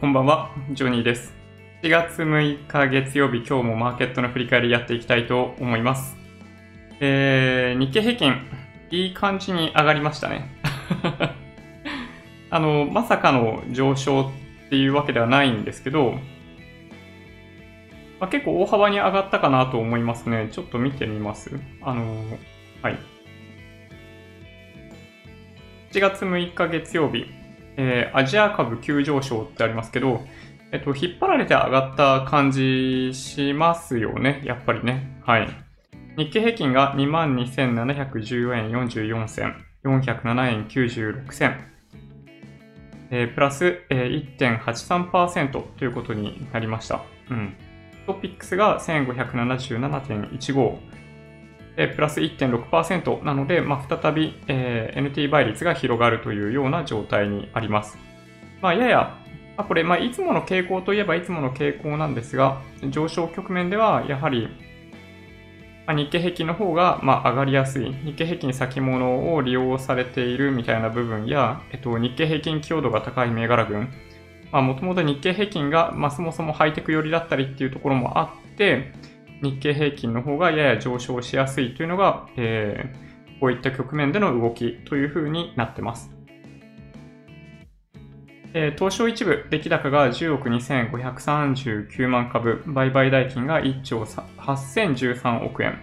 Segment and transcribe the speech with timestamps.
[0.00, 1.34] こんばんは、ジョニーです。
[1.82, 6.16] 4月6日月曜日、今日もマーケットの振り返りやっていきたいと思います。
[7.00, 8.34] えー、日経平均、
[8.92, 10.56] いい感じに上がりましたね。
[12.48, 14.30] あの、まさかの上昇
[14.66, 16.12] っていうわけではないんですけど、
[18.20, 20.48] まあ、結構大幅に上がったかなと思いますね。
[20.52, 21.58] ちょっと見てみます。
[21.82, 22.24] あの、
[22.82, 22.98] はい。
[25.90, 27.26] 7月6日月曜日、
[27.78, 30.26] えーアジア株急上昇ってありますけど、
[30.72, 34.42] えっと、引っ張られて上がった感じしますよね。
[34.44, 35.22] やっぱりね。
[35.24, 35.48] はい。
[36.16, 41.56] 日経平均が22,714円44銭、407円96銭、
[43.10, 47.02] えープラス、えー1.83%ということになりました。
[47.30, 47.54] うん。
[48.06, 50.78] トピックスが1577.15、
[51.78, 57.96] えプラス1.6%なので、まあ、再び、えー NT 倍率が広がるというような状態にあります。
[58.60, 59.16] まあ、やや、
[59.56, 64.48] まあ、これ、まあ、いつもの傾向といえばいつもの傾向なんですが、上昇局面ではやはり、
[65.86, 73.88] ま、日経平均の方が、ま、上がりやすい、日経平均先物を利用されているみたいな部分や、えっと、日経平均強度が高い銘柄群、
[74.50, 78.92] もともと日経平均が、ま、そもそもハイテク寄りだったりっていうところもあって、
[79.42, 83.08] 日経平均の方がやや上昇しやすいというのが、えー
[83.40, 86.10] こういった局面での動きというふうになってます。
[88.54, 95.78] えー東証一部、出来高が10億2539万株、売買代金が1兆8013億円、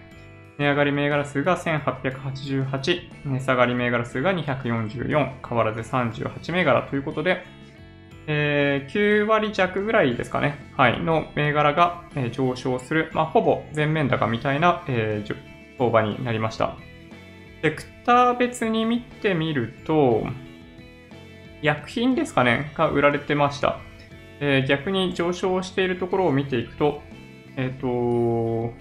[0.58, 7.44] 値上がり銘柄数が1888、値下がり銘柄数が244、変わらず38銘柄ということで、
[8.28, 15.36] えー9割弱ぐらいですかね、はい、の銘柄が、えー上昇する、まあ、ほぼ全面高みたいな、えー
[15.78, 16.78] 相場になりました。
[17.62, 20.26] セクター別に見てみると、
[21.62, 23.80] 薬品ですかね、が売られてました。
[24.40, 27.02] えー逆に上昇しているところを見ていくと、
[27.58, 28.74] えっ、と、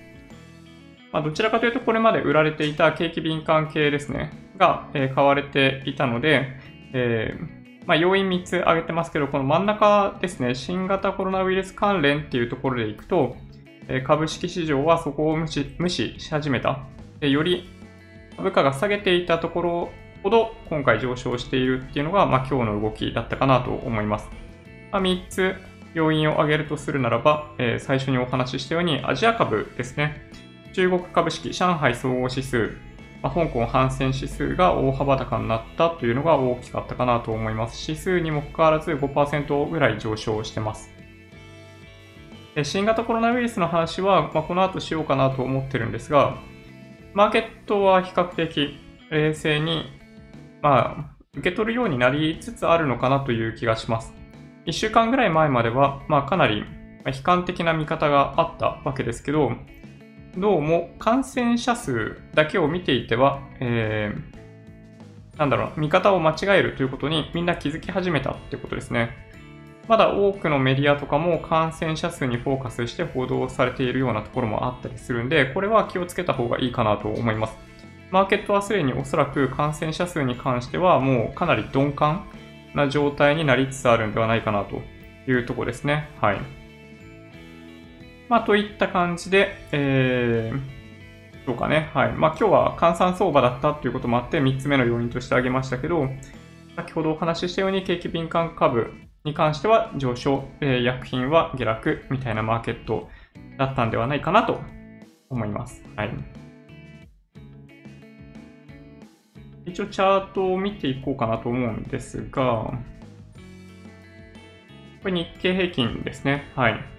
[1.12, 6.46] まあ、どちらかというとこれまで売られていた景気敏感系ですね、が、えー買われていたので、
[6.92, 13.36] えーまあ、要因3つ挙げてますけど、この真ん中ですね、新型コロナウイルス関連っていうところでいくと、
[13.88, 16.80] え株式市場はそこを無視無視し始めた。
[17.20, 17.68] でより
[18.36, 19.90] 株価が下げていたところ
[20.22, 24.28] ほど今回上昇しているっていうのが、まあ、今日の動きだったかなと思います。
[24.90, 25.54] まあ、3つ
[25.92, 30.30] 要因を挙げるとするならば、えー最初にお話ししたようにアジア株ですね。
[30.72, 32.76] 中国株式上海総合指数、
[33.24, 37.90] ま、香港反戦指数が大幅高になったというのが大きかったかなと思います。
[37.90, 40.90] 指数にもかかわらず5%ぐらい上昇してます。
[42.62, 46.36] 新型コロナウイルスの話は、ま、この後しようかなと思ってるんですが、
[47.14, 48.78] マーケットは比較的
[49.10, 49.84] 冷静に、
[50.60, 54.12] まあ、受け取るようになりつつあるのかなという気がします。
[54.66, 56.62] 1週間ぐらい前までは、まあ、かなり
[57.06, 59.52] 悲観的な見方があったわけですけど、
[60.36, 64.34] どうも感染者数だけを見ていては、えー
[65.38, 69.10] なんだろう、見方を間違えるということにみんな気づき始めたってことですね。
[69.88, 77.56] まだ多くのメディアとかも感染者数にフォーカスして報道されているようなところもあったりするんで、これは気をつけた方がいいかなと思います。
[78.10, 82.26] マーケットはすでにおそらく感染者数に関してはもうかなり鈍感
[82.74, 84.82] な状態になりつつあるんではないかなと
[85.30, 86.08] いうところですね。
[86.20, 86.63] はい。
[88.28, 91.90] まあ、といった感じで、えー、どうかね。
[91.92, 92.12] はい。
[92.12, 96.08] まあ、今日は換算相場だったということもあって、3つ目の要因として挙げましたけど、
[96.76, 98.92] 先ほどお話ししたように景気敏感株
[99.24, 103.08] に関しては上昇、えー薬品は下落みたいなマーケット
[103.58, 104.60] だったんではないかなと
[105.30, 105.82] 思います。
[105.96, 106.10] はい。
[109.66, 112.72] 一応チャートを見ていこうかなと思うんですが、
[115.02, 116.50] これ日経平均ですね。
[116.54, 116.93] はい。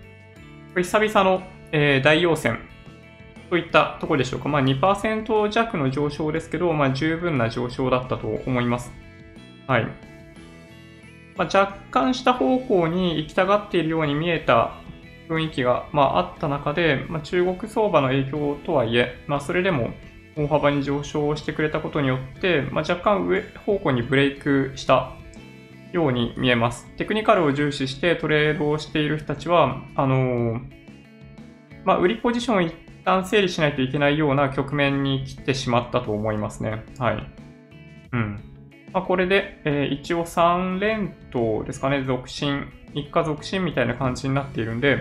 [0.75, 1.41] これ久々の、
[1.71, 2.59] えー大陽線
[3.49, 4.49] といったところでしょうか。
[4.49, 8.91] まあ2%弱の上昇ですけど、まあ十分な上昇だったと思います。
[9.67, 9.85] はい。
[11.37, 14.73] まあ、若干下方向に行きたがっているように見えた
[15.29, 19.91] 雰囲気が、まあ、あった中で、まあ、中国相場の影響とはいえ、まあ、それでも
[20.35, 25.14] 大幅に上昇してくれたことによって、まあ、若干上方向にブレイクした
[25.95, 26.85] ように見えます。
[26.97, 30.59] テクニカルを重視してトレードをしている人たちは、あの
[31.85, 32.73] まあ、売りポジションを一
[33.05, 36.83] 旦整理しないといけないような局面に来てしまったと思いますね。
[36.99, 37.27] はい。
[38.11, 38.39] うん。
[38.91, 44.97] まあ、これで、えー一応3連投ですかね、続進、一家続進みたいな感じになっているんで、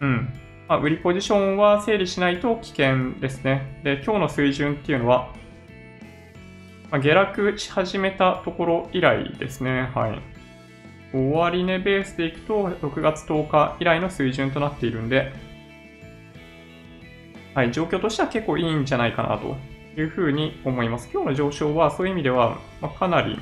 [0.00, 0.32] うん。
[0.68, 3.80] まあ、売りポジションは整理しないと危険ですね。
[3.84, 5.34] で、今日の水準っていうのは、
[6.92, 9.90] まあ、下落し始めたところ以来ですね。
[9.94, 10.20] はい。
[11.16, 15.32] 終値ベースでいくと、6月10日以来の水準となっているんで、
[17.54, 19.56] はい、状況としては結構いいんじゃないかなと
[19.98, 21.08] いうふうに思います。
[21.10, 23.38] 今日の上昇はそういう意味では、まかなり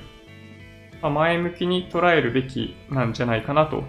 [1.03, 3.83] 前向きに捉えるべきなんじゃないかなと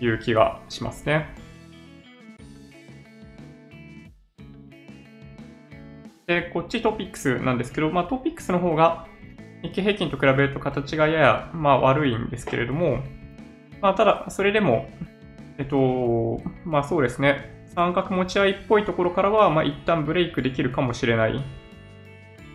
[0.00, 1.34] いう気がしますね。
[6.26, 9.06] で、こっちトピックスなんですけど、まあ、トピックスの方が
[9.62, 13.02] 日経平均と比べると形がやや、まあ、悪いんですけれども、
[13.80, 14.88] まあ、ただ、それでも、
[15.58, 21.44] えっと、まあそうですね、三角持ち合いっぽいところからは、まあ一旦ブレイクできるかもしれない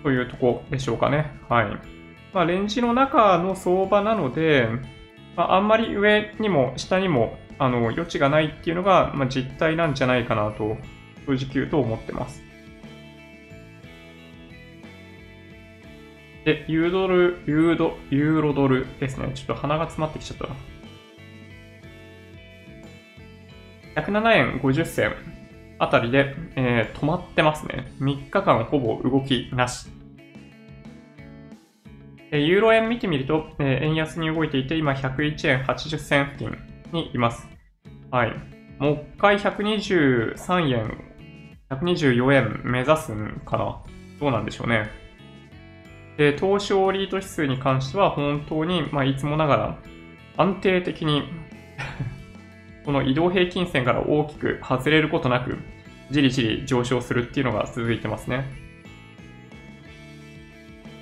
[0.04, 1.32] というとこでしょうかね。
[1.48, 1.66] はい。
[2.34, 4.68] まあ、レンジの中の相場なので、
[5.36, 10.78] まあ、あんまり上にも下にもあの余地がないっていうのが、まあ、実態なんじゃないかなと、
[11.26, 12.49] 正直言うと思ってます。
[16.50, 19.34] で、ユードル、ユード、ユーロドルですね。
[19.36, 20.38] ちょっと鼻が詰まってきちゃっ
[23.96, 24.02] た。
[24.02, 25.14] 107円50銭
[25.78, 27.94] あたりで、えー、止まってますね。
[28.00, 29.90] 3日間ほぼ動きなし。
[32.32, 36.58] ユーロ円見てみると、えー、円安に動いていて、今101円80銭付近
[36.92, 37.48] にいます。
[38.10, 38.34] はい。
[38.80, 40.98] もう一回123円、
[41.70, 43.84] 124円目指すんかな
[44.20, 45.09] どうなんでしょうね。
[46.20, 49.80] で、東証リート指数に関しては本当に、まあ、いつもながら
[50.36, 51.24] 安定的に
[52.84, 55.58] この移動平均線から大きく外れることなく、
[56.12, 58.44] じりじり上昇するっていうのが続いてますね。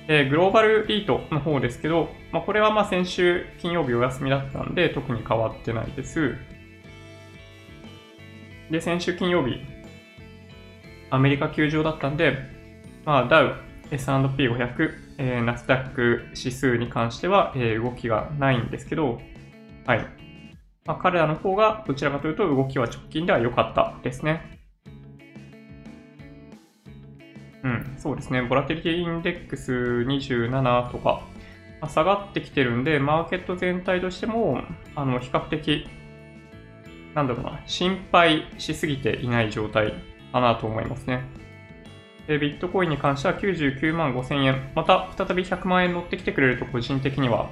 [0.06, 6.36] え、グローバルリートの方ですけど、まあ、これはまあ先週金曜日お休みだったんで特に変わってないです。
[8.70, 9.60] で、先週金曜日、
[11.10, 12.38] アメリカ休場だったんで、
[13.04, 13.56] まあ、ダウ、
[13.90, 19.20] S&P500、えー、ナスダック指数に関しては、えー、動きがないんですけど、
[19.84, 20.06] はい。
[20.86, 24.58] まあ、彼らの方がどちらかというと動きは直近では良かったですね。
[27.64, 28.42] うん、そうですね。
[28.42, 31.22] ボラテリティインデックス27とか、
[31.80, 34.62] まあ、下がってきてるんで、マーケット全体としても、
[34.94, 35.86] あの、比較的、
[37.14, 39.94] なんだろうな、心配しすぎていない状態
[40.32, 41.24] かなと思いますね。
[42.28, 44.70] で、ビットコインに関しては99万5000円。
[44.74, 47.50] また再び100万円乗ってきてくれると個人的には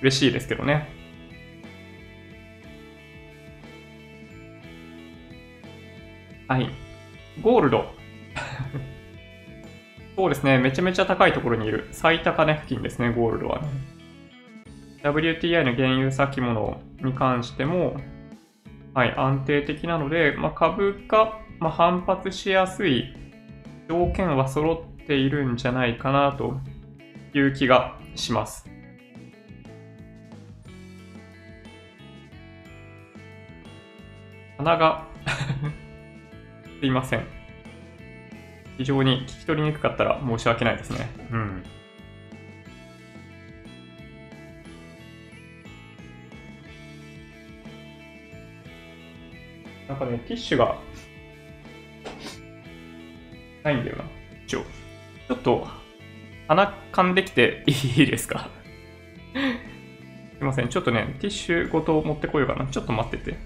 [0.00, 0.88] 嬉しいですけどね。
[6.46, 6.70] はい。
[7.42, 7.92] ゴールド。
[10.14, 10.58] そうですね。
[10.58, 11.88] めちゃめちゃ高いところにいる。
[11.90, 13.68] 最高値付近ですね、ゴールドは、ね。
[15.02, 17.96] WTI の原油先物に関しても、
[18.94, 23.25] はい、安定的なので、まあ、株価、まあ、反発しやすい
[23.88, 26.60] 条件は揃っているんじゃないかなと
[27.34, 28.68] いう気がします。
[34.58, 35.06] 鼻が
[36.80, 37.24] すいません。
[38.78, 41.08] 非常に聞き取りにくかったら申し訳ないですね。
[41.30, 41.62] うん。
[49.88, 50.76] なんかね、ティッシュが
[53.66, 54.04] ないんだよな。
[54.46, 54.62] ちょ、
[55.28, 55.66] ちょっと
[56.48, 57.64] 鼻かんできて
[57.96, 58.48] いいですか？
[59.34, 60.68] すいません。
[60.68, 62.66] ちょっとね、ティッシュごと持ってこようかな。
[62.66, 63.36] ちょっと待ってて。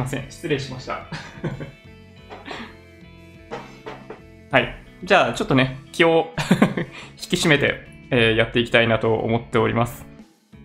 [0.00, 0.24] ません。
[0.30, 1.06] 失礼しました。
[4.50, 4.74] はい。
[5.04, 6.34] じゃあ、ちょっとね、気を
[7.16, 10.06] 引き締めて、えー、やっていきたいなと思っております。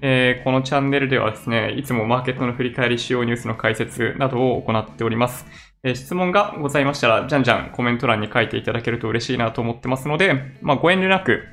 [0.01, 5.45] えー、このチャンネルではですね、いつもマーケットの振り返り主要ニュースの解説などを行っております。
[5.83, 11.43] えー、質問がございましたら、じゃんじゃんコメント欄に書いていただけると嬉しいなと思ってますので、まあ、ご遠慮なく、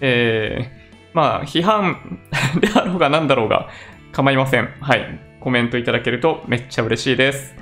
[0.00, 2.20] えー、まあ、批判
[2.60, 3.68] であろうが何だろうが
[4.12, 4.68] 構いません。
[4.80, 5.20] はい。
[5.40, 7.54] コメントいただけるとめっちゃ嬉しいです。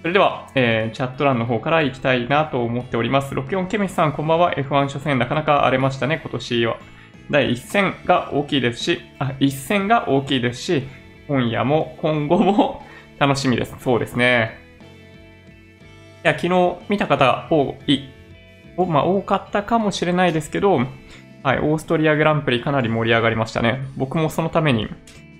[0.00, 3.34] それでは、えー、チャット欄の方から行きたいなと思っております。
[3.34, 4.54] 64ケミスさん、こんばんは。
[4.54, 6.78] F1 初戦なかなか荒れましたね、今年は。
[7.30, 10.84] 第1戦が大きいですし、あ、1戦が大きいですし、
[11.26, 12.86] 今夜も今後も
[13.18, 13.74] 楽しみです。
[13.80, 14.58] そうですね。
[16.24, 18.04] いや、昨日見た方多い、
[18.76, 20.80] まあ、多かったかもしれないですけど、
[21.42, 23.82] はい、オーストリアグランプリかなり盛り上がりましたね。
[23.96, 24.88] 僕もそのために、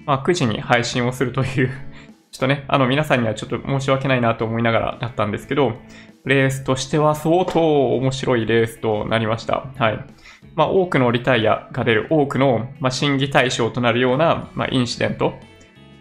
[0.08, 1.68] まあ、9時に配信をするという
[2.32, 5.74] ちょっとね、あの、皆さんにはちょっと申し訳ないなと思いながらだったんですけど、
[6.24, 9.66] レースとしては相当面白いレースとなりました。
[9.76, 9.98] はい。
[10.54, 15.34] まあ、多くのリタイアが出る、多くの、まあ、審議対象となるような、まあ、インシデント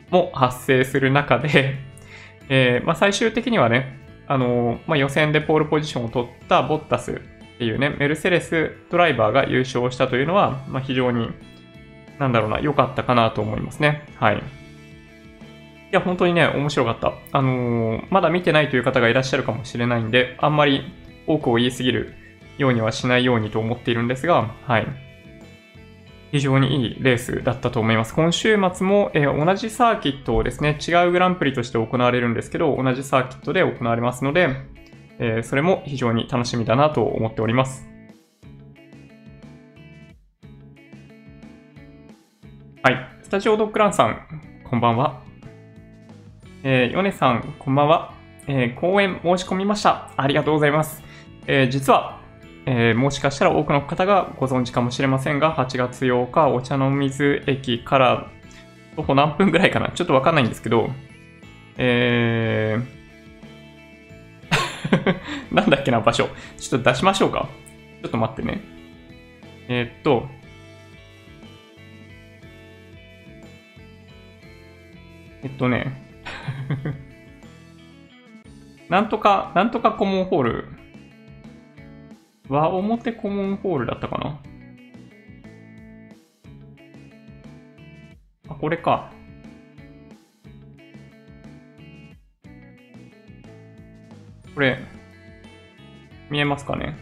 [0.10, 1.76] も発生する中で、
[2.48, 7.16] えー、まあ、最終的にはね、あのまあ、予選でポールポジションを取ったボッタスっ
[7.58, 11.30] ていうね、メルセデスドライバーが優勝したというのは、まあ、非常に、
[12.20, 14.06] なんだろうな、良かったかなと思いますね。
[14.16, 14.38] はい。
[14.38, 14.42] い
[15.92, 17.14] や、本当にね、面白かった。
[17.32, 20.84] あのー、まだ見てないという方がいらっしゃるかもしれないんで、あんまり
[21.28, 22.14] 多くを言いすぎる
[22.58, 24.88] ようにはしないようにと思っているんですが、はい。
[26.32, 28.14] 非常にいいレースだったと思います。
[28.14, 34.50] 今週末も、えー、同じサーキットをですね、違うグランプリとして行われるんですけど、同じサーキットで行われますので、
[35.20, 37.88] えー、それも非常に楽しみだなと思っております。
[42.88, 43.10] はい。
[43.22, 44.22] スタジオドッグランさん、
[44.64, 45.22] こんばんは。
[46.64, 48.14] えー、ヨネさん、こんばんは。
[48.48, 50.14] えー、講演申し込みました。
[50.16, 51.04] ありがとうございます。
[51.48, 52.22] えー、実は、
[52.66, 58.32] えー、もしかしたら多くの方がご存知かもしれませんが、8月8日、お茶の水駅から
[58.96, 60.90] 徒歩何分ぐらいかなちょっとわかんないんですけど、
[61.76, 66.30] えー、 なんだっけな、場所。
[66.58, 67.50] ちょっと出しましょうか。
[68.02, 68.62] ちょっと待ってね。
[69.68, 70.37] えー、っと、
[75.44, 76.04] えっとね、
[78.90, 80.66] なんとか、なんとかコモンホール。
[82.50, 84.40] 和表コモンホールだったかな？
[88.50, 89.12] あ、これか。
[94.56, 94.80] これ、
[96.30, 96.96] 見えますかね？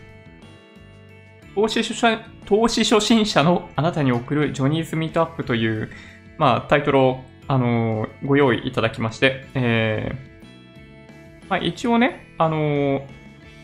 [1.54, 5.89] 投資初心投資初心者のあなたに送るジョニーズミートアップという、
[6.38, 10.36] まあ、タイトルを、あのー、ご用意いただきまして、えー
[11.50, 13.08] まあ、一応ね、あのー、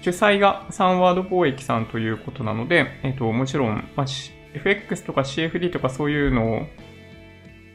[0.02, 4.08] 主催がサンワード貿易さんということなので、えっ、と、もちろん、まあ、
[4.54, 6.68] FX とか CFD とかそういうの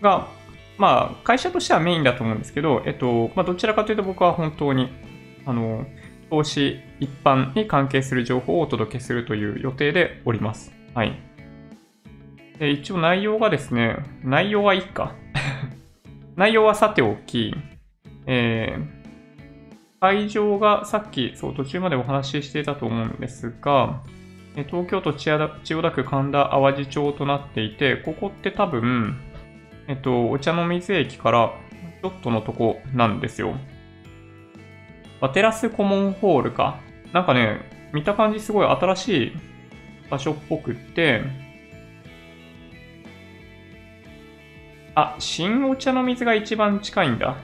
[0.00, 0.28] が、
[0.78, 4.90] まあ、会社としてはメインだと思うんですけど、えっと、まあ、どちらかというと僕は本当に、
[5.44, 5.86] あの、
[6.30, 10.72] 投資一般に関係する情報をお届けするという予定でおります。
[10.94, 11.20] はい。
[12.58, 15.14] で一応内容がですね、内容はいいか。
[16.36, 17.54] 内容はさておき、
[18.26, 24.02] えー、会場がさっき、そう、途中までお話ししていたと思うんですが、
[24.68, 25.48] 東京都千代
[25.82, 29.18] 田区神田淡路町となっていて、ここって多分、
[29.86, 31.52] えっと、お茶の水駅から
[32.02, 33.54] ちょっとのとこなんですよ。
[35.20, 36.80] まあ、テラスコモンホールか。
[37.12, 37.60] なんかね、
[37.92, 39.32] 見た感じすごい新しい
[40.10, 41.22] 場所っぽくって、
[44.96, 47.36] あ、新お茶の水が一番近いんだ。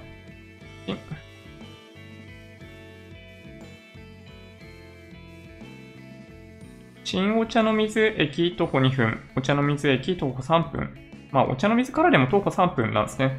[7.05, 10.95] 新お茶の水駅徒歩2分、お茶の水駅徒歩3分。
[11.31, 13.39] まあ、お茶の水からでも徒歩3分なんですね。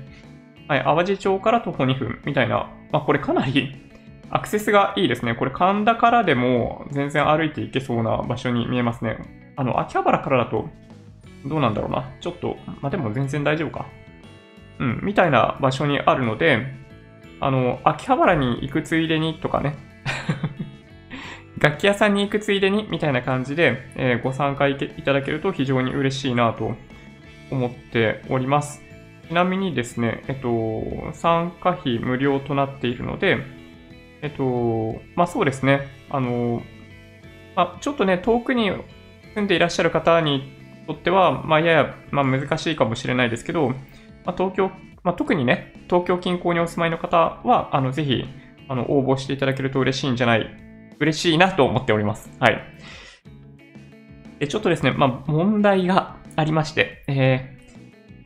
[0.67, 2.69] はい、淡路町から徒歩2分みたいな。
[2.91, 3.75] まあ、これかなり
[4.29, 5.33] アクセスがいいですね。
[5.33, 9.17] これ神田からでも全然歩いていけそうな場所に見えますね。
[9.55, 10.69] あの、秋葉原からだと、
[11.47, 12.11] どうなんだろうな。
[12.21, 13.87] ちょっと、まあ、でも全然大丈夫か。
[14.79, 16.67] うん、みたいな場所にあるので、
[17.39, 19.75] あの、秋葉原に行くついでにとかね。
[21.59, 26.75] 楽器屋さんに行くついでにみたいな感じで、えー、ご参加いただけると非常に嬉しいなと
[27.51, 28.83] 思っております。
[29.27, 33.37] ちなみにですね、えっと、参加費無料となっているので、
[34.21, 35.87] えっと、まあそうですね。
[36.09, 36.61] あの、
[37.55, 38.71] まあ、ちょっとね、遠くに
[39.35, 40.51] 住んでいらっしゃる方に
[40.87, 43.73] とっては、まあやや、まあ、難しいかもしれないですけど、
[44.25, 44.71] まあ、東京、
[45.03, 48.25] まあ、特にね、東京近郊にお住まいの方は、あの、ぜひ、
[48.67, 50.49] あの、応募していただけると嬉しいんじゃない、
[50.99, 52.31] 嬉しいなと思っております。
[52.39, 52.61] はい。
[54.39, 57.57] で、ちょっとですね、まあ、問題がありまして、え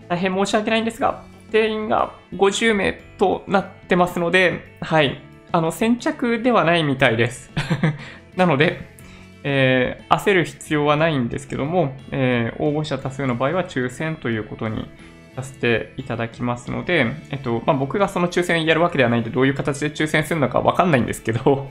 [0.06, 5.22] ー、大変申し訳ないんですが、定員が50名となってますので、はい。
[5.51, 7.51] あの、先着ではないみたいです。
[8.36, 8.98] なので、
[9.44, 14.89] えー、焦る必要はないんですけども、えー、応募者多数の場合は抽選ということに
[15.38, 21.67] させていただきますので、えっと、まあ、僕がその抽選やるわけではないんで、どういう形で抽選するのかわかんないんですけど、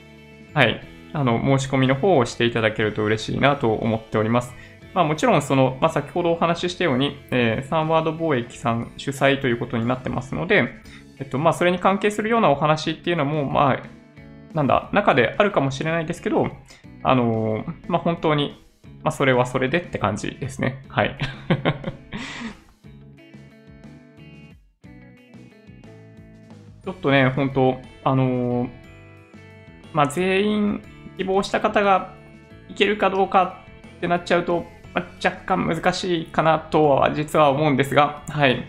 [0.54, 0.80] はい。
[1.12, 4.54] あの、申し込みの方をしていただけると嬉しいなと思っております。
[4.94, 10.68] まあもちろんその、まあ先ほどお話ししたように、えー、サンワード貿易さん主催ということになってますので、
[11.18, 13.82] えっと、まあ、それに関係するようなお話っていうのも、まあ、
[14.54, 16.48] なんだ、中であるかもしれないですけど、
[17.02, 18.64] あのー、まあ、本当に、
[19.02, 20.82] まあ、それはそれでって感じですね。
[20.88, 21.16] はい。
[26.84, 28.68] ちょっとね、本当あのー、
[29.92, 30.82] まあ、全員
[31.18, 32.14] 希望した方が
[32.68, 33.64] いけるかどうか
[33.98, 38.64] ってなっちゃうと、まあ、若干難しいかなとは実は思うんですが、はい。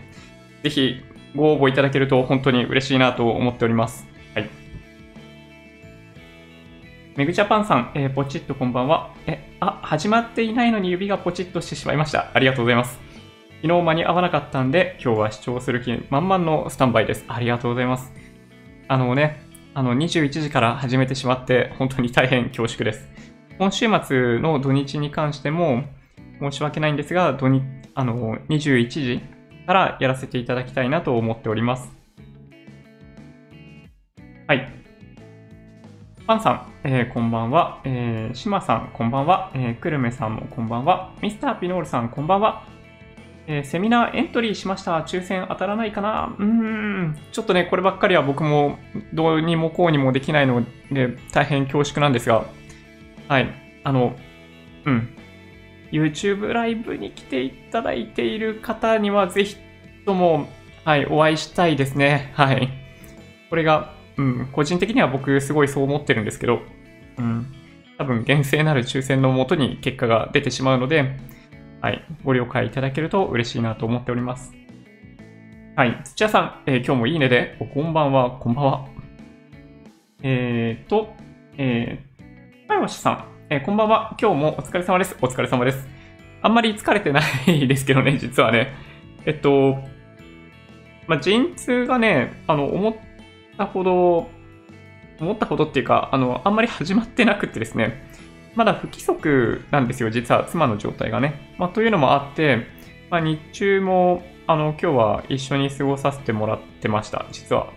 [0.62, 1.00] ぜひ
[1.34, 4.06] ご応募いただけると本当に嬉しいなと思っております。
[4.34, 4.50] はい。
[7.16, 9.14] メグジャパンさん、えー、ポチッとこんばんは。
[9.26, 12.30] え、あ、始まっていないのに指がポチッとしてしまいました。
[12.34, 13.11] ありがとうございます。
[13.62, 17.24] 昨日間に合わなかったんで、今日は視聴する気満々のスタンバイです。
[17.28, 18.12] ありがとうございます。
[18.88, 19.40] あのね、
[19.72, 23.08] あの、21時から始めてしまって、本当に大変恐縮です。
[23.58, 25.84] 今週末の土日に関しても、
[26.40, 27.62] 申し訳ないんですが、土日、
[27.94, 29.20] あの、21時
[29.64, 31.88] からやらせていただきたいなと思っております。
[34.48, 34.72] はい。
[36.26, 37.80] パンさん、えー、こんばんは。
[37.84, 39.52] えー、シマさん、こんばんは。
[39.54, 41.14] えー、クルメさんもこんばんは。
[41.22, 42.71] ミスターピノールさん、こんばんは。
[43.46, 44.98] えー、セミナーエントリーしました。
[45.00, 46.34] 抽選当たらないかな？
[46.38, 47.18] うーん。
[47.32, 48.78] ちょっとね、こればっかりは僕も
[49.12, 52.44] どうにもこうにもできないので、大変恐縮なんですが、
[53.28, 53.48] はい。
[53.84, 54.16] あの、
[54.84, 55.08] うん。
[55.90, 59.56] YouTube ライブに来ていただいている方には、ぜひ
[60.06, 60.48] とも、
[60.84, 62.32] はい、お会いしたいですね。
[62.34, 62.70] はい。
[63.50, 66.60] これが、うん、個人的には僕すごいそう思ってるんですけど、
[67.18, 67.52] うん、
[67.98, 71.16] 多分厳正なる抽選のもとに結果が出てしまうので、
[71.82, 74.52] はい、ご了解いただけると嬉しいなと思っております。
[75.74, 78.86] はい、土屋さん、えー、今日もいいねで、おこんばんは、こんばんは。
[80.22, 81.12] えーと、
[81.58, 85.16] えー、かよしさん、えー、こんばんは、今日もお疲れ様です。
[85.20, 85.88] お疲れ様です。
[86.40, 88.74] あんまり疲れてないですけどね、実はね。
[89.26, 89.76] えっと、
[91.08, 92.94] まあ、陣痛がね、あの、思っ
[93.58, 94.30] たほど、
[95.20, 98.11] 思ったほどっていうか、あの、あんまり始まってなくてですね、
[98.54, 101.54] まだ不規則なんですよ、実は妻の状態がね。
[101.58, 102.66] まあ、というのもあって、
[103.10, 107.72] まあ、日中も、あの、今日は一緒に過ごさせてもらってました、実は。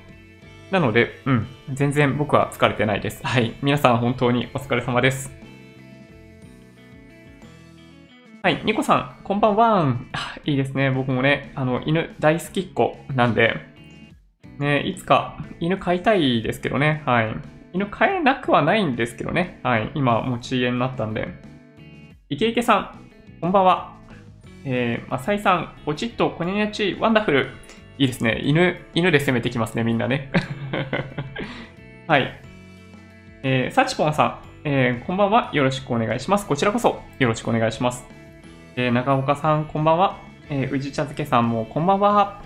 [0.71, 3.25] なので、うん、全然僕は疲れてないです。
[3.25, 3.53] はい。
[3.61, 5.31] 皆さん本当にお疲れ様です。
[8.43, 9.95] はい、ニコさん、こんばんは。
[10.43, 10.91] いいですね。
[10.91, 13.55] 僕もね、あの、犬大好きっ子なんで、
[14.59, 17.01] ね、いつか犬飼いたいですけどね。
[17.05, 17.54] はい。
[17.75, 19.59] 犬飼えなくはないんですけどね。
[19.61, 19.91] はい。
[19.95, 21.27] 今、持ち家になったんで。
[22.29, 22.99] イケイケさん、
[23.41, 23.97] こんばんは。
[24.63, 27.49] えー、マサイさん、おちっと、こにゃち、ワンダフル。
[27.97, 28.39] いいですね。
[28.45, 30.31] 犬、犬で攻めてきますね、みんなね。
[32.07, 32.39] はい。
[33.43, 35.49] えー、サチポンさん、えー、こんばんは。
[35.51, 36.47] よろしくお願いします。
[36.47, 38.07] こちらこそ、よろしくお願いします。
[38.77, 40.17] えー、長岡さん、こんばんは。
[40.49, 42.41] えー、宇治茶漬けさんも、こんばんは。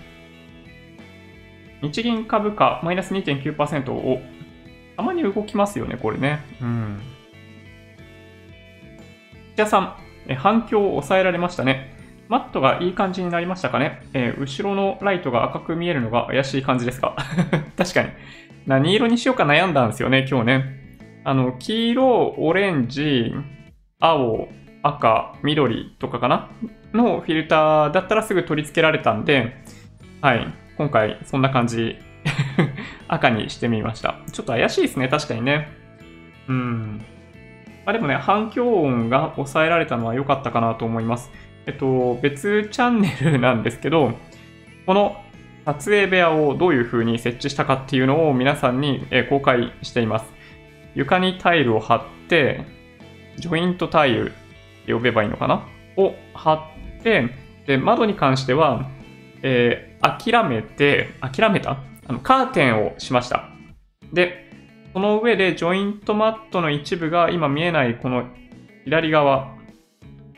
[1.82, 4.20] 日銀株価、マイナス2.9%を、
[5.00, 6.40] たまに動きますよね、これね。
[6.60, 7.00] うん。
[9.56, 9.96] 土屋さん、
[10.28, 11.96] え反響を抑えられましたね。
[12.28, 17.16] マットがいい感じになりましたかね、えー、後ろのライトが赤く見えるのが怪しい感じですか？
[17.78, 18.10] 確かに。
[18.66, 20.64] 何色にしようか悩んだんですよね、今日ね。
[21.24, 23.34] あの、黄色、オレンジ、
[24.00, 24.48] 青、
[24.82, 26.50] 赤、緑とかかな？
[26.92, 29.56] のフィルターだったらすぐ取り付けられたんで、
[30.20, 31.96] はい、今回そんな感じ
[33.08, 34.16] 赤にしてみました。
[34.32, 35.68] ちょっと怪しいですね、確かにね。
[36.48, 37.02] うん。
[37.84, 41.30] まあ、でもね、反響音が抑えられたのは良かったかなと思います。
[41.66, 44.12] えっと、別チャンネルなんですけど、
[44.86, 45.22] この
[45.64, 50.32] 撮影部屋をどういう風に設置したかっていうのを皆さんに公開しています。
[50.94, 52.64] 床にタイルを貼って、
[53.36, 55.66] ジョイントタイルって呼べばいいのかな？
[55.96, 57.28] を貼って、
[57.66, 58.88] で、窓に関しては、
[59.42, 61.78] えー、諦めて、諦めた？
[62.10, 63.48] あのカーテンをしました。
[64.12, 64.50] で、
[64.92, 68.24] その上でジョイントマットの一部が今見えないこの
[68.84, 69.54] 左側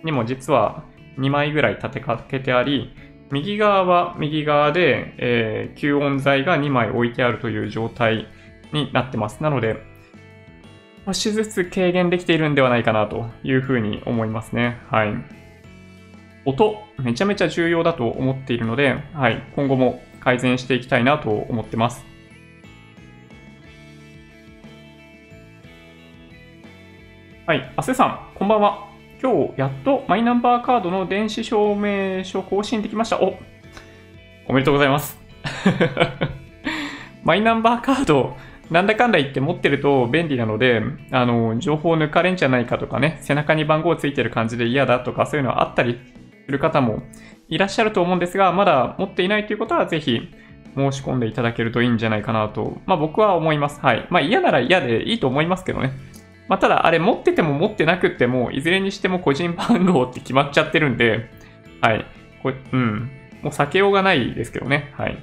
[0.04, 0.84] にも実は
[1.16, 2.94] 2枚ぐらい立てかけてあり、
[3.30, 8.26] 右側は右側で、えー、吸音材が2枚置いてあるという状態
[8.74, 9.42] になってます。
[9.42, 9.82] なので、
[11.06, 14.76] 少しずつ軽減できているんではないかなというふうに思いますね。
[14.90, 15.14] はい。
[16.44, 22.04] 音、めちゃめちゃ重要だと思っているので、はい、今後も改善していきたいなと思ってます。
[27.44, 28.88] はい、アセさん、こんばんは。
[29.20, 33.20] 今日、やっとマイナンバーカードの電子証明書更新できました。
[33.20, 33.34] お
[34.46, 35.20] おめでとうございます。
[37.24, 38.36] マイナンバーカード、
[38.70, 45.98] なんだかんだ言って持ってると便利なので、あの、情報抜かれんじゃないかとかね、背中に番号ついてる感じで嫌だとかそういうのはあったり
[46.46, 47.02] する方も
[47.52, 50.30] いらっしゃると思うんですが、まだ持っていないということはぜひ、
[50.74, 53.78] 申し込んでいただけるといいんじゃないかなと、まあ僕は思います。
[53.80, 54.06] はい。
[54.08, 55.92] まあ嫌なら嫌でいいと思いますけどね。
[56.48, 61.28] まあただあれ持ってても持ってなくても、いずれにしても個人番号って決まっちゃってるんで、
[61.82, 62.06] はい。
[62.42, 63.10] こうん。
[63.42, 64.94] もう避けようがないですけどね。
[64.96, 65.22] はい。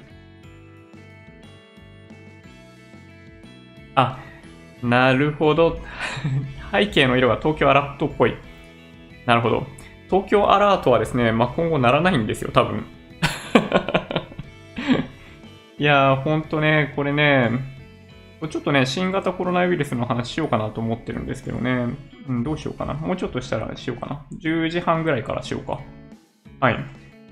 [3.96, 4.20] あ、
[4.84, 5.80] なるほど。
[6.70, 8.36] 背景の色が東京アラートっぽい。
[9.26, 9.66] なるほど。
[10.10, 12.84] 東京アラートはですね、まあ、今後ならないんですよ、多分。
[15.78, 17.50] いやー、ほんとね、これね、
[18.50, 21.90] ちょっとね、新型コロナウイルスの話しようかなと思ってるんですけどね。
[22.28, 22.94] うん、どうしようかな。
[22.94, 24.22] もうちょっとしたらしようかな。
[24.40, 25.78] 10時半ぐらいからしようか。
[26.58, 26.76] はい。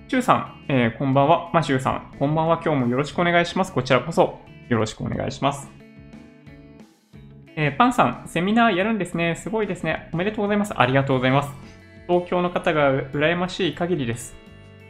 [0.06, 1.50] シュウさん、えー、こんばんは。
[1.52, 2.60] まあ、シュウさん、こんばんは。
[2.64, 3.72] 今日もよろしくお願いします。
[3.72, 4.38] こちらこそ、
[4.68, 5.68] よろしくお願いします。
[7.56, 9.34] えー、パンさん、セミナーやるんですね。
[9.34, 10.10] すごいですね。
[10.12, 10.74] おめでとうございます。
[10.76, 11.77] ありがとうございます。
[12.08, 14.34] 東京の方が羨ましい限りです。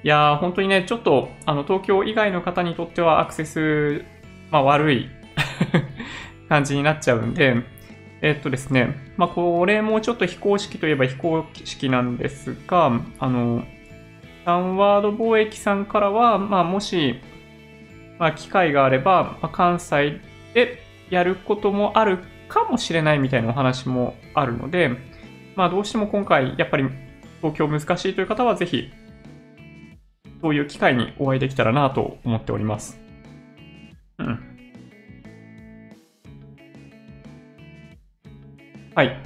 [0.04, 4.04] いやー、本当にね、ちょっと、あの、東京以外の方にとってはアクセス、
[4.52, 5.08] まあ、悪い
[6.48, 7.56] 感じになっちゃうんで、
[8.22, 13.64] えっとですね、まあ、これもちょっと非公式といえば非公式なんですが、あの、
[14.44, 17.20] サンワード貿易さんからは、まあ、もし、
[18.20, 20.20] まあ、機会があれば、まあ、関西
[20.54, 24.92] でやることもあるかもしれないみたいなお話もあるので、
[25.54, 26.88] まあどうしても今回やっぱり
[27.42, 28.90] 東京難しいという方はぜひ
[30.40, 33.00] そういう機会にお会いできたらなと思っております。
[34.18, 34.40] うん。
[38.94, 39.16] はい。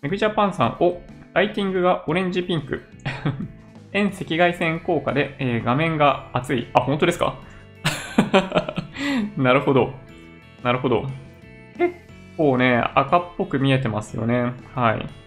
[0.00, 1.00] メグジャパンさん、お、
[1.34, 2.82] ライティングがオレンジピンク。
[3.92, 6.68] 遠赤外線効果で、えー、画面が熱い。
[6.72, 7.38] あ、本当ですか
[9.36, 9.92] なるほど。
[10.62, 11.06] なるほど。
[11.76, 11.94] 結
[12.36, 14.54] 構ね、赤っぽく見えてますよね。
[14.74, 15.21] はい。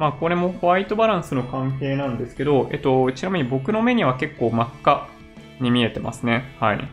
[0.00, 5.10] まあ、これもホワイトバランスの関係なんですけど、えっと、ちなみに僕の目には結構真っ赤
[5.60, 6.56] に見えてますね。
[6.58, 6.88] はい。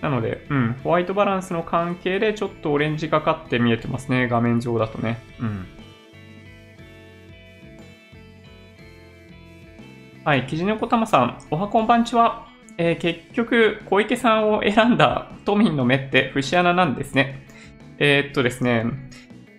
[0.00, 4.26] なので、うん、ホワイトバランスの関係でちょっとオレンジがかって見えてますね。
[4.26, 5.20] 画面上だとね。
[5.38, 5.66] うん。
[10.24, 12.48] はい、キジノコタマさん、おはこんばんちは。
[12.76, 17.46] えー、結局、小池さんを選んだ都民の目って節穴なんですね。
[17.98, 18.86] えー、っとですね、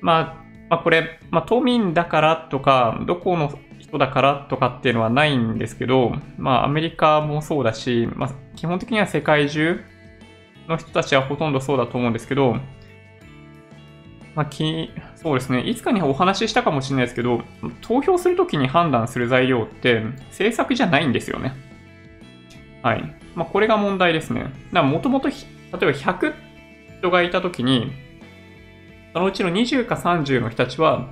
[0.02, 0.43] まあ、
[0.74, 9.80] まあ、これ、まあ、都民だからとか、どこの人だからとかっていうのはないんですけど、まあ、アメリカもそうだし、まあ、基本的には世界中
[10.68, 12.56] の人たちはほとんどそうだと思うんですけど、
[14.34, 17.44] まあ、きそうですね、いつかにお話ししたかもしれないですけど、
[17.82, 21.54] 投票するときに判断する材料って政策じゃないんですよね。
[22.82, 23.16] はい。
[23.36, 24.48] まあ、これが問題ですね。
[24.72, 25.38] もともと、例え
[25.72, 26.34] ば100
[27.02, 27.92] 人がいたときに、
[29.14, 31.08] そのうちの20か30の人たちは、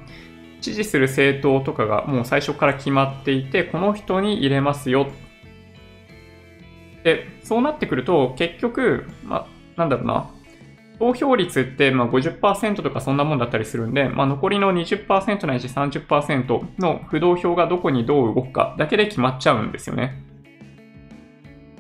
[0.60, 5.08] 支持する政党とかがもう最初から決まっていて、この人に入れますよ。
[7.04, 10.30] で、そうなってくると、結局、まあ、なんだろうな、
[11.02, 20.24] 投票率ってまあ50%とかそんなもんだったりするんで、まあ、残りの20%ないし30%の不動票がどこにどう動くかだけで決まっちゃうんですよね。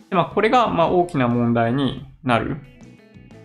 [0.10, 2.58] でまあ、これがまあ大きな問題になる。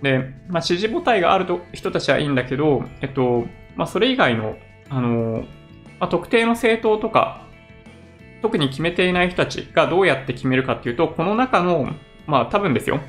[0.02, 4.56] で、まあ、支持母体があると人たちはいいんだけど、えっと、まあ、それ以外の、
[4.88, 5.44] あの、
[5.98, 7.46] まあ、特定の政党とか、
[8.42, 11.88] 特に決めていない人たちがどうやって決めるかっていうと、この中の、
[12.26, 13.00] まあ多分ですよ、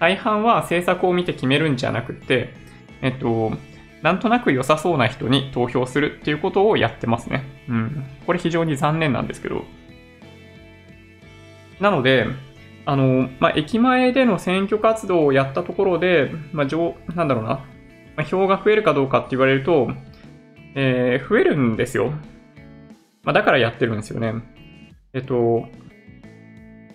[0.00, 2.54] 大半は政策を見て決めるんじゃなくて、
[3.02, 3.52] えっと、
[4.02, 7.44] なんとなく良さそうな人に投票するっていうことをやってますね。
[7.68, 8.04] うん。
[8.26, 9.64] これ非常に残念なんですけど。
[11.78, 12.26] なので、
[12.84, 17.64] あの、まあ、駅前での選挙活動をやったところで、まあ、上、なんだろうな、ま
[18.18, 19.90] あ、票が増えるかどうかって言われると、
[20.74, 22.12] えー、増えるんですよ。
[23.22, 24.34] まあ、だからやってるんですよね。
[25.12, 25.66] えっと、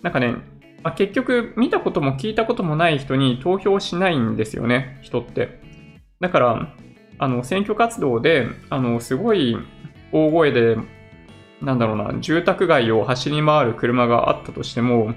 [0.02, 0.36] なんかね、
[0.84, 5.60] まあ、結局見たことも聞いたこともない人に投票しないんですよね、人って。
[6.20, 6.74] だから、
[7.20, 9.58] あの、選挙活動で、あの、すごい
[10.12, 10.78] 大声で、
[11.62, 15.14] なんだろうな、住宅街を走り回る車があったとしても、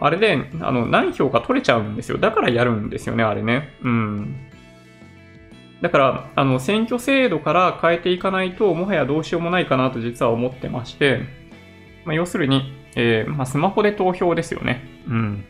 [0.00, 2.18] あれで、あの、何票か取れちゃうんですよ。
[2.18, 3.74] だからやるんですよね、あれね。
[3.82, 4.36] うん。
[5.82, 11.20] だから、あの、選挙制度から変えていかないと、もはやどうしようもないかなと実は思ってまして、
[12.04, 14.82] まあ、要するに、えー、まあ、スマホで投票ですよね。
[15.06, 15.44] うん。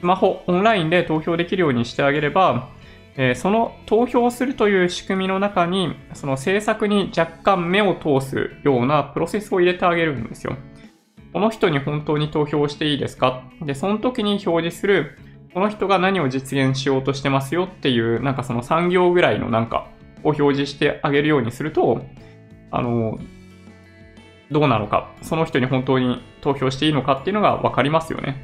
[0.00, 2.70] スマホ、オンラインで投票できるようにしてあげれば、
[3.16, 10.56] えー、その投票するという仕組みの中に、その政策に若干目を通すようなプロセスを入れてあげるんですよ。
[11.34, 13.42] この人に本当に投票していいですか？
[13.60, 15.18] で、その時に表示する、
[15.52, 19.88] この人が何を実現しようとしてますよっていう、なんかその3行ぐらいのなんか
[20.22, 22.06] を表示してあげるようにすると、
[22.70, 23.18] あの、
[24.52, 28.40] どうなのか、その人に本当に投票していいのかっていうのが分かりますよね。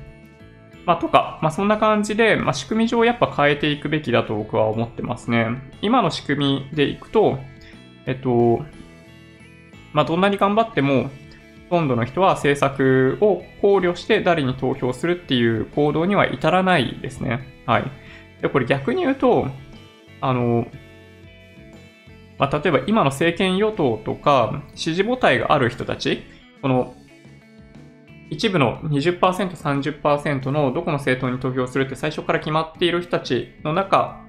[0.85, 5.46] まあ、とか、まあ、そんな感じで、まあ、仕組み上やっぱ変えていくべきだと僕は思ってますね。
[5.81, 7.38] 今の仕組みでいくと、
[8.07, 8.64] えっと、
[9.92, 11.09] まあ、どんなに頑張っても、
[11.70, 17.62] ほとんどの人は政策を考慮して誰に投票するっていう行動には至らないですね。
[17.64, 17.85] はい。
[18.42, 19.46] で、これ逆に言うと、
[20.20, 20.66] あの、
[22.38, 26.24] まあ、例えば今の政権与党とか支持母体がある人たち、
[26.61, 26.94] この
[28.30, 34.24] 一部の20%、30%のどこの政党に投票するって最初から決まっている人たちの中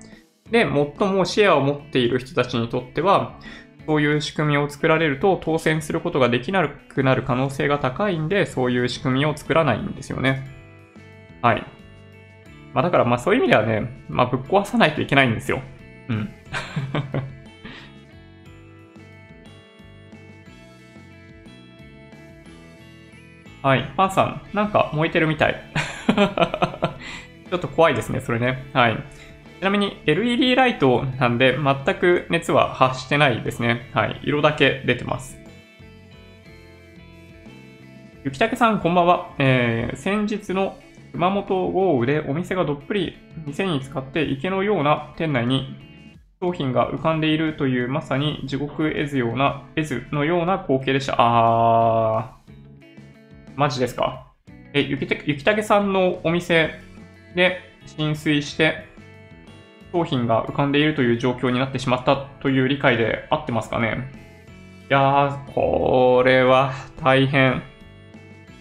[0.52, 3.40] で最もシェアを持っている人たちにとっては、
[3.88, 10.48] そういう仕組みを作られると当選することができなくなる可能性が高いんで、そういう仕組みを作らないんですよね。
[11.42, 11.66] はい。
[12.74, 15.62] まあだからまあそういう意味ではね、まあぶっ壊さないといけないんですよ。
[16.10, 16.30] うん。
[23.62, 23.92] はい。
[23.96, 25.64] パンさん、なんか燃えてるみたい。
[27.50, 28.66] ちょっと怖いですね、それね。
[28.74, 28.98] はい。
[29.62, 33.92] ちなみに LED ライトなんで全く熱は発してないですね。
[33.94, 34.20] はい。
[34.24, 35.38] 色だけ出てます。
[38.24, 39.36] ゆきたけさん、こんばんは。
[39.38, 40.80] えー、先日の
[41.12, 45.78] 熊本豪雨でお店がどっぷり店に使って池のような店内に
[46.42, 51.14] 商品が浮かんでいるというまさに地獄絵図ような、絵図のような光景でした。
[51.20, 52.52] あー。
[53.56, 54.26] マジですか？
[54.74, 56.72] え、ゆきたゆきたけさんのお店
[57.36, 58.90] で浸水して
[59.92, 64.12] 商品が浮かんでいるという状況になってしまったという理解で合ってますかね？
[64.90, 66.74] いやー、これは
[67.04, 67.64] 大変。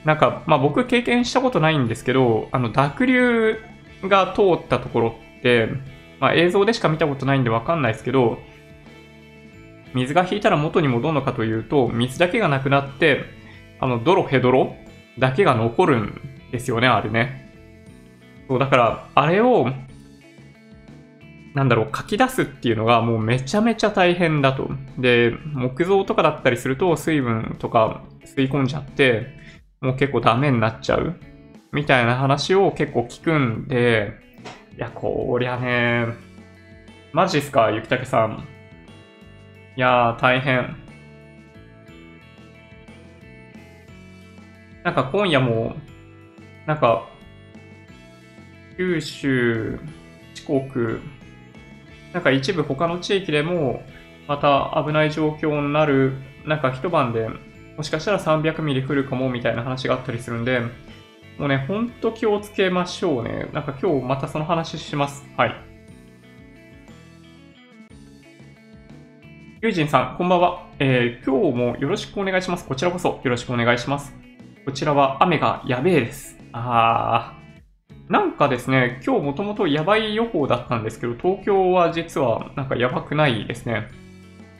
[0.05, 3.59] なんか、まあ僕経験したことないんですけど、あの濁流
[4.05, 5.69] が通ったところって、
[6.19, 8.39] まあ映像でしか見たことないんでわかんないですけど、
[9.93, 13.25] 水が引いたら元に戻るのかというと、水だけがなくなって、
[13.81, 14.77] あの、ドロヘドロ
[15.19, 16.21] だけが残るん
[16.53, 17.51] ですよね、あれね。
[18.47, 19.69] そう、だから、あれを、
[21.55, 24.71] なんだろう、書き出すっていうのがもうめちゃめちゃ大変だと。
[24.99, 29.27] で、木造とかだったりすると水分とか吸い込んじゃって、
[29.81, 31.17] もう結構ダメになっちゃう。
[31.73, 34.13] みたいな話を結構聞くんで、
[34.77, 36.07] いや、こりゃね、
[37.13, 38.45] マジっすか、ゆきたけさん。
[39.77, 40.77] いやー、大変。
[44.85, 45.77] なんか今夜も、
[46.67, 47.07] なんか、
[48.77, 49.79] 九州、
[50.35, 51.01] 四国、
[52.13, 53.83] なんか一部他の地域でも、
[54.27, 57.29] また危ない状況になる、なんか一晩で
[57.81, 60.61] もしかしたら300ミリ降るかもみたいな話があったりするんで、
[61.39, 63.49] もうね、ほんと気をつけましょうね。
[63.55, 65.25] なんか今日またその話します。
[65.37, 65.55] はい。
[69.63, 70.67] ユージンさん、こんばんは。
[70.79, 72.67] えー、今日もよろしくお願いします。
[72.67, 74.13] こちらこそよろしくお願いします。
[74.67, 76.39] こちらは雨がやべえです。
[76.53, 77.40] あー。
[78.11, 83.87] なんかですね、今日もともとやばい予報だったんですけど、東京は実はなんかやばくないですね。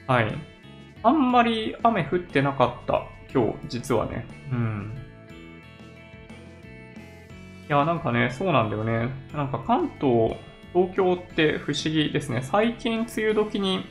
[0.07, 0.33] はい。
[1.03, 3.03] あんまり雨降ってなかった、
[3.35, 4.25] 今日、実はね。
[4.53, 4.97] うん。
[7.69, 9.09] いや、なんかね、そうなんだよね。
[9.35, 10.37] なんか関東、
[10.73, 12.43] 東京って不思議ですね。
[12.43, 13.85] 最近、梅雨時に、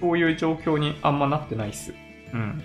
[0.00, 1.92] そういう状況にあんまなってないっす。
[2.32, 2.62] うん。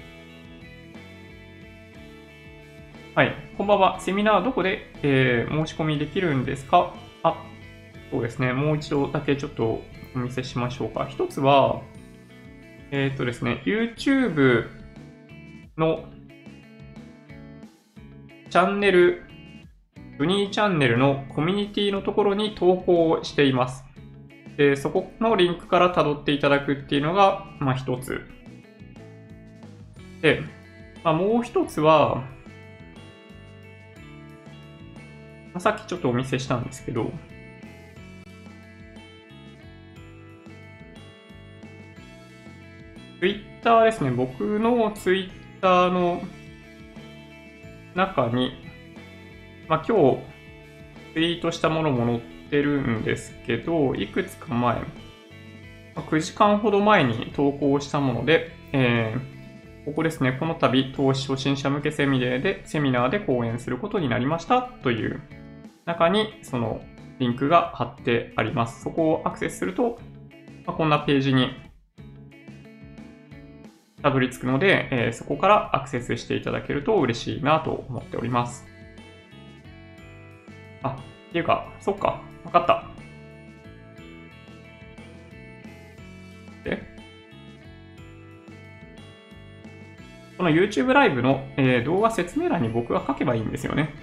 [3.15, 3.33] はい。
[3.57, 4.01] こんばんは。
[4.01, 6.93] セミナーどこで、えー、申し込みできるんですか？
[7.23, 7.45] あ、
[8.11, 8.51] そうですね。
[8.51, 9.81] もう一度だけちょっと
[10.13, 11.07] お見せしましょうか。
[11.09, 11.81] 一つは、
[12.91, 14.67] えっ、ー、とですね、YouTube
[15.77, 16.03] の
[18.49, 19.23] チャンネル、
[20.17, 23.85] ブニーチャンネルのコミュニティのところに投稿をしています。
[24.57, 28.19] で、そこのリンクから辿っていただくっていうのが、まあ一つ。
[30.21, 30.41] で、
[31.05, 32.34] まあ、もう一つは、
[35.59, 37.11] さっきちょっとお見せしたんですけど、
[43.19, 44.11] ツイッターですね。
[44.11, 45.29] 僕のツイッ
[45.61, 46.21] ターの
[47.95, 48.51] 中に、
[49.67, 50.17] まあ、今日
[51.13, 54.81] ツイートしたものも載ってるんですけど、いくつか前、
[55.95, 65.21] 9時間ほど前に投稿したもので、えー、ここですね、この度、投資初心者向けセミナーで、セミナーで講演することになりましたという
[65.85, 66.81] 中にその
[67.19, 68.81] リンクが貼ってあります。
[68.81, 69.99] そこをアクセスすると、
[70.65, 71.49] まあ、こんなページに
[74.01, 78.65] たどり着くので、えー、そこからアクセスしていただけると嬉しいなと思っております。
[80.83, 82.83] あ、っていうか、そっか、わかった。
[86.63, 86.81] で、
[90.37, 93.93] この YouTube ライブの、えー、動画説明欄に僕が書けばいいんですよね。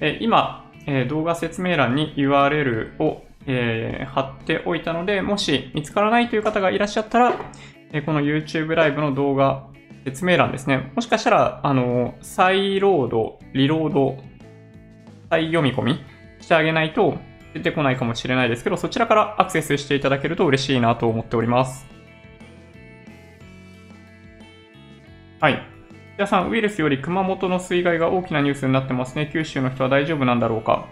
[0.00, 7.34] え今、え動画説明欄に URL を、え貼っておいたので、もし見つからないという方がいらっしゃったら、
[7.92, 9.66] えこの YouTube ライブの動画
[10.04, 10.92] 説明欄ですね。
[10.94, 14.18] もしかしたら、あの、再ロード、リロード、
[15.30, 16.00] 再読み込み
[16.40, 17.18] してあげないと
[17.54, 21.86] 出てこないかもしれないですけど、そちらからアクセスしていただけると嬉しいなと思っております。
[25.40, 25.75] はい。
[26.16, 29.28] 皆さん、ウイルスより熊本の水害が大きなニュースになってますね。
[29.30, 30.86] 九州の人は大丈夫なんだろうか。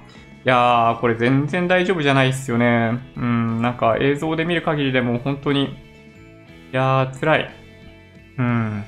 [0.44, 2.98] いやー、これ全然大丈夫じゃないっすよね。
[3.16, 5.68] うん、なんか映像で見る限りでも本当に、い
[6.72, 7.50] やー、辛い。
[8.36, 8.84] うん。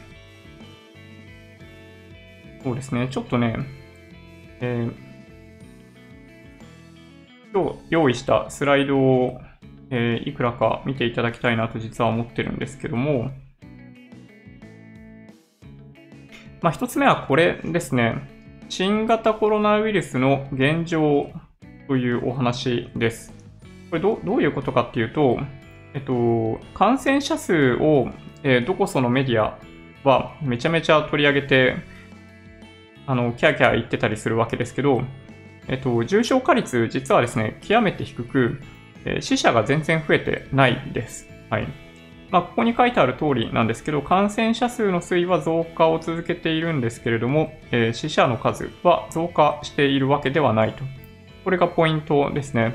[2.63, 3.57] そうですね、ちょっとね、
[4.61, 5.07] えー
[7.55, 9.41] 今日用意したスライドを、
[9.89, 13.31] えー、いくらか見ていただきたいなと実は思ってるんですけども、
[16.67, 18.29] まあ、一つ目はこれですね。
[18.69, 21.31] 新型コロナウイルスの現状
[21.87, 23.33] というお話です。
[23.89, 25.39] これどどういうことかっていうと、
[25.95, 28.09] えっと、感染者数を、
[28.43, 29.61] えー、どこそのメディア
[30.03, 31.77] はめちゃめちゃ取り上げて、
[33.07, 35.03] あの、キャーキャー言ってたりするわけですけど、
[35.69, 38.61] えっと、重症化率、実はですね、極めて低く、
[39.05, 41.29] えー、死者が全然増えてないです。
[41.49, 41.86] はい。
[42.37, 50.85] まあ、ここに書いてある通りなんですけど、感染者数の推移は増加を続けているんですけれども、えー、死者の数は増加しているわけではないと。
[51.45, 52.75] これがポイントですね。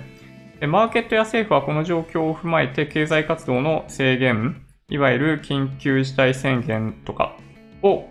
[0.62, 7.38] マーケットや政府はこの状況を踏まえて経済活動の制限、いわゆる緊急事態宣言とか
[7.84, 8.08] を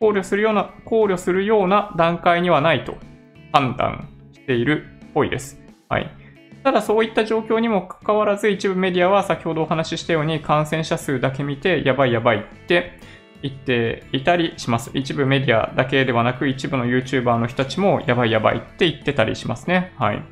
[0.00, 2.96] 考慮するような、考慮するような段階にはないと
[3.52, 5.62] 判断しているっぽいです。
[5.88, 6.23] はい。
[6.64, 12.98] ただそういった状況にもかかわらず一部メディアは先ほどお話ししたように感染者数だけ見てやばいやばいって
[13.42, 14.90] 言っていたりします。
[14.94, 19.92] 一部メディアだけではなく一部の YouTuber の人たちもやばいやばいって言ってたりしますね。
[19.98, 20.22] はい。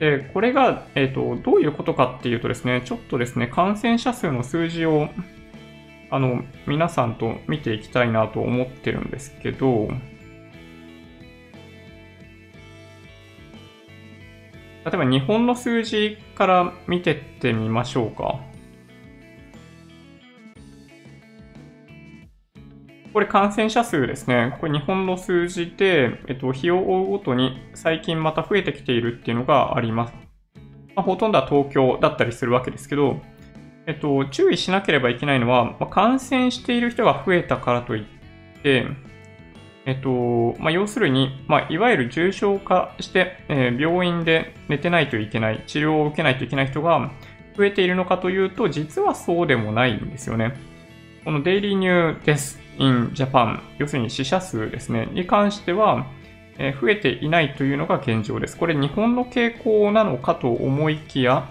[0.00, 5.08] で、これが、えっ、ー、と、どういうことかっていうとですね、ちょっとですね、感染者数の数字を、
[6.10, 9.88] あの、皆さんと見ていきたいなと思ってるんですけど、
[14.86, 18.38] 例えば日本の数字から見てってみましょうか。
[23.12, 24.56] これ感染者数ですね。
[24.60, 30.14] これ日本の数字で、えっと、日を追うごとに最近また増えてきているっていうのがあります。
[30.94, 33.20] まあ、ほとんどは東京だったりするわけですけど、
[33.88, 38.04] えっと、注意しなければいけないのは、まあ、感染している人が増えたからといっ
[38.62, 38.86] て、
[39.86, 47.12] えっと、まあ、要するに、まあ、いわゆる重症化して、えー、病院で寝てないといけない、治療を受けないといけない人が
[47.56, 50.54] 増えているのかというと、実はそうでもないんですよね。
[51.24, 56.06] このデイリーニューデス in Japan、要するに死者数ですね、に関しては、
[56.58, 58.56] えー、増えていないというのが現状です。
[58.56, 61.48] これ日本の傾向なのかと思いきや、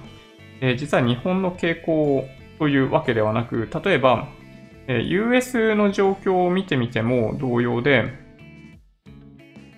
[0.60, 2.28] えー、実は日本の傾向
[2.60, 4.28] というわけではなく、例えば、
[4.88, 8.25] え、US の状況を見てみても同様で、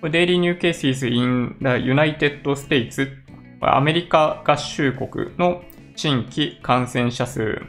[0.10, 3.08] Daily New Cases in the United States
[3.62, 5.64] アメリカ合衆国の
[5.96, 7.62] 新規感染者数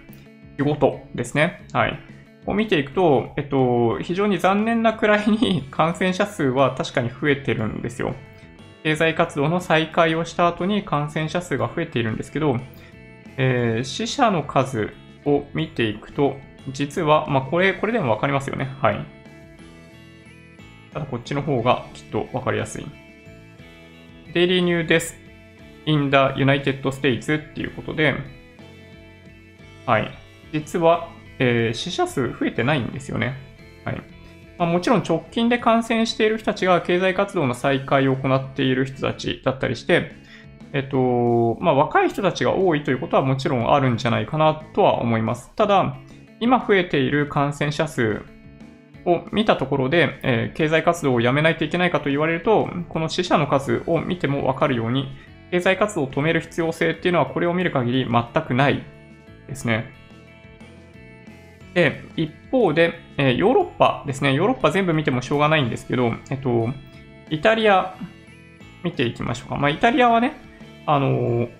[0.58, 1.66] ごとですね。
[1.72, 1.98] はい。
[2.46, 8.14] を見ていくと、えっと、非常に残念なくらいに感染者数は確かに増えてるんですよ。
[8.82, 12.56] 経済活動の再開をした後に感染者数が増えているんですけど、
[13.36, 14.94] えー、死者の数
[15.26, 16.36] を見ていくと、
[16.72, 18.64] 実は、まあ、これ、これでもわかりますよね。
[18.80, 19.06] はい。
[20.98, 22.86] ただこっちの方がきっとわかりやすい。
[24.34, 25.14] Daily New Death
[25.86, 28.14] in the United States っていうことで、
[29.86, 30.10] はい。
[30.52, 31.08] 実は、
[31.38, 33.34] えー、死者数増えてないんですよね。
[33.84, 34.02] はい。
[34.58, 40.10] まあ、もちろん直近で感染している人たちが経済活動の再開を行っている人たちだったりして、
[40.72, 45.52] えっと、まあ、若い人たちが多いということはもちろんあるんじゃないかなとは思います。
[45.54, 45.96] ただ、
[46.40, 48.22] 今増えている感染者数
[49.08, 55.08] を見たところで、えー、経済活動をやめないといけないかと言われると、この死者の数を見てもわかるように、
[55.50, 58.82] 経済活動を止める必要性っていうのはこれを見る限り全くない
[59.46, 59.90] ですね。
[61.72, 64.34] で、一方で、えー、ヨーロッパですね。
[64.34, 66.68] ヨーロッパ全部見てもしょうがないんですけど、えっと、
[67.30, 67.96] イタリア
[68.84, 69.56] 見ていきましょうか。
[69.56, 70.34] まあ、イタリアはね、
[70.86, 71.50] あのー、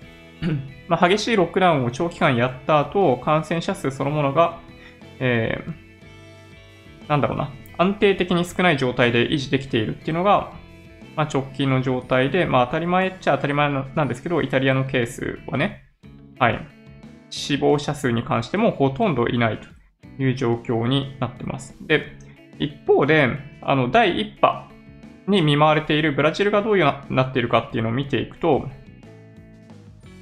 [0.87, 4.59] まあ、激しいロックダウンを長期間やった後、感染者数そのものが、
[5.19, 5.88] えー、
[7.09, 10.53] なんだろうな、安定的に少ない状態で維持できているっていうのが、
[11.17, 15.83] まあ、直近の状態で、まあ、当たり前っちゃ当たり前なんですけど、イタリアのケースはね、
[16.37, 16.67] はい、
[17.29, 19.67] 死亡者数に関してもほとんどいないと
[20.23, 21.75] いう状況になってます。
[21.87, 22.05] で、
[22.59, 23.27] 一方で、
[23.61, 24.69] あの、第1波
[25.27, 28.69] に見舞われているブラジルがどういうなっているかっていうのを見ていくと、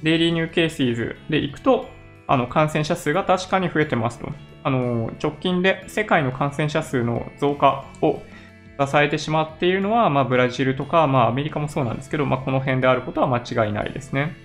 [0.02, 1.86] デイリーニューケーシーズでいくと、
[2.26, 4.32] あの、感染者数が確かに増えてますと。
[4.68, 8.22] あの、直近で世界の感染者数の増加を
[8.78, 14.36] 支えてしまっているのは、まあ、ブラジルとか、まあ、アメリカもそうなんですけど、まあ、この辺であることは間違いないですね。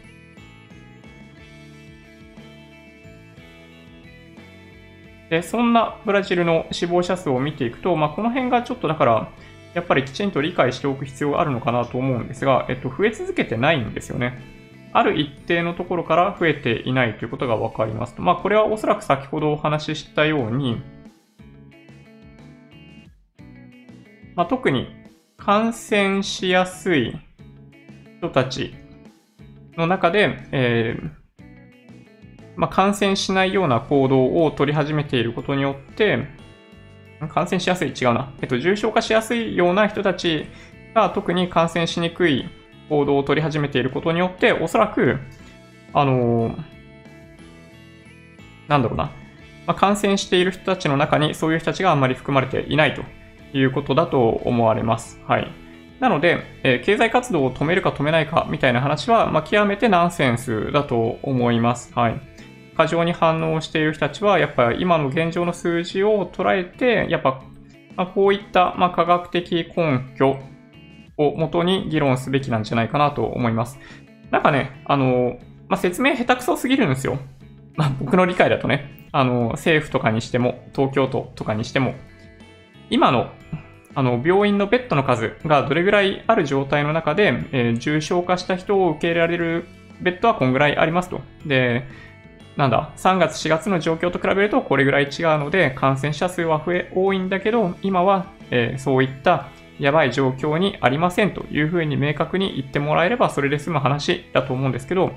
[5.29, 9.29] で、そんなブラジルの死亡者数を見ていくと、まあ、この辺がちょっとだから、
[9.73, 14.52] やっぱりきちんと理解しておく必要があるのかなと思うんですが、えっと、増え続けてないんですよね。
[14.93, 18.21] ある一定のところから増えていないということがわかりますと。
[18.21, 20.81] まあ、これはおそらく先ほどお話ししたように、
[24.35, 24.87] まあ、特に
[25.37, 27.19] 感染しやすい
[28.19, 28.75] 人たち
[29.75, 31.11] の中で、えー、
[32.55, 36.27] まあ、感染しないような行動を取り始めていることによって、
[37.29, 38.31] 感染しやすい違うな。
[38.41, 40.45] えっと、重症化しやすいような人たち
[40.93, 42.47] が特に感染しにくい
[42.89, 45.19] 行動を取り始めていることによって、おそらく、
[45.93, 46.63] あのー、
[48.67, 49.11] なんだろうな。
[49.65, 53.03] まあ、感染している人たちの中にそういう人たちがあんまり含まれていないと
[53.57, 55.21] いうことだと思われます。
[55.25, 55.47] はい。
[55.99, 61.93] なので、えー、経済活動を止めるか止めないかみたいな話は、まあ、極めてナンセンスだと思います。
[61.93, 62.19] はい。
[62.75, 67.41] 過剰に反応している人たちは、やっぱり今の現状の数字を捉えて、やっぱ、
[67.95, 70.39] まあ、こういった、ま、科学的根拠
[71.17, 73.79] を元に議論すべきなんじゃないかなと思います。
[74.31, 75.37] なんかね、あの、
[75.67, 77.19] まあ、説明下手くそすぎるんですよ。
[77.75, 81.93] まあ、僕の理解だとね、あの、政府とかにしても、東京都とかにしても、
[82.89, 83.31] 今の、
[83.95, 89.65] あの、病院のベッドの数がどれぐらいある状態の中で、えー、重症化した人を受け入れられる
[90.01, 91.21] ベッドはこんぐらいありますと。
[91.45, 91.83] で、
[92.57, 95.09] なんだ、3月4月の状況と比べるとこれぐらい違う
[95.39, 99.49] ので、感染者数は増え、多いんだけど、今は、えー、そういった
[99.79, 105.11] やばい状況にありませんというふうに明確に言ってもらえればそれで済む話だと思うんですけど、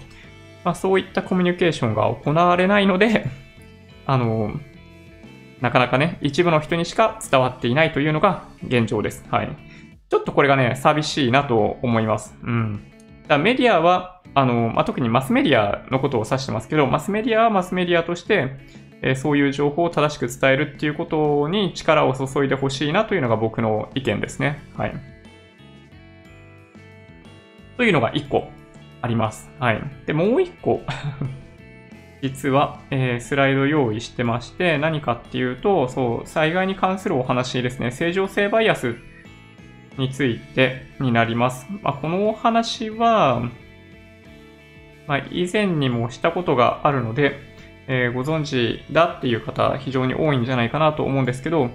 [0.65, 3.27] まあ、そういったコミュニケーションが行われないので、
[4.07, 4.53] あの、
[5.61, 9.25] なかなかね、一部の人にしか伝わっていないというのが現状です。
[9.31, 9.49] はい。
[10.09, 12.37] ちょっとこれがね、寂しいなと思います。
[12.43, 12.81] うん。
[13.29, 18.57] だメディアは、あの、まあ、特にマスメディアのことを指してますけど、マスメディアはマスメディアとして、
[19.03, 24.63] え、そういう情報を正しく伝えるっていうことに力を注いでほしいなというのが僕の意見ですね。
[24.77, 24.95] はい。
[27.77, 28.49] というのが1個
[29.03, 29.51] あります。
[29.61, 29.83] はい。
[30.07, 30.83] で、もう1個
[32.23, 37.91] 実は、えー、スライド用意してまして、何かっていうと、そう、災害に関するお話ですね。
[37.91, 38.97] 正常性バイアス
[39.99, 41.67] についてになります。
[41.83, 43.43] まあ、このお話は、
[45.07, 47.39] まあ、以前にもしたことがあるので、
[47.89, 51.71] えー、ご存知だっていう方非常に多いんじゃないかなと思うんですけど、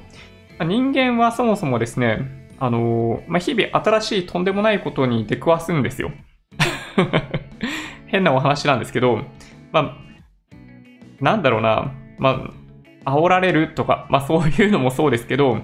[0.59, 6.11] 人間はそもそもですね、あの、まあ、日々新しいとんでもないことに出くわすんですよ。
[8.07, 9.23] 変なお話なんですけど、
[9.71, 9.97] まあ、
[11.21, 12.51] なんだろうな、ま
[13.05, 15.59] あ、煽られるとか、まあそういうのもそうですけど、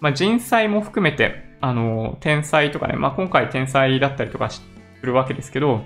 [0.00, 4.62] まあ人災も含めて、あの、天才とかね、まあ今回天才だったりとかす
[5.02, 5.82] るわけですけど、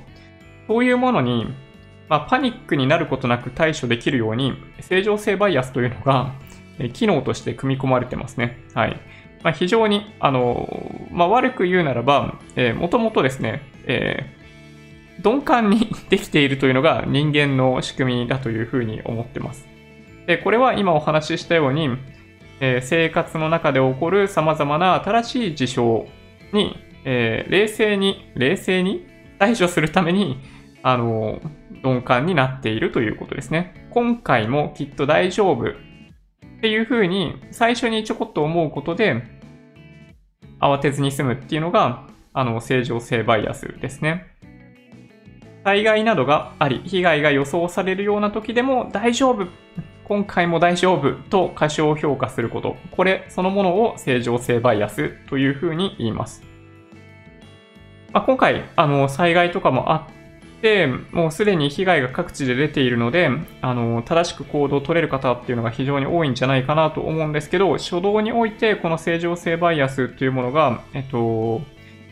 [0.66, 1.46] そういうものに
[2.10, 6.32] まあ、パニックになることなく対処できるように、正常性バイアスというのが、
[6.92, 8.58] 機能として組み込まれてますね。
[8.74, 9.00] はい。
[9.44, 10.68] まあ、非常に、あの、
[11.12, 19.68] まあ、悪く言うならば、えー、もともとですね、えー、鈍感にできているというのが人間の仕組みだというふうに思ってます。
[20.26, 21.90] で、これは今お話ししたように、
[22.58, 26.06] えー、生活の中で起こる様々な新しい事象
[26.52, 29.06] に、え、冷静に、冷静に
[29.38, 30.38] 対処するために、
[30.82, 31.40] あの、
[31.82, 33.88] 鈍感になっているということですね。
[33.90, 35.74] 今回もきっと大丈夫っ
[36.60, 39.22] ていうふうに最初にちょこっと思うことで
[40.60, 44.26] 慌てずに済むっていうのがあの正常性バイアスですね。
[45.64, 49.46] 災害などがあり、被害が予想されるような時でも大丈夫
[50.10, 52.76] 今回も大丈夫と過小評価すること。
[52.90, 56.42] これそのものを正常性バイアスというふうに言います。
[58.12, 60.19] まあ、今回、あの、災害とかもあっ、
[60.62, 63.30] でもうすでに被害が各地で出ているので、
[63.62, 71.62] あの、正しく行動を取れる方っていうのが非常に多いんじゃないかなと思うんですけど、初動においてこの正常性バイアスというものが、えっと、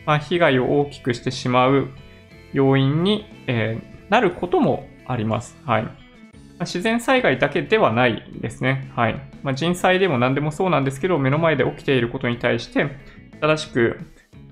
[0.05, 1.89] まあ、被害を大きくしてしまう
[2.53, 5.55] 要因に、えー、なることもあります。
[5.65, 5.87] はい。
[6.61, 8.91] 自然災害だけではないですね。
[8.95, 9.21] はい。
[9.43, 12.87] まあ、人災でも何でもそうなんですけど、目の前で起きていることに対して、
[13.39, 13.99] 正しく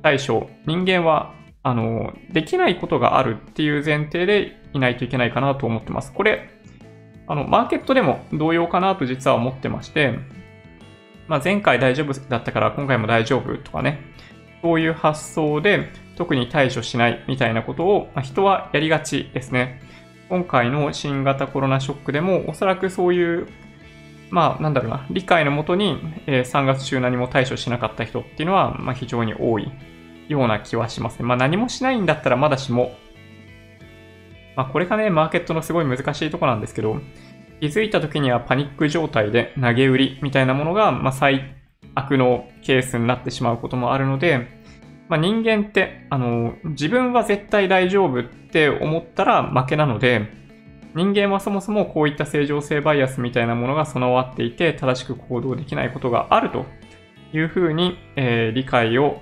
[0.04, 1.34] 対処、人間は
[1.64, 6.14] あの、できないことがあるっていう前提でいないといけないかなと思ってます。
[6.14, 6.50] これ、
[7.28, 10.20] あの、マーケットでも同様かなと実は思ってまして、
[11.28, 14.00] まあ、前回大丈夫だったから今回も大丈夫とかね、
[14.62, 19.82] そういう発想で特に対処しないみたいなことを、まあ、人はやりがちですね。
[20.30, 23.48] 今回の新型コロナショックでもおそらくそういう
[24.30, 29.72] まあ、なんだろうな、理解のもとに、えー、3月中何も対処しなかった人っていうのは、まあ、非常に多い
[30.28, 31.26] ような気はしますね。
[31.26, 32.96] まあ、何もしないんだったらまだしも、
[34.56, 37.00] まあ、これがね、マーケットのすごい難しいとこなんですけど、
[37.60, 41.56] 気づいた時にはパニック状態で投げ売りみたいなものが、まあ、最
[41.96, 44.48] 悪のケースになってしまうこともあるので、
[45.10, 50.38] まあ、人間って、あの、自分は絶対大丈夫って思ったら負けなので、
[50.96, 56.66] 人間はそもそもこういった正常性バイアスみたいなものが備わっていて、正しく行動できないことがあると
[57.34, 59.22] いうふうに、えー、理解を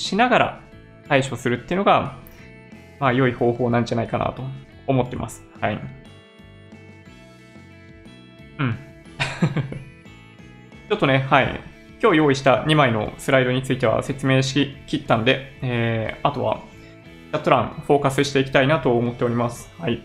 [0.00, 0.60] しながら
[1.08, 2.16] 対処するっていうのが、
[2.98, 4.42] まあ、良い方法なんじゃないかなと
[4.86, 5.44] 思ってます。
[5.60, 5.80] はい。
[8.58, 8.78] うん。
[10.88, 11.60] ちょっとね、はい。
[12.02, 16.60] 今日用意した2枚のスライドについては説明しきったんで、えー、あとは
[17.30, 19.70] チャット欄、フォーカスしていきたいなと思っております。
[19.78, 20.02] はい。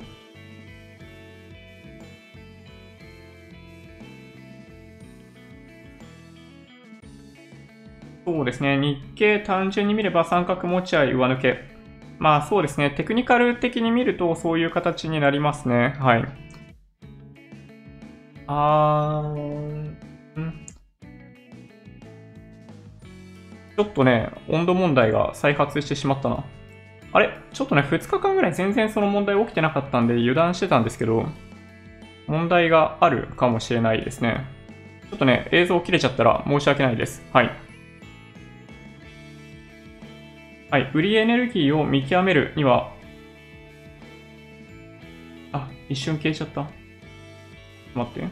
[8.45, 8.77] ですね。
[8.77, 11.59] 日経単純に見れば三角持ち合い上抜け。
[12.19, 12.91] まあそうですね。
[12.91, 15.95] テクニカル的に見るとそういう形になりますね。
[15.99, 16.25] はい。
[18.47, 20.65] あー、ん
[23.75, 26.45] ちょっとね、温度問題が再発してしまったな。
[27.11, 27.29] あれ？
[27.51, 31.25] ちょっとね、2日間ぐらい全然その問題起きてなかったんで油断してたんですけど、
[32.27, 34.45] 問題があるかもしれないですね。
[35.09, 37.23] ちょっとね、映像切れちゃったら申し訳ないです。
[37.33, 37.51] はい。
[40.75, 42.91] はい、売りエネルギーを見極めるには、
[45.53, 46.69] あ、一瞬消えちゃった。
[47.93, 48.27] 待って。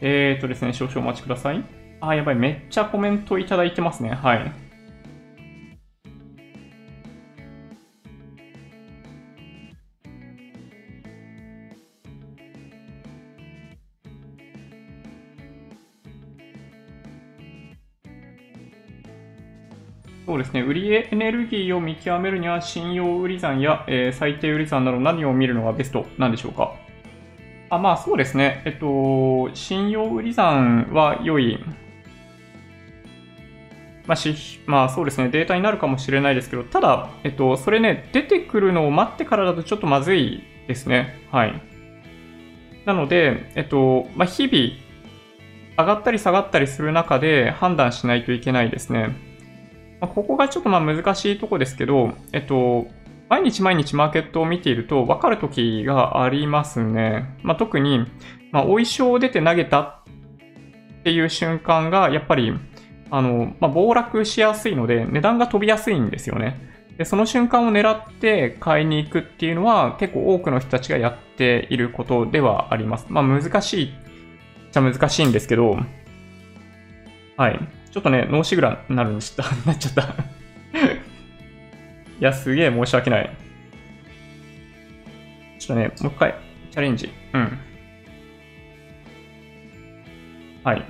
[0.00, 1.62] えーとですね、少々お待ちください。
[2.00, 4.14] あ、やばい、めっちゃコメントいただいてますね。
[4.14, 4.50] はい。
[20.26, 26.74] そうですね、売りエネルギーを見極めるには、信用売り算や、えー、最低売り算など何を見るのがベストなんでしょうか？
[27.70, 31.58] あまあそうですね、えっと、信用売り算は良い、
[34.06, 34.34] まあし、
[34.66, 41.20] まあそうですね、データになるかもしれないですけど、ただ、えっと、それね、出てくるのを待ってからだとちょっとまずいですね。
[41.30, 41.60] はい。
[42.84, 49.24] なので、えっと、まあ日々、上がったり下がったりする中で判断しないといけないですね。
[50.00, 52.86] まあ、ここがちょっとまあ難しいとこですけど、えっと、
[53.28, 57.36] 毎日毎日マーケットを見ていると分かる時がありますね。
[57.42, 58.06] まあ、特に、
[58.52, 60.02] まあ、お衣装を出て投げたっ
[61.02, 62.52] ていう瞬間が、やっぱり、
[63.10, 66.56] あの、まあ、暴落しやすいので、値段が飛びやすいんですよね。
[66.98, 73.06] で、その瞬間を狙って買いに行くっていうのは、結構多くの人たちがやっていることではあります。
[73.08, 73.94] まあ、難しい
[74.72, 75.78] じゃ難しいんですけど、
[77.36, 77.58] はい。
[77.96, 80.06] ちょっとね、脳死ぐらになるんした、なっちゃったい
[82.20, 83.30] や、すげえ申し訳ない。
[85.58, 86.34] ちょっとね、もう一回、
[86.70, 87.08] チャレンジ。
[87.32, 87.58] うん。
[90.62, 90.84] はい。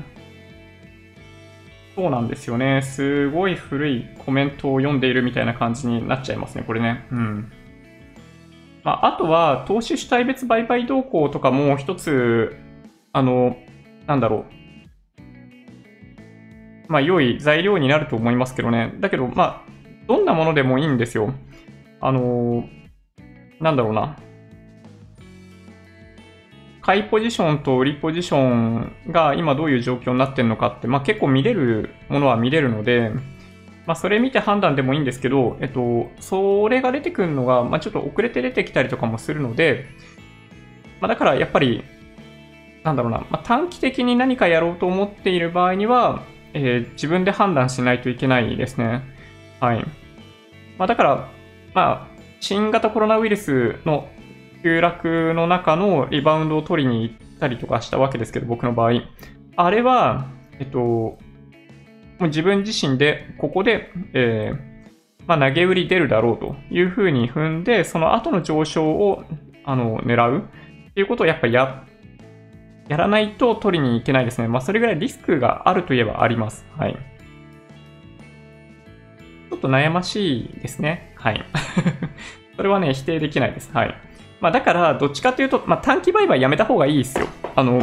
[1.95, 2.83] そうなんですよね。
[2.83, 7.07] すごい古いコメントを読んでいるみたいな感じになっちゃいますね、これね。
[7.13, 7.53] うん。
[8.83, 12.57] まあ、あとは、投資主体別売買動向とかも一つ、
[13.13, 13.57] あの、
[14.09, 14.66] なんだろう。
[16.89, 18.95] まあ、良い材料になると思いますけどね。
[19.01, 19.71] だけど、まあ、
[20.07, 21.33] どんなものでもいいんですよ。
[22.01, 22.67] あのー、
[23.61, 24.17] なんだろうな。
[26.87, 33.11] 買いポジションと売りポジションが今どういう状況になってるのかって、まあ、結構見れるものは見れるので、
[33.87, 39.87] まあ、それ見て判断でもいいんですけど、えっと、それが出てくるのが、まあ、ちょっと遅れて出てきたりとかもするので、
[41.01, 41.83] まあ、だからやっぱり、
[42.85, 46.23] なんだろうな、まあ、短期的に何かやろうと思っている場合には、
[46.57, 49.03] えー、自分で判断しないといけないですね。
[49.61, 49.85] はい。
[50.79, 51.29] まあ、だから、
[51.75, 54.09] まあ、新型コロナウイルスの
[54.63, 59.03] 急落の中のリバウンドを取りに行ったりとかしたわけですけど、僕の場合。
[59.57, 60.27] あれは、
[60.59, 61.19] えっと、も
[62.21, 64.59] う自分自身でここで、えー、
[65.27, 69.25] まあ、投げ売り出るだろうというふうに踏んで、その後の上昇を
[69.65, 70.49] あの狙う
[70.91, 71.86] っていうことをやっぱりや
[72.89, 74.49] やらないと取りに行けないですね。
[74.49, 76.65] まあ、それぐらいリスクがあるといえばあります。
[76.77, 76.97] はい。
[79.51, 81.13] ちょっと悩ましいですね。
[81.17, 81.45] はい。
[82.57, 83.71] それはね、否定できないです。
[83.73, 83.95] はい。
[84.41, 87.27] まあ、だから、どっちかというと、まあ、短期売買やめた方がいいですよ。
[87.55, 87.83] あの、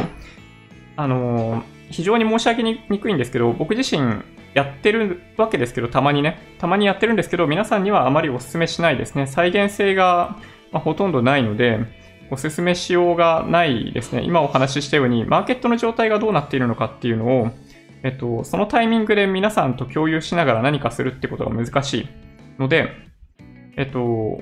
[0.96, 4.22] あの非常に申し上げにくいんですけど、僕自身
[4.54, 9.26] やってるわけですけど、たまにね、たまにやってるんですけど、皆さんにはあまりお勧めしないですね。
[9.26, 10.36] 再現性が、
[10.72, 11.80] ま、ほとんどないので、
[12.30, 14.22] お勧めしようがないですね。
[14.22, 17.50] 今お話ししたように、マーケットの状態がどうなっているのかっていうのを、
[18.02, 22.08] えっと、そのタイミングで皆さんと共有しながら何かするってことが難しい
[22.58, 22.90] ので、
[23.76, 24.40] えっと、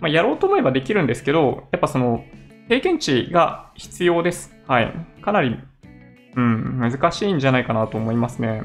[0.00, 2.24] まあ、やろうと思えばできるんですけど、やっぱその、
[2.68, 4.54] 経験値が必要です。
[4.66, 4.92] はい。
[5.22, 5.58] かなり、
[6.36, 8.62] うん、難しいんじゃないかなと思いますね。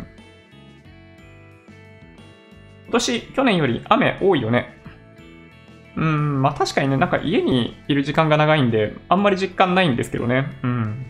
[2.86, 4.83] 今年、去年より雨多いよね。
[5.96, 10.48] うん、まあ確かにね、なんか家にいる時間が長いんで、あんまり実感ないんですけどね。
[10.64, 11.06] うん。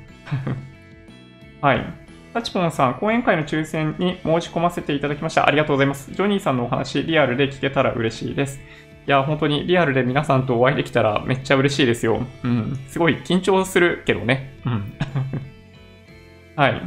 [1.61, 1.85] はい。
[2.33, 5.47] タチポンさん、講演会の抽選に申し込ませていただきました。
[5.47, 6.11] ありがとうございます。
[6.11, 8.59] ジョニーさんのお話、リアルで聞けたら嬉しいです。
[9.05, 12.25] いや、本当にリアルで皆さんとお会いできたらめっちゃ嬉しいですよ。
[12.43, 12.79] うん。
[12.87, 14.59] すごい緊張するけどね。
[14.65, 14.93] うん。
[16.55, 16.81] はい。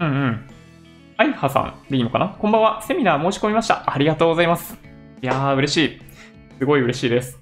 [0.00, 0.40] うんうん。
[1.16, 2.28] アイハさんでいいのかな？
[2.28, 2.82] こんばんは。
[2.82, 3.84] セミナー申し込みました。
[3.86, 4.78] ありがとうございます。
[5.22, 6.00] いやー、嬉しい。
[6.58, 7.40] すごい嬉しいです。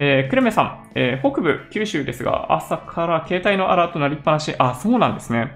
[0.00, 4.54] えー、クレメさん、えー、北部、九州ですが、朝から携帯のアラート鳴りっぱなし。
[4.58, 5.50] あ、そうなんですね。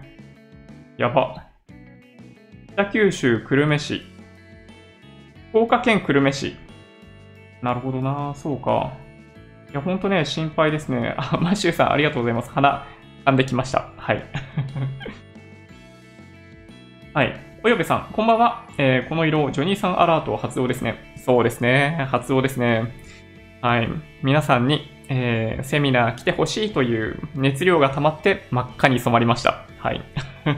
[0.98, 1.44] やば。
[2.72, 4.02] 北九州久留米市。
[5.50, 6.56] 福岡県久留米市。
[7.62, 8.92] なるほどな、そうか。
[9.70, 11.14] いや、ほんとね、心配ですね。
[11.16, 12.50] あ、マシューさん、ありがとうございます。
[12.50, 12.84] 鼻、
[13.24, 13.90] 噛んできました。
[13.96, 14.24] はい。
[17.14, 17.40] はい。
[17.62, 18.64] およべさん、こんばんは。
[18.76, 21.11] えー、この色、ジョニーさんアラート発動ですね。
[21.24, 22.08] そうですね。
[22.10, 22.92] 発動ですね。
[23.60, 23.88] はい。
[24.24, 29.64] 皆さんに、えー、セミナー来てほしいという熱量が溜まって真っ赤に染まりました。
[29.78, 30.02] はい。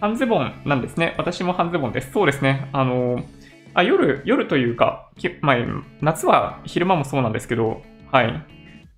[0.00, 1.14] 半ズボンなんですね。
[1.16, 2.12] 私も半ズボンです。
[2.12, 2.68] そうですね。
[2.72, 3.22] あの、
[3.72, 5.08] あ夜、夜というか、
[5.40, 5.56] まあ、
[6.02, 8.42] 夏は昼間もそうなんですけど、はい。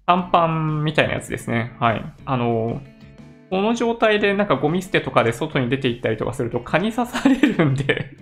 [0.05, 1.77] 短パンみたいなやつですね。
[1.79, 2.05] はい。
[2.25, 2.83] あの、
[3.51, 8.17] この状態でなんかゴミ捨てとかで外に出て行ったりとかすると蚊に刺されるんで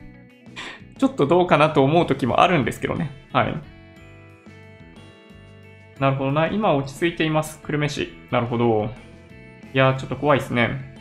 [0.98, 3.10] ちょっとどうかなと思う時もあるんですけどね。
[3.32, 3.54] はい。
[5.98, 6.48] なるほどな。
[6.48, 7.60] 今落ち着いています。
[7.60, 8.12] 久留米市。
[8.30, 8.90] なるほど。
[9.74, 10.96] いや、ちょっと怖いですね。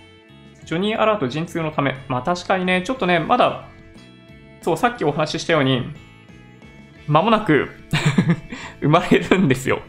[0.66, 1.96] ジョニーアラート陣痛のため。
[2.08, 3.68] まあ確かにね、ちょっとね、まだ、
[4.62, 5.82] そう、さっきお話ししたように、
[7.08, 7.70] 間もなく
[8.82, 9.82] 生まれるんですよ。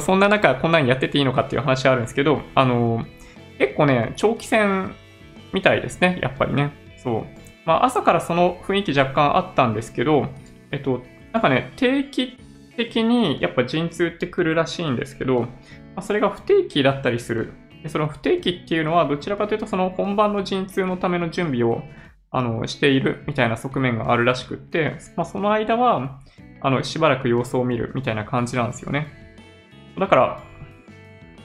[0.00, 3.04] そんな中、こんなにやってていいのかっていう話あるんですけど、あの、
[3.58, 4.94] 結構ね、長期戦
[5.52, 6.70] みたいですね、やっぱりね。
[6.96, 7.37] そう。
[7.68, 10.28] まあ、朝からその雰囲気若干あったんですけど、
[10.70, 11.02] えっと、
[11.34, 12.38] なんかね、定期
[12.78, 15.48] 的にやっぱ陣痛ってくるらしいんですけど、ま
[15.96, 17.52] あ、それが不定期だったりする。
[17.82, 21.82] でその不定期っていうのは、どちらかというと、その本番の陣痛のための準備を
[22.30, 26.20] あのしているみたいな側面があるらしくって、まあ、その間は
[26.62, 29.08] あのしばらく様子を見るみたいな感じなんですよね。
[29.98, 30.42] だから、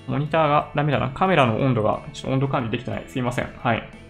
[0.07, 1.09] モニターがダメだな。
[1.09, 3.03] カメラの温度が、ちょっと温度管理できてない。
[3.07, 3.53] すいません。
[3.57, 4.02] はい。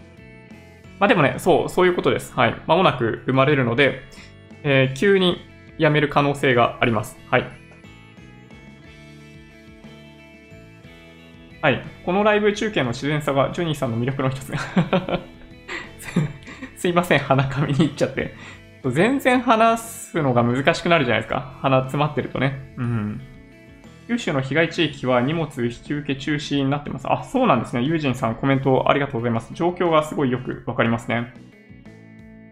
[0.98, 2.32] まあでもね、そう、そういうことです。
[2.34, 2.56] はい。
[2.66, 4.02] まもなく生まれるので、
[4.62, 5.38] えー、急に
[5.78, 7.18] 辞める可能性があります。
[7.30, 7.46] はい。
[11.60, 11.82] はい。
[12.04, 14.52] このライブ中継の自然さがジョニーさんの魅力の一つ。
[16.76, 18.34] すいません、鼻かみに行っちゃって。
[18.90, 21.56] 全然話すのが難しくなるじゃないですか。
[21.62, 22.74] 鼻詰まってるとね。
[22.76, 23.22] うん。
[24.06, 27.10] 九州の被害地域は荷物引き受け中止になってます。
[27.10, 27.82] あ、そうなんですね。
[27.82, 29.52] ユージンさんコメントありがとうございます。
[29.54, 31.32] 状況がすごいよくわかりますね。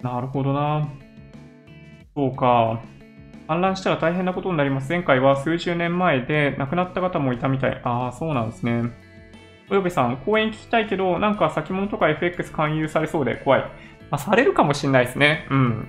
[0.02, 0.88] なるほどな。
[2.14, 2.82] そうか。
[3.48, 4.88] 氾濫したら大変なことになります。
[4.88, 7.80] 前回は数十年前で亡くなった方もいたみたい。
[7.84, 8.90] ああ、そうなんですね。
[9.70, 13.60] およべさん、講演聞きたいけど、なんか先物とか FX 勧誘されそうで怖い。
[14.10, 15.46] まあ、されるかもしれないですね。
[15.50, 15.88] うん。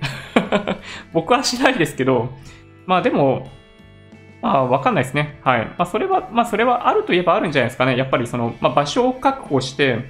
[1.12, 2.30] 僕はしないですけど、
[2.86, 3.50] まあでも、
[4.44, 5.40] まあ、わかんないですね。
[5.42, 5.64] はい。
[5.64, 7.96] まあ、それは、まあ、それはあるといえばあるんじゃないですかね。
[7.96, 10.04] やっぱりその、まあ、場所を確保して、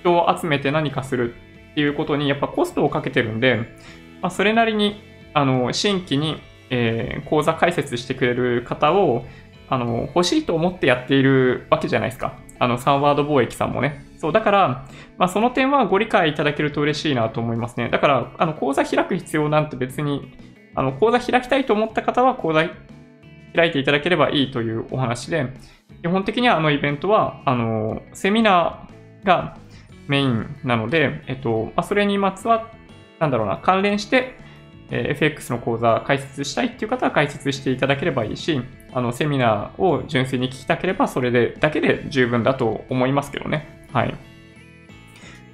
[0.00, 1.34] 人を集めて何かする
[1.70, 3.58] っていうことに、やっぱコストをかけてるんで、
[4.20, 5.00] まあ、それなりに、
[5.34, 9.24] あの、新規に、えー、講座開設してくれる方を、
[9.68, 12.34] あの、欲しいと思ってやっているわけじゃないですか。
[12.58, 14.04] あの、サンワード貿易さんもね。
[14.18, 17.88] そう、だから、まあ、その点はご理解いただけると嬉しいなと思いますね。
[17.88, 20.36] だから、あの、講座開く必要なんて別に、
[20.74, 22.64] あの、講座開きたいと思った方は、講座
[23.56, 25.46] 開いていただければいいというお話で、
[26.02, 29.56] 基本的にはあのイベントは、あの、セミナーが
[30.06, 32.70] メインなので、えっと、ま、それにまつわ、
[33.18, 34.34] なんだろうな、関連して、
[34.90, 38.60] え、FX の講座開設したいっていう方は開設していただければいいし、
[38.92, 43.86] あの、セミナーを純粋に聞きたければ、それで、だけで十分だと思いますけどね。
[43.92, 44.14] はい。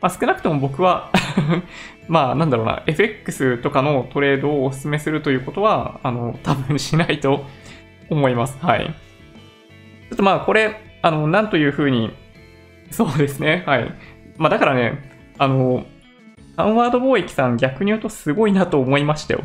[0.00, 1.10] まあ、少なくとも僕は
[2.08, 7.46] まあ、なんだろうな、FX とかのトレードをお勧めするということは、あの、多分しないと
[8.12, 8.58] 思います。
[8.60, 8.86] はい。
[8.86, 12.12] ちょっとまあこれ、あの、なんというふうに
[12.92, 13.64] そうですね。
[13.66, 13.94] はい。
[14.36, 15.84] まあだからね、あの、
[16.56, 19.44] アンワード貿易さん逆に言うとすごいなと思いましたよ。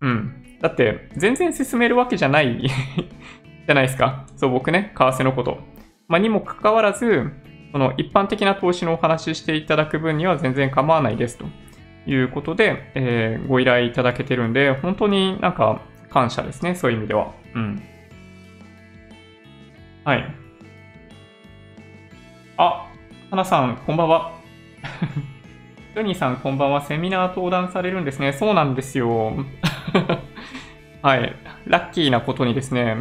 [0.00, 0.58] うん。
[0.60, 4.26] だって、全然進めるわけじゃない じゃないですか。
[4.36, 5.58] そう、僕ね、為替のこと。
[6.08, 7.32] まあ、にもかかわらず、
[7.72, 11.46] その一般的な投資のお話ししていただく分には全然構わないですと
[12.06, 17.32] いうことで、えー、ご依頼いただけてるんで、本当になんか感謝ですね、そういう意味では。
[17.54, 17.82] うん。
[20.04, 20.24] はい。
[22.56, 22.86] あ、
[23.30, 24.32] 花さん、こんばんは。
[25.94, 26.82] ジョニーさん、こんばんは。
[26.82, 28.32] セミナー登壇されるんですね。
[28.32, 29.32] そうなんですよ。
[31.02, 31.34] はい。
[31.66, 32.96] ラッキーなことにですね、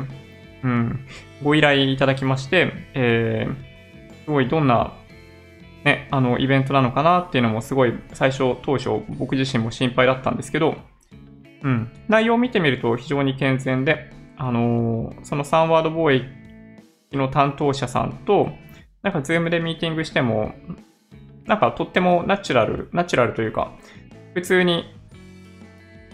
[0.63, 1.05] うん、
[1.43, 4.93] ご依頼いただきまして、えー、すごいどんな、
[5.85, 10.75] ね、あの、イベントなのかなっていうのもすごい最初、当初、僕自身も心配だったんですけど、
[11.61, 18.49] うん、内容を見てみると非常に健全で、あのー、その3ワード貿易の担当者さんと、
[19.03, 20.55] なんか Zoom でミーティングしても、
[21.45, 23.71] なんかとってもナチュラル、ナチュラルというか、
[24.33, 24.85] 普通に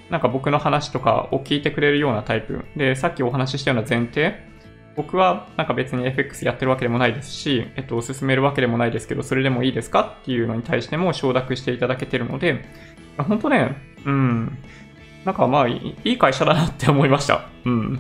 [0.10, 2.66] なんか僕の話とかを聞いてくれるようなタイプ。
[2.76, 4.51] で、さっきお話ししたような前提。
[4.96, 12.66] 僕はなんか別に FX やってるわけでもないですし、えっと、勧めるわけでもないですけど、それでもいいですかっていうのに対しても承諾していただけてるので、
[13.18, 14.58] 本当ね、うん、
[15.26, 17.48] なんかまあいい会社だなって思いました。
[17.66, 18.00] うん。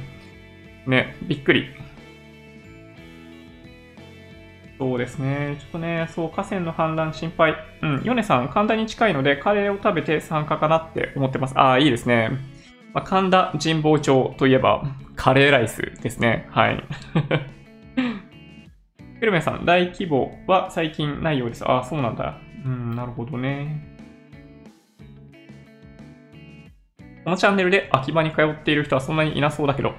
[0.87, 1.67] ね、びっくり。
[4.79, 5.57] そうですね。
[5.59, 7.55] ちょっとね、そう、河川の氾濫心配。
[7.83, 11.53] うん、ヨネさん、神田に近いので、カレーを食べて参加かなって思ってます。
[11.55, 12.31] ああ、いいですね。
[12.93, 14.83] まあ、神田神保町といえば、
[15.15, 16.47] カレーライスですね。
[16.51, 16.83] はい。
[19.19, 21.63] ヘルメさん、大規模は最近ないようです。
[21.65, 22.37] ああ、そうなんだ。
[22.65, 23.87] うん、なるほどね。
[27.23, 29.93] このチャンネルで秋葉に通っている人はそんなにいなそうだけど、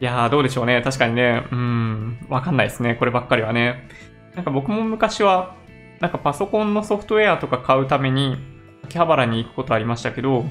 [0.00, 0.80] いやー、どうでしょうね。
[0.82, 1.46] 確かにね。
[1.52, 2.94] うん、わかんないですね。
[2.94, 3.88] こればっかりはね。
[4.34, 5.54] なんか僕も昔は、
[6.00, 8.36] なんかパソコンのソフトウェアとか買うために、
[8.84, 10.44] 秋葉原に行くことありましたけど、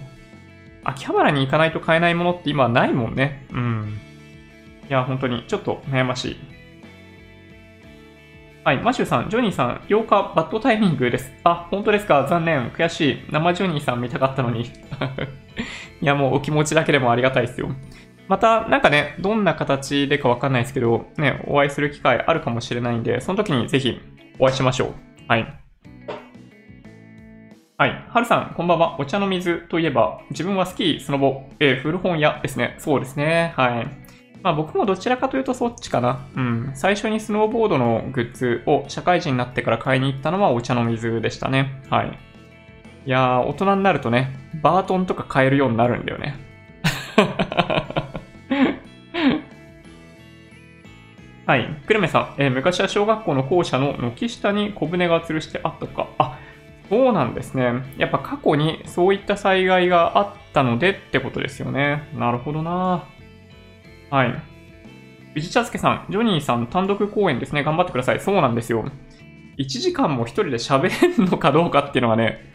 [0.85, 3.45] 秋葉原に行かないと買えないものって今はないもんね。
[3.51, 3.99] うん。
[4.87, 6.37] いや、本当に、ちょっと悩ましい。
[8.63, 11.31] はい、マシューさん、ジョニーさん、8日バッドタイミングです。
[11.43, 12.25] あ、本当ですか？
[12.27, 12.69] 残念。
[12.69, 13.19] 悔しい。
[13.31, 14.61] 生ジョニーさん見たかったのに。
[16.01, 17.69] いや、もうお気持ちだけでもありがたいですよ。
[18.27, 23.99] また、なんかね、どんな形でかわかんないですけど、ね、お会いする機会あるかもしれないんで、その時にぜひ
[24.39, 24.93] お会いしましょう。
[25.27, 25.64] はい。
[27.77, 28.05] はい。
[28.07, 28.97] はるさん、こんばんは。
[29.01, 32.77] お茶の水といえば、自分はスキー、スノボ、えー、古本屋ですね。
[32.79, 33.53] そうですね。
[33.57, 33.87] はい。
[34.41, 36.25] まあ僕もどちらかというとそっちかな。
[36.37, 36.71] うん。
[36.73, 41.83] 最初にスノーボードのグッズを社会人になってから買いに行ったのはお茶の水でしたね。
[41.89, 42.17] はい。
[43.05, 46.39] いやー、大人になるとね、バートンとか買えるようになるんだよね。
[51.45, 51.65] はい。
[51.87, 56.07] 久留米さん、えー、昔は小学校の校舎の軒下に小舟が吊るしてあったとか。
[56.17, 56.39] あ、
[56.89, 57.83] そうなんですね。
[57.97, 62.09] やっぱ過去にそういった災害があったのでってことですよね。
[62.13, 63.05] なるほどな。
[64.11, 64.33] はい。
[65.33, 67.63] 藤茶助さん、ジョニーさん単独公演ですね。
[67.63, 68.19] 頑張ってください。
[68.19, 68.85] そうなんですよ。
[69.57, 72.53] 1時間も一人で喋れんのかどうかっていうのがね、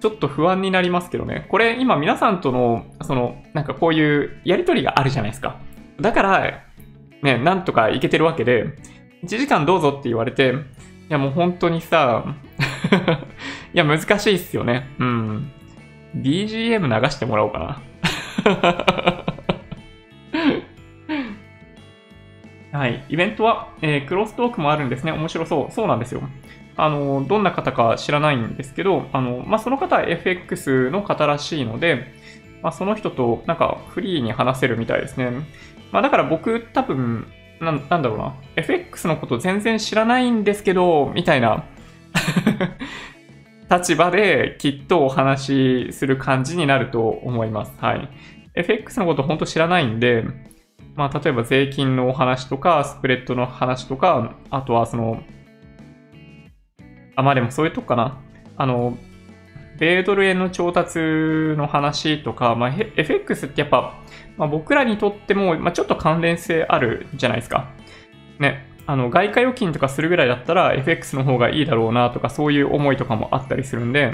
[0.00, 1.46] ちょっと不安になりますけどね。
[1.50, 5.56] これ今皆さんとの、その、なんかこういうやりとりがあるじゃないですか。
[6.00, 6.62] だから、
[7.22, 8.66] ね、なんとかいけてるわけで、
[9.24, 10.54] 1時間どうぞって言われて、い
[11.08, 12.24] やもう本当にさ、
[13.74, 14.88] いや難しいっすよね。
[14.98, 15.50] うん。
[16.16, 17.80] BGM 流してもらおうかな。
[22.78, 23.04] はい。
[23.08, 25.12] イベントは、えー、クロストークもあるんですね。
[25.12, 25.72] 面白そう。
[25.72, 26.22] そうなんですよ。
[26.76, 32.12] あの、どんな方か知らないんですけど、あの、まあ、その方は FX の方らしいので、
[32.62, 35.30] まあ、その人となんかフリーに話せるみたいですね。
[35.90, 37.26] まあ、だから僕多分
[37.60, 41.64] な、なんだろうな、FX のこと全然知らないんですけど、みたいな
[43.70, 47.72] 立場できっとお話しする感じになると思います。
[47.80, 48.08] はい。
[48.54, 50.24] FX のこと本当知らないんで、
[50.94, 55.22] まあ、例えば税金のお話とか、スプレッドの話とか、あとはその、
[57.16, 58.18] あ、まあでもそういうとこかな。
[58.56, 58.96] あの、
[59.78, 63.94] 米ドル円の調達の話とか、まあ、FX ってやっぱ、
[64.38, 67.68] まあ、僕らにとっても、まあ、ちょっと関連性あるじゃないですか。
[68.38, 68.75] ね。
[68.86, 74.12] あの、外貨預金とかするぐらいだったら FX の方がいいだろうなとか、そういう思いとかもあったりするんで、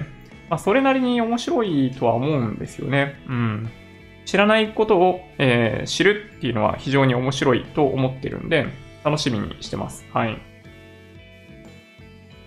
[0.49, 3.15] まあ、それなりに面白いとは思うんですよね。
[3.29, 3.71] うん。
[4.25, 8.67] 知らないことを、えー、知るっていうのは非常に面白いと思ってるんで、
[9.05, 10.07] 楽しみにしてます。
[10.13, 10.39] はい。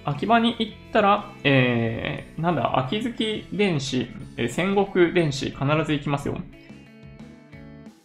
[0.03, 4.07] 秋葉に行ったら、えー、なんだ、秋月電子、
[4.37, 5.55] えー、戦国電子、必
[5.85, 6.37] ず行きますよ。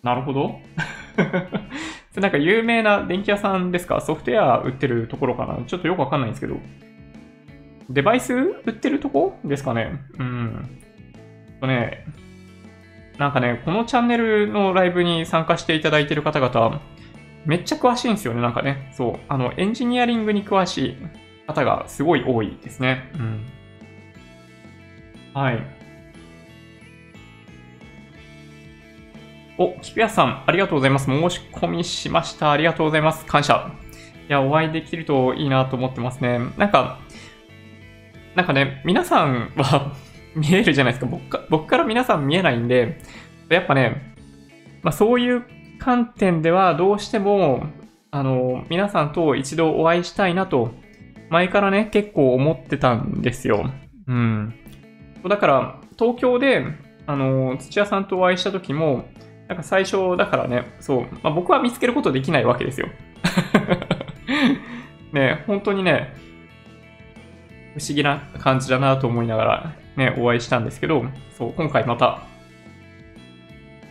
[0.03, 0.59] なるほど。
[2.11, 4.01] それなんか有名な電気屋さんですか？
[4.01, 5.65] ソフトウェア売ってるところかな？
[5.65, 6.57] ちょっとよくわかんないんですけど。
[7.89, 10.01] デバイス売ってるとこですかね？
[10.19, 10.81] うん。
[11.61, 12.05] とね、
[13.19, 16.81] なんかね、このチャンネルのライブに参加していただいてる方々、
[17.45, 18.93] めっちゃ詳しいんですよね、なんかね。
[18.97, 19.19] そう。
[19.29, 20.97] あの、エンジニアリングに詳しい
[21.47, 23.11] 方がすごい多いですね。
[23.15, 23.47] うん。
[25.35, 25.63] はい。
[29.61, 31.05] お、菊谷さん、ありがとうございます。
[31.05, 32.51] 申し込みしました。
[32.51, 33.27] ありがとうございます。
[33.27, 33.71] 感謝。
[34.27, 36.39] いや、お会いできるといいなと思ってますね。
[36.57, 36.99] なんか、
[38.35, 39.93] なんかね、皆さんは
[40.35, 41.43] 見えるじゃないですか僕か。
[41.51, 43.01] 僕から皆さん見えないんで、
[43.51, 44.15] やっぱね、
[44.83, 45.43] まあ、そういう
[45.79, 47.67] 観点ではどうしても、
[48.11, 50.73] あの、皆さんと一度お会いしたいなと、
[51.29, 53.71] 前からね、結構思ってたんですよ。
[54.07, 54.55] うん。
[55.29, 56.65] だから、東京で、
[57.07, 59.05] あの、土屋さんとお会いした時も、
[59.51, 62.87] なんか最初だからね、そう、まあ、僕は見つけることできないわけですよ。
[65.13, 66.15] ね、本当にね、
[67.77, 71.05] 不思議な感じだなと思いながらね、お会いしたんですけど、
[71.37, 72.21] そう、今回また、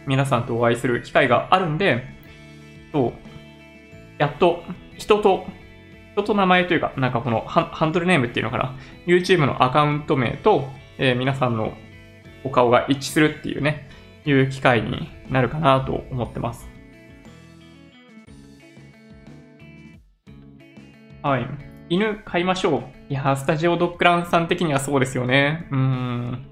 [0.07, 2.05] 皆さんとお会いする機会があるんで、
[2.93, 3.13] そう、
[4.17, 4.63] やっと
[4.97, 5.45] 人と、
[6.13, 11.73] 人と名前というか、なんかこのハンドルネームっていうのかな、YouTube のアカウント名と、えー、皆さんの
[12.45, 13.88] お顔が一致するっていうね、
[14.25, 16.67] いう機会になるかなと思ってます。
[21.21, 21.47] はい。
[21.89, 22.83] 犬飼いましょう。
[23.09, 25.67] いやスタジオドッグランさん的にはそうですよね。
[25.71, 26.45] うん。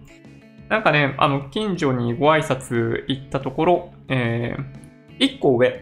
[0.70, 5.82] なんかね、あの、近所にご挨拶行ったところ、えー、1個上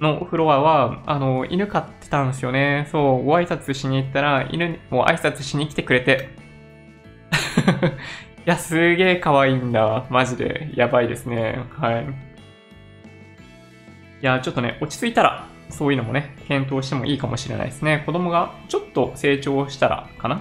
[0.00, 2.86] のフロアは、あの、犬飼ってたんですよね。
[2.92, 6.28] そう、ご挨拶しに行ったら、犬も挨拶しに来てくれて。
[8.46, 10.06] いや、すげえ可愛いんだ。
[10.08, 10.70] マジで。
[10.74, 11.58] やばいですね。
[11.76, 12.04] はい。
[12.04, 12.06] い
[14.22, 18.02] や、ちょっとね、落ち着いたら、そういうのもね、検討してもいいかもしれないですね。
[18.06, 20.40] 子供がちょっと成長したらかな。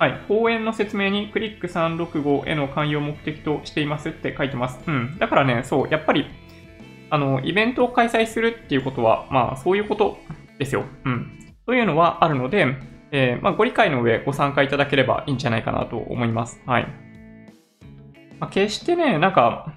[0.00, 0.20] はい。
[0.26, 4.80] 講演の説明にクリック365への関与目的としていますって書いてます。
[4.84, 5.16] うん。
[5.20, 6.26] だからね、そう、やっぱり、
[7.08, 10.18] あの、イベントを開催するっていうことは、まあ、そういうこと
[10.58, 10.84] ですよ。
[11.04, 11.54] うん。
[11.66, 12.66] というのはあるので、
[13.12, 16.60] えー、まあ、ご理解の上ご参加いただければいいんじゃないかなと思います。
[16.66, 16.86] はい。
[18.40, 19.74] まあ、決してね、なんか、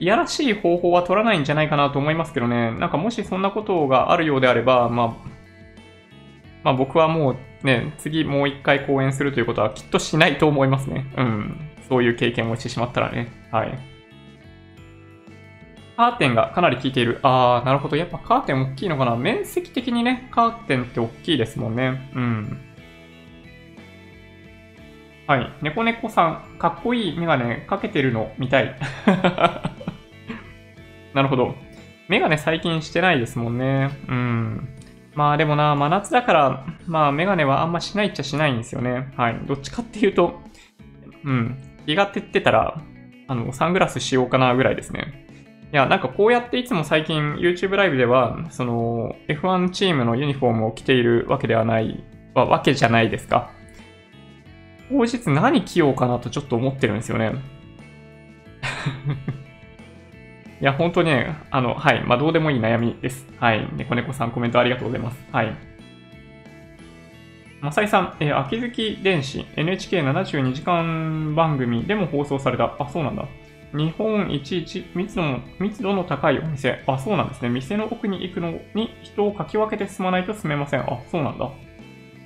[0.00, 2.70] いやらしい方法は取らないんじゃないかなと思いますけどね。
[2.72, 5.28] なんかもしそんなことがあるようであれば、まあ、
[6.62, 11.12] まあ僕はもうね、次もう一回講演するということはきっとしないと思いますね。
[11.16, 11.60] うん。
[11.88, 13.28] そういう経験をしてしまったらね。
[13.50, 13.97] はい。
[15.98, 17.18] カーテンがかなり効いている。
[17.24, 17.96] あー、なるほど。
[17.96, 19.16] やっぱカーテン大きいのかな。
[19.16, 22.12] 面積的にね、カーテンって大きいですもんね。
[22.14, 22.60] うん。
[25.26, 25.52] はい。
[25.60, 28.78] 猫猫さん、かっこいいメガネかけてるの見たい。
[31.14, 31.56] なるほど。
[32.06, 33.90] メガネ最近してないですもんね。
[34.06, 34.68] うん。
[35.16, 39.12] まあでもな、真夏だから、まあメガネはあんましないっちゃしないんですよね。
[39.16, 39.40] はい。
[39.46, 40.40] どっちかっていうと、
[41.24, 41.60] うん。
[41.86, 42.80] 日が照ってたら、
[43.26, 45.26] あの、サングラスしようかなぐらいですね。
[45.72, 52.02] いや、なんかこうやっていつも最近 YouTube ライブでは、その F1 チームのユニフォームを着ているわけではない、
[52.34, 53.50] わけじゃないですか。
[54.88, 57.32] 当日何着ようかなとちょっと思ってるんですよね。
[60.60, 62.02] いや、本当にね、あの、はい。
[62.04, 63.26] まあ、どうでもいい悩みです。
[63.38, 63.68] はい。
[63.76, 65.24] 猫猫さんコメントありがとうございます。
[65.30, 65.54] はい。
[67.60, 72.74] まさいさん、えー、秋月電子 NHK72 時間番組でも放送された。
[72.78, 73.26] あ、そうなんだ。
[73.72, 76.82] 日本一一密度の密度の高いお店。
[76.86, 77.50] あ、そうなんですね。
[77.50, 80.80] 店の奥に行くのに人をかき分けて進まないと進めません。
[80.80, 81.50] あ、そうなんだ。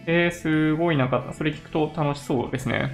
[0.06, 2.90] えー、すごいなんか、それ聞くと楽しそうですね。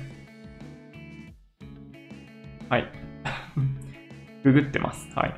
[2.69, 2.89] はい。
[4.45, 5.09] ググってます。
[5.15, 5.35] はい。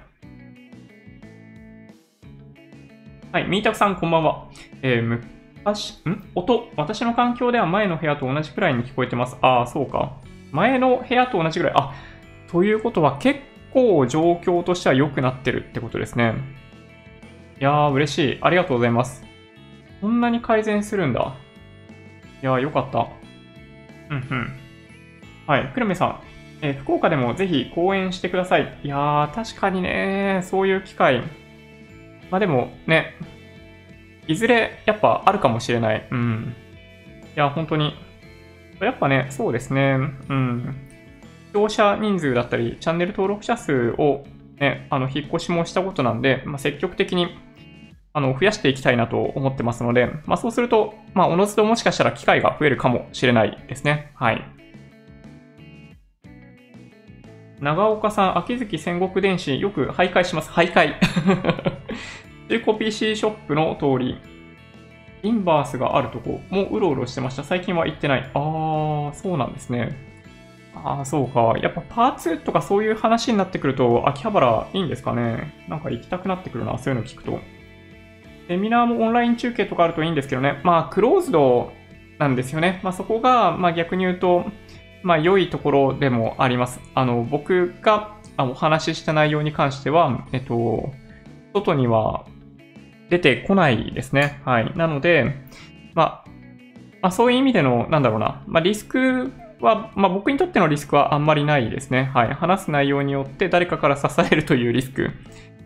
[3.32, 4.48] はい、ミータクさんこんばんは。
[4.82, 5.02] えー、
[5.62, 6.24] 昔、ん？
[6.34, 9.36] 音、私の環境では前の部屋と同じくらいに聞こえてます。
[9.40, 10.16] ああ、そうか。
[10.50, 11.74] 前の部屋と同じくらい。
[11.76, 11.94] あ、
[12.50, 13.40] ということは結
[13.72, 16.34] 構状況としては良くなってるってことですね。
[17.60, 18.38] いやー、嬉しい。
[18.40, 19.24] ありがとうございます。
[20.00, 21.36] こんなに改善するんだ。
[22.42, 23.08] いやー、よかった。
[24.10, 24.52] うんうん。
[25.46, 26.20] はい、くるめさん。
[26.62, 28.80] えー、福岡でもぜひ講演してください。
[28.82, 31.22] いやー、確かにね、そういう機会。
[32.30, 33.14] まあでもね、
[34.26, 36.06] いずれやっぱあるかもしれない。
[36.10, 36.54] うん。
[37.36, 37.94] いや、本当に。
[38.80, 39.98] やっぱね、そうですね。
[40.28, 40.89] うん。
[41.50, 44.24] 視聴者人数だったり、チャンネル登録者数を
[44.58, 47.36] ね、あの、引っ越しもしたことなんで、まあ、積極的に
[48.12, 54.10] あの、増やしていきたいなと思ってますので、まあそうすると、まあおのずともしかしたら機会が増えるかもしれないですね。
[54.14, 54.44] はい。
[57.60, 60.50] 長岡さん、秋月戦国電子、よく徘徊します。
[60.50, 60.94] 徘徊。
[62.48, 64.20] 中古 PC ショップの通り、
[65.22, 67.44] インバースがあるとこもううろうろしてました。
[67.44, 68.30] 最近は行ってない。
[68.34, 70.09] あー、そうなんですね。
[70.82, 71.54] ああ、そうか。
[71.60, 75.54] やっぱパーツとかそういう話になってくると、秋葉原いいんですかね？
[75.68, 77.38] なんか行きたくなってくるな、そういうの聞くと。
[78.48, 80.60] セミナーもオンライン中継とかあるといいんですけどね。
[80.64, 81.72] まあ、クローズド
[82.18, 82.80] なんですよね。
[82.82, 84.44] まあ、そこが、まあ逆に言うと、
[85.02, 86.80] まあ良いところでもあります。
[86.94, 90.92] あの、僕がお話しした内容に関しては、えっと、
[91.54, 92.24] 外には
[93.08, 94.40] 出てこないですね。
[94.44, 94.72] はい。
[94.76, 95.34] なので、
[95.94, 96.30] まあ、
[97.02, 102.10] まあ、そういう意味での、なんだろうな、まあ、リスクは、まあ、僕にとってのリスクはあんまりないですね。
[102.14, 102.34] はい。
[102.34, 105.10] 話す内容によって誰かから支えるというリスク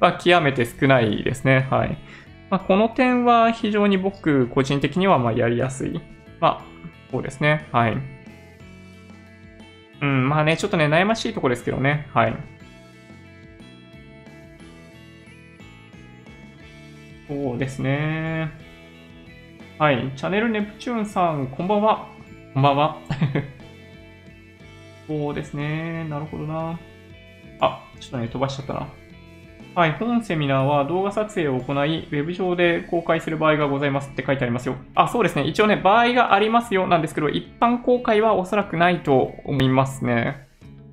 [0.01, 1.67] は極めて少ないですね。
[1.71, 1.97] はい。
[2.51, 6.01] まあ、この点は非常に僕個人的にはまやりやすい。
[6.41, 6.65] まあ、
[7.11, 7.69] そうですね。
[7.73, 7.97] はい。
[10.03, 12.09] うん、まあね、ちょっとね、悩ましいところですけどね。
[12.13, 12.37] はい。
[17.27, 18.51] そうですね。
[19.79, 20.13] はい。
[20.15, 22.09] チャンネルネプチューンさん、こんばんは。
[22.53, 22.99] こんばんは。
[25.07, 26.07] そうですね。
[26.09, 26.79] なるほどな。
[27.61, 28.89] あ、ちょっとね、飛ばしちゃったな。
[29.75, 29.93] はい。
[29.93, 34.77] 本セミナーは動画撮影を行い、ウェブ上で公開する場合がございますって書いてありますよ。
[34.95, 35.45] あ、そうですね。
[35.47, 40.47] 一応ね、場合がありますよなんですけど、一般公開はおそらくないと思いますね。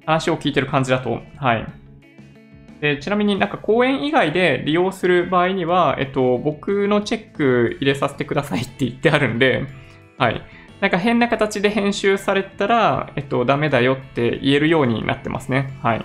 [0.06, 1.22] 話を聞いてる感じだと。
[1.38, 1.82] はい。
[2.82, 9.68] でちなみになんか講演以外で利用する場合には、えっと、僕のチェック入れさせてくださいって言ってあるんで、
[10.18, 10.42] はい。
[10.82, 15.72] なんか変な形で編集されたら、えっと、ダメだよって言えるようになってますね。
[15.84, 16.02] はい。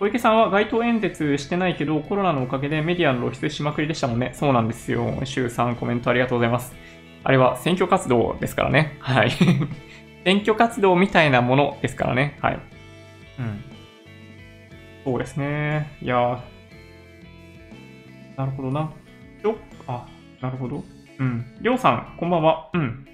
[0.00, 4.32] 小池さんは街頭演説してないけど、コロナのおかげでメディアの露出しまくりでしたもんね。
[4.34, 5.20] そうなんですよ。
[5.24, 6.74] 週3コメントありがとうございます。
[7.22, 8.96] あれは選挙活動ですからね。
[9.00, 9.30] はい。
[10.24, 12.38] 選挙活動みたいなものですからね。
[12.40, 12.58] はい。
[13.38, 13.64] うん。
[15.04, 15.90] そうですね。
[16.00, 16.40] いや
[18.38, 18.90] なるほどな。
[19.42, 19.56] ちょ、
[19.86, 20.06] あ、
[20.40, 20.93] なるほど。
[21.18, 21.44] うん。
[21.60, 22.70] りょうさん、こんばんは。
[22.74, 23.06] うん。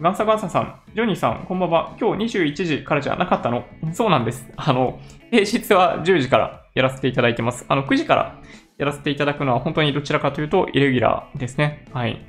[0.00, 1.96] ガンサガンサさん、ジョニーさん、こんばんは。
[2.00, 4.46] 今日21時からじゃなかったのそうなんです。
[4.56, 5.00] あの、
[5.30, 7.64] 平日は10時からやらせていただいてます。
[7.68, 8.40] あの、9時から
[8.78, 11.84] やらせていただくのは本当にどちらかというとイレギュラーですね。
[11.92, 12.24] はい。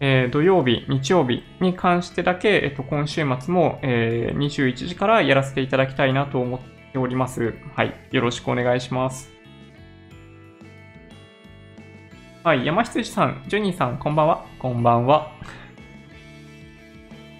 [0.00, 6.60] えー、土曜日、日曜日に関してだけ、えっと、今週末も、えー、21時からやらせていただきたいなと思っ
[6.92, 7.54] ております。
[7.76, 7.94] はい。
[8.10, 9.30] よろしくお願いします。
[12.44, 12.66] はい。
[12.66, 14.44] 山羊さん、ジョニーさん、こんばんは。
[14.58, 15.30] こんばんは。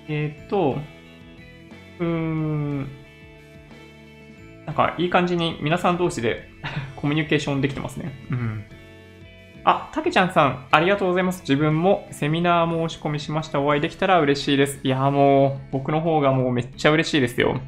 [0.07, 0.77] えー、っと、
[1.99, 2.83] うーん、
[4.65, 6.49] なんかいい感じに皆さん同士で
[6.95, 8.13] コミュニケーションできてますね。
[8.31, 8.65] うん。
[9.65, 11.41] あ、たけちゃんさん、ありがとうございます。
[11.41, 13.61] 自分もセミナー申し込みしました。
[13.61, 14.79] お会いできたら嬉しいです。
[14.85, 17.61] いや、もう、僕の方がもうめっちゃ嬉しいですよ。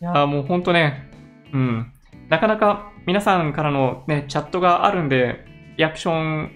[0.00, 1.08] いや、もうほんとね、
[1.52, 1.92] うん。
[2.28, 6.52] なかなか皆さんからのね、チャットがあるんで、リアクション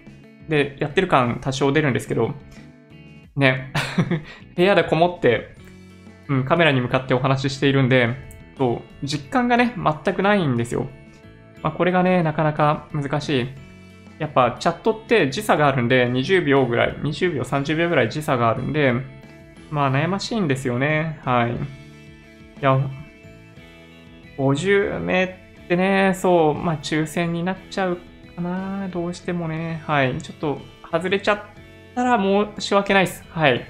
[0.49, 2.35] でやってる感多少出るんですけど、
[3.37, 3.73] ね、
[4.57, 5.55] 部屋でこもって、
[6.29, 8.15] うん、カメラに向かってお話ししているんで、
[8.57, 10.89] と実感がね、全くないんですよ。
[11.63, 13.49] まあ、これがね、なかなか難しい。
[14.19, 18.95] やっぱチャットって時差があるんで、20秒ぐらい、20秒、30秒ぐらい時差があるんで、
[19.71, 21.21] まあ悩ましいんですよね。
[21.25, 21.53] はい。
[21.53, 21.57] い
[22.61, 22.79] や、
[24.39, 27.99] 50名ってね、そう、まあ抽選になっちゃう
[28.37, 28.89] かな。
[28.89, 29.83] どうしてもね。
[29.87, 30.17] はい。
[30.21, 30.61] ちょっと
[30.93, 31.41] 外れちゃっ
[31.95, 33.25] たら申し訳ないです。
[33.31, 33.67] はい。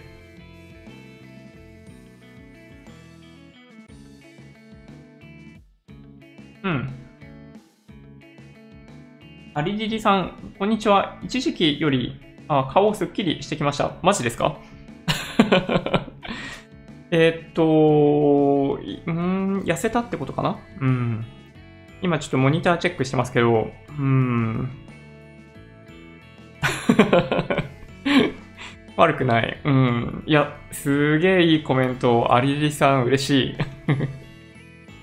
[6.65, 6.93] うん。
[9.55, 11.17] ありじじさん、こんにちは。
[11.23, 13.93] 一時期よりあ顔をすっきりしてきました。
[14.03, 14.59] マジですか？
[17.13, 20.59] えっと、うん、痩せたってことかな？
[20.81, 21.25] うん。
[22.07, 24.71] 今ちょっとモニターチェックしてますけど、うん。
[28.97, 29.61] 悪くない。
[29.65, 30.23] うん。
[30.25, 32.33] いや、すげえいいコメント。
[32.33, 33.51] ありりさん、嬉しい。
[33.51, 33.57] い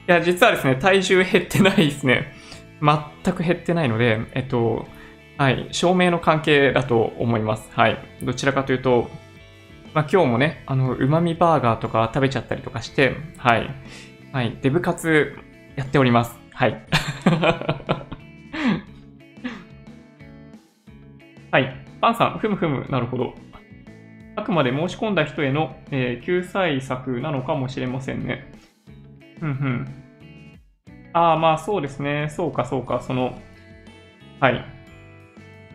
[0.07, 2.31] や、実はですね、体重減ってないですね。
[2.81, 4.87] 全く減ってないので、えっと、
[5.37, 7.69] はい、照明の関係だと思います。
[7.73, 7.97] はい。
[8.21, 9.09] どちらかというと、
[9.93, 13.69] まあ、今日もね、あの、旨味バーガーとか食べちゃったりとかして、はい。
[14.31, 15.37] はい、デブ活
[15.75, 16.42] やっております。
[16.53, 16.85] はい。
[21.51, 21.75] はい。
[22.01, 23.35] パンさん、ふむふむ、なるほど。
[24.35, 28.51] あくまで申し込んだ人への、えー、救済策なのかもしれませんね。
[29.39, 29.87] ふんふん。
[31.13, 32.27] ああ、まあそうですね。
[32.29, 32.99] そうか、そうか。
[33.01, 33.39] その、
[34.39, 34.65] はい。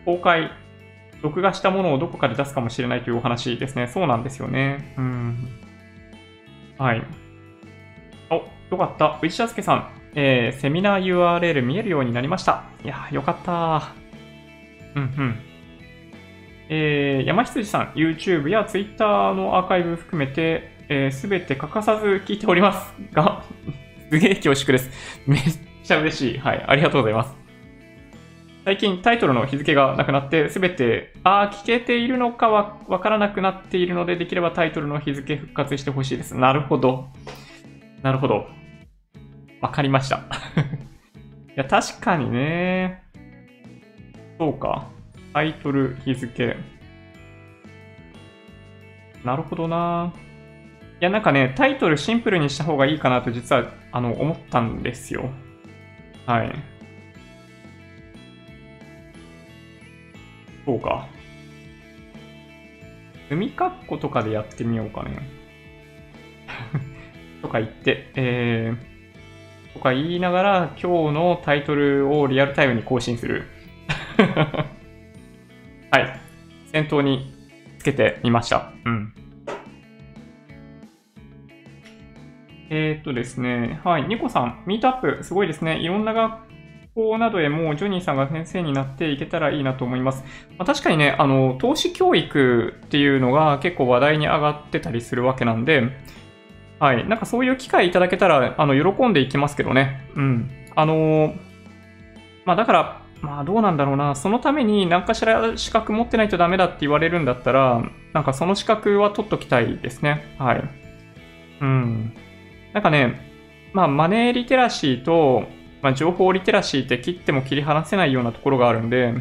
[0.05, 0.51] 公開
[1.21, 3.87] 録画したものをどこかで出すかもしれないというお話ですね。
[3.87, 4.93] そうなんですよね。
[4.97, 5.47] うん。
[6.77, 7.03] はい。
[8.29, 8.35] お、
[8.71, 9.19] よかった。
[9.21, 12.63] 内田介さん、えー、セミナー URL 見えるようになりました。
[12.83, 13.93] いやー、よかった
[14.95, 15.39] うんうん。
[16.69, 23.43] えー、山羊さん、YouTube や Twitter のアーカイブ含めて、えー、すべて欠かさず聞いておりますが、
[24.09, 24.89] すげえ恐縮です。
[25.27, 25.41] めっ
[25.83, 26.37] ちゃ嬉しい。
[26.37, 27.35] はい、ありがとうございます。
[28.65, 36.35] 最近タイトルの日付がなくなって、すべて、ああ、聞けているのかはわからなくなっているので、できればタイトルの日付復活してほしいです。
[36.35, 37.07] なるほど。
[38.03, 38.58] なるほど。
[39.61, 40.17] わかりました。
[41.49, 43.03] いや、確かにね。
[44.37, 44.87] そうか。
[45.33, 46.55] タイトル、日付。
[49.23, 50.13] なるほどな。
[51.01, 55.29] いや、なんかね、タイトルシンプルにした方がいいかなと実は、あの、思ったんですよ。
[56.25, 56.51] はい。
[60.65, 61.07] そうか。
[63.29, 65.19] 海括弧とかでやってみようかね。
[67.41, 68.88] とか言って、えー、
[69.73, 73.45] とか言いながら今日のタイトルをリアルタイムに更新する。
[75.91, 76.19] はい。
[76.71, 77.33] 先頭に
[77.77, 78.71] つけてみました。
[78.85, 79.13] うん。
[82.69, 85.79] え、っとですね、はい、ニコさん、ミートアップ、すごいですね。
[85.79, 86.43] いろんな学
[86.93, 90.23] 校などへもジョニーさんが先生になっていけたらいいなと思います。
[90.57, 95.81] まあ、確かにね、あの、投資教育っていうのが結構話題に上がってたりするわけなんで、
[96.79, 100.09] はい、なんかそういう機会いただけたら、あの、喜んでいきますけどね。
[100.15, 100.51] うん。
[100.75, 101.35] あの
[102.45, 110.35] まあだから、まあどうなんだろうな、そのために何かしら資格持ってないとダメだって言われるんだったら、なんかその資格は取っときたいですね。
[110.37, 110.63] はい。
[111.61, 112.13] うん。
[112.73, 113.19] なんかね、
[113.73, 115.43] まあマネーリテラシーと、
[115.81, 119.13] まあ、情報リテラシーって切っても切り離せないようなところがあるんで、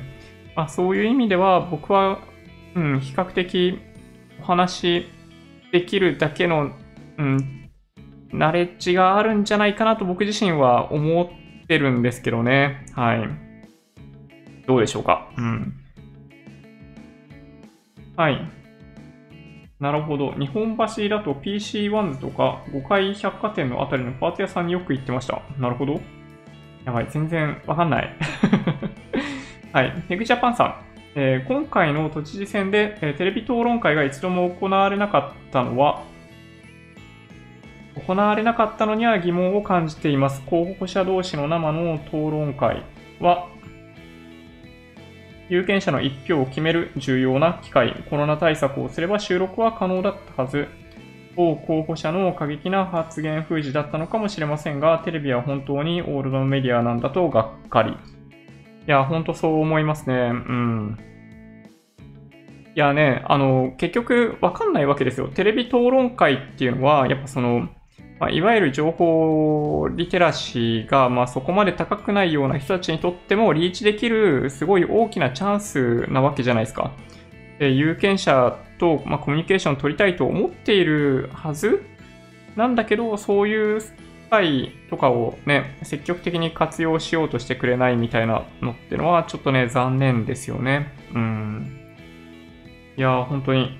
[0.56, 2.18] まあ、そういう意味では僕は、
[2.74, 3.78] うん、比較的
[4.40, 5.06] お話
[5.72, 6.72] できるだけの、
[7.18, 7.70] うん、
[8.32, 12.86] ナレッジがあるんじゃないかなと僕自身は思ってるんですけどね。
[12.94, 13.28] はい。
[14.66, 15.28] どうでしょうか。
[15.36, 15.74] うん。
[18.16, 18.58] はい。
[19.80, 20.32] なるほど。
[20.32, 25.42] 日本橋だと PC ワンズとか五階百貨店のあたりのパーツ屋さんによく行ってました。
[25.58, 26.00] なるほど。
[26.84, 28.16] やばい、全然わかんない。
[29.72, 30.04] はい。
[30.08, 30.74] ネグジャパンさん。
[31.14, 36.02] えー今回の都知事選で、えーテレビ討論会が一度も行われなかったのは、
[38.06, 40.42] 行われなかったのには疑問を感じています。
[40.46, 42.82] 候補者同士の生の討論会
[43.20, 43.48] は、
[45.48, 48.04] 有権者の一票を決める重要な機会。
[48.10, 50.68] コロナ対策をすれば収録は可能だったはず。
[51.36, 57.92] 某候補者の過激な発言封じだったのかもしれませんが、テレビは本当にオールドメディアなんだとがっかり。
[57.92, 57.94] い
[58.86, 60.14] や、本当そう思いますね。
[60.16, 60.98] うん。
[62.74, 65.28] いやね、あの、結局わかんないわけですよ。
[65.28, 67.68] テレビ討論会っていうのは、やっぱその、
[68.20, 76.92] まあ、いわゆる情報リテラシーが、まあ、そこまで高くないような人たちにとってもリーチできるすごい大きなチャンスなわけじゃないですか。
[77.58, 81.84] で有権者と、まあ、コミュニケーションを取りたいと思っているはず
[82.56, 83.86] なんだけど、そういう機
[84.30, 90.92] 会とかをね、積極的に活用しようとしてくれないみたいなのってのはちょっとね、残念ですよね。
[91.14, 91.94] うん。
[92.96, 93.78] いやー、本当に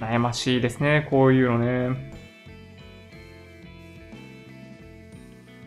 [0.00, 2.11] 悩ましいですね、こういうのね。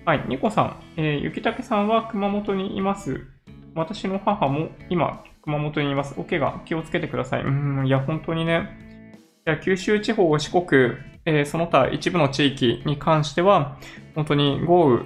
[0.06, 3.26] はい、ニコさん、えー、ゆきたけさんは熊本にいます。
[3.74, 6.14] 私の母も今、熊本にいます。
[6.16, 7.42] お怪我、気をつけてください。
[7.42, 8.70] うん、いや、本当にね。
[9.48, 10.92] いや、九州地方、四国、
[11.26, 13.80] えーその他一部の地域に関しては、
[14.14, 15.06] 本当に豪雨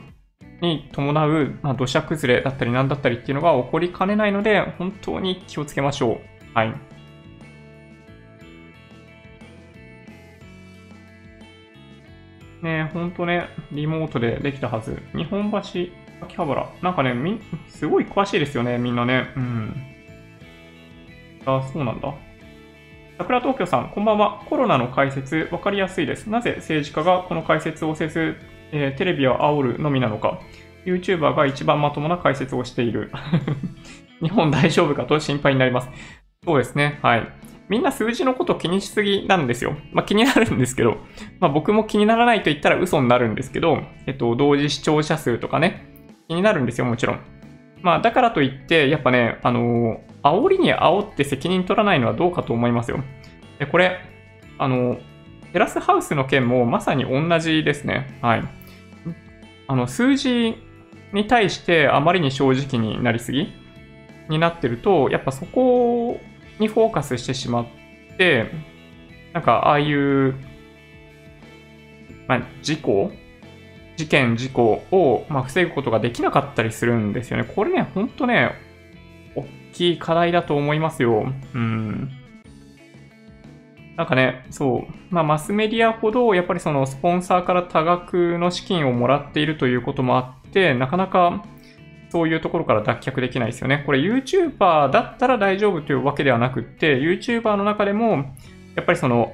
[0.62, 6.20] に伴う、まあ、土砂崩れだったりなんだったりっていうのが起こりかねないので、本当に気をつけましょう。
[6.54, 6.74] はい。
[12.62, 15.02] ね本当ね、リモートでできたはず。
[15.16, 15.58] 日本橋、
[16.22, 16.70] 秋葉原。
[16.82, 19.28] なんかね、み、すごい詳しいですよね、みんなね。
[19.36, 19.76] うん。
[21.46, 22.14] あ、そうなんだ。
[23.18, 24.44] 桜東京さん、こんばんは。
[24.50, 26.30] コロナの解説、わかりやすいです。
[26.30, 28.36] なぜ政治家がこの解説をせず、
[28.72, 30.40] えーテレビは煽るのみなのか。
[30.86, 33.12] YouTuber が一番まともな解説をしている。
[34.22, 35.90] 日本大丈夫かと心配になります。
[36.46, 37.00] そうですね。
[37.02, 37.39] はい。
[37.70, 39.78] みんな数字のこと気にしすぎなんですよ。
[39.94, 40.98] まあ気になるんですけど、
[41.40, 45.86] まあ僕も気にならないと言ったら嘘になるんですけど、えっと、同時視聴者数とかね、
[46.28, 47.20] 気になるんですよ、もちろん。
[47.82, 53.02] まあだからといって、やっぱね、あのー煽りに煽って責任取らないのはどうかと思いますよ。
[53.58, 54.00] で、これ、
[54.58, 54.98] あの、
[55.54, 58.20] テラスハウスの件もまさに同じですね。
[58.22, 58.44] はい。
[59.68, 60.56] あの、数字
[61.14, 63.54] に対してあまりに正直になりすぎ
[64.30, 66.20] になってると、やっぱそこ
[66.60, 67.66] にフォーカスしてしまっ
[68.18, 68.52] て、
[69.34, 70.36] なんかああいう、
[72.28, 73.12] まあ、事故
[74.00, 77.44] 事件、事故を、まあ、防ぐことができなかったりするんですよね。
[77.44, 78.52] これね、ほんとね、
[79.36, 81.34] 大きい課題だと思いますよ。
[81.54, 82.10] うん。
[83.98, 85.14] なんかね、そう。
[85.14, 91.44] まあ、マスメディアほど、やっぱりそのスポンサーから多額の資金をもらっているということもあって、なかなか
[92.10, 93.84] そういうところから脱却できないですよね。
[93.86, 98.36] これ YouTuber だったら大丈夫というわけではなくって、YouTuber の中でも、
[98.76, 99.34] やっぱりその、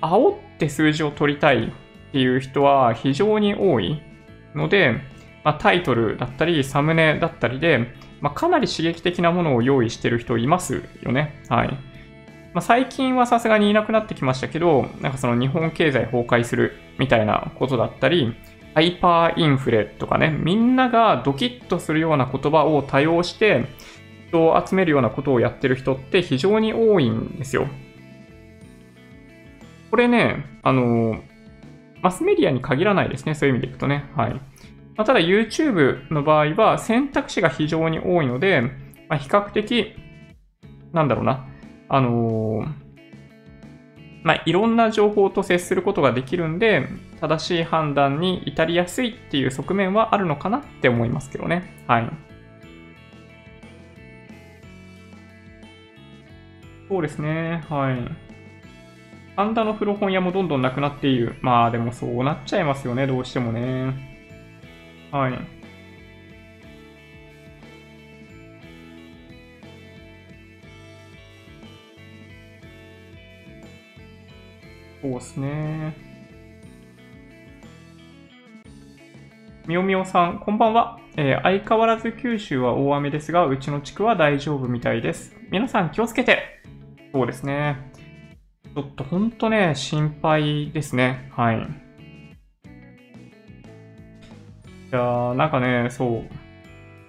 [0.00, 1.70] 煽って数字を取りたいっ
[2.12, 4.02] ていう人は非常に多い
[4.54, 5.00] ので、
[5.44, 11.40] まあ、タイトルだったり、サムネだったりで、まあ、かなり刺激的なものを用意してる人いますよね。
[11.48, 11.68] はい。
[12.52, 18.34] まあ、最近はさすがにいなくなってきましたけど、なんかその日本経済崩壊するみたいなことだったり、
[18.76, 23.64] ハイパーインフレとかね、みんながドキッとするような言葉を多用して、
[24.28, 27.68] 人を集めるようなことをやってる人って非常に多いんですよ。
[29.90, 31.22] これね、あの、
[32.02, 34.10] マスメディアに限らないですね、そういう意味でいくとね。
[34.14, 34.34] はい。
[34.34, 34.40] ま
[34.98, 38.60] あ、ただ YouTube の場合は選択肢が非常に多いので、
[39.08, 39.94] まあ、比較的、
[40.92, 41.46] なんだろうな、
[41.88, 42.66] あの、
[44.22, 46.86] まあ、いろんな情報と接することができるんで、
[47.20, 51.84] 正しい判断に至りやすいっていう側面はあるのかなって思いますけどね。
[51.86, 52.10] はい。
[56.88, 57.64] そうですね。
[57.68, 58.26] はい。
[59.36, 61.36] 神田の古本屋もどんどんなくなっている。
[61.42, 63.94] まあでもそうなっちゃいますよね、どうしてもね。
[65.10, 65.38] はい。
[75.02, 76.05] そうですね。
[79.66, 85.34] みおみおさん、こんばんは、えー、相変わらず九州は大雨ですが、うちの地区は大丈夫みたいです。
[85.50, 86.62] 皆さん気をつけて。
[87.12, 87.76] そうですね。
[88.72, 91.32] ちょっとほんとね、心配ですね。
[91.32, 91.56] はい。
[91.56, 91.60] い
[94.92, 96.22] やー、なんかね、そう。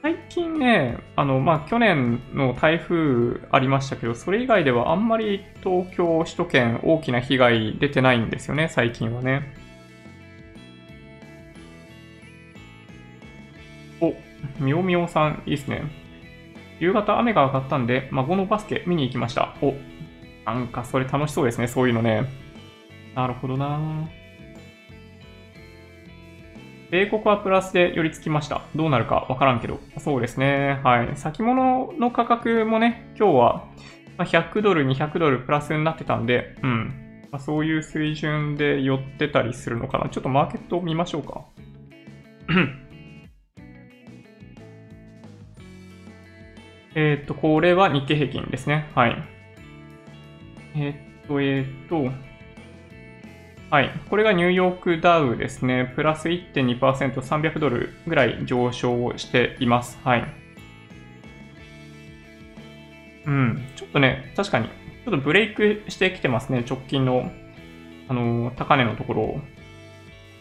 [0.01, 9.66] 最近ね、あの、まあ、去年の台風ありましたけど、それ以外ではあんまり東京、首都圏大きな被害出てないんですよね、最近はね。
[14.01, 14.13] お、
[14.59, 15.83] みおみおさん、いいっすね。
[16.79, 19.55] 夕方雨が上がったんで、孫のバスケ見に行きました。
[19.61, 19.73] お、
[20.45, 22.25] なんかそれ楽しそうですね、そういうのね。
[23.15, 24.07] なるほどな
[26.91, 28.61] 米国はプラスで寄り付きました。
[28.75, 29.79] どうなるかわからんけど。
[29.97, 30.79] そうですね。
[30.83, 31.09] はい。
[31.15, 33.67] 先物の価格もね、今日は
[34.19, 37.23] 100ドル、200ドルプラスになってたんで、うん。
[37.31, 40.09] まあ、そういう水準で寄ってたりするのかな。
[40.09, 41.41] ちょっとマーケットを見ましょうか。
[46.99, 48.89] えっと、これは日経平均ですね。
[48.95, 49.23] はい。
[50.75, 52.11] えー、っと、えー、っと、
[53.69, 53.91] はい。
[54.09, 55.93] これがニューヨークダウですね。
[55.95, 56.79] プラス1.2%、
[57.13, 59.99] 300ドルぐらい上昇しています。
[60.03, 60.25] はい。
[63.27, 63.63] うん。
[63.75, 66.65] ちょっとね、確かに、ちょっとブレイクしてきてますね。
[66.67, 67.31] 直近の、
[68.07, 69.41] あの、高値のところを。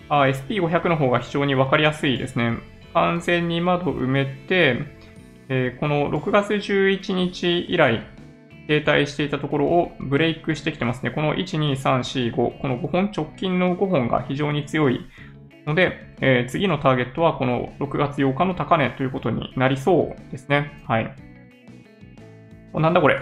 [0.08, 2.56] あ、SP500 の方が非常にわかりやすいですね。
[2.94, 4.96] 完全に窓埋めて、
[5.48, 8.06] えー、この6月11日以来、
[8.66, 11.10] 停滞していたところをブレイクしてきてますね。
[11.10, 15.06] この1、2、3、4、5、この5本、直近の5本が非常に強い
[15.66, 20.82] ので、えー、次のターゲットはこの6月8日の高値ということになりそうですね。
[20.86, 21.14] はい。
[22.72, 23.18] お、なんだこれ。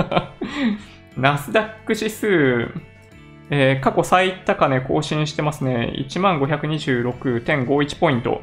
[1.16, 2.68] ナスダック指数、
[3.50, 5.92] えー、過去最高値更新してますね。
[6.08, 8.40] 1526.51ポイント。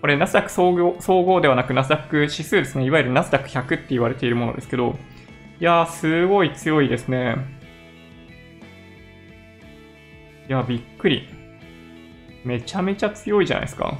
[0.00, 2.84] これ、ナスダック総合総合ではなく、ナスダック指数ですね。
[2.84, 4.96] いわゆるナスダック100って言われているものですけど、
[5.60, 7.36] いやー、すごい強いですね。
[10.48, 11.28] いや、びっくり。
[12.44, 13.94] めちゃめちゃ強いじゃないですか。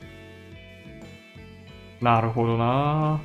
[2.00, 3.20] なるほどな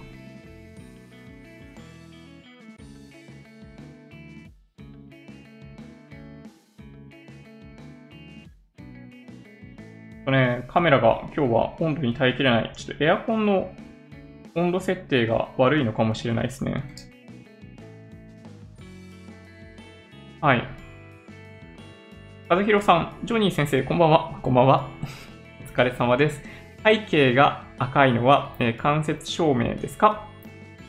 [10.26, 12.72] とね、カメラが今日は温度に耐えきれない。
[12.76, 13.72] ちょっとエアコンの
[14.56, 16.84] 温度設定が悪いのかもしれないですね。
[20.42, 20.68] はい。
[22.50, 24.40] 和弘さん、ジョニー先生、こんばんは。
[24.42, 24.90] こんばんは。
[25.70, 26.42] お疲れ様です。
[26.84, 30.28] 背景が赤いのは、えー、間接照明ですか？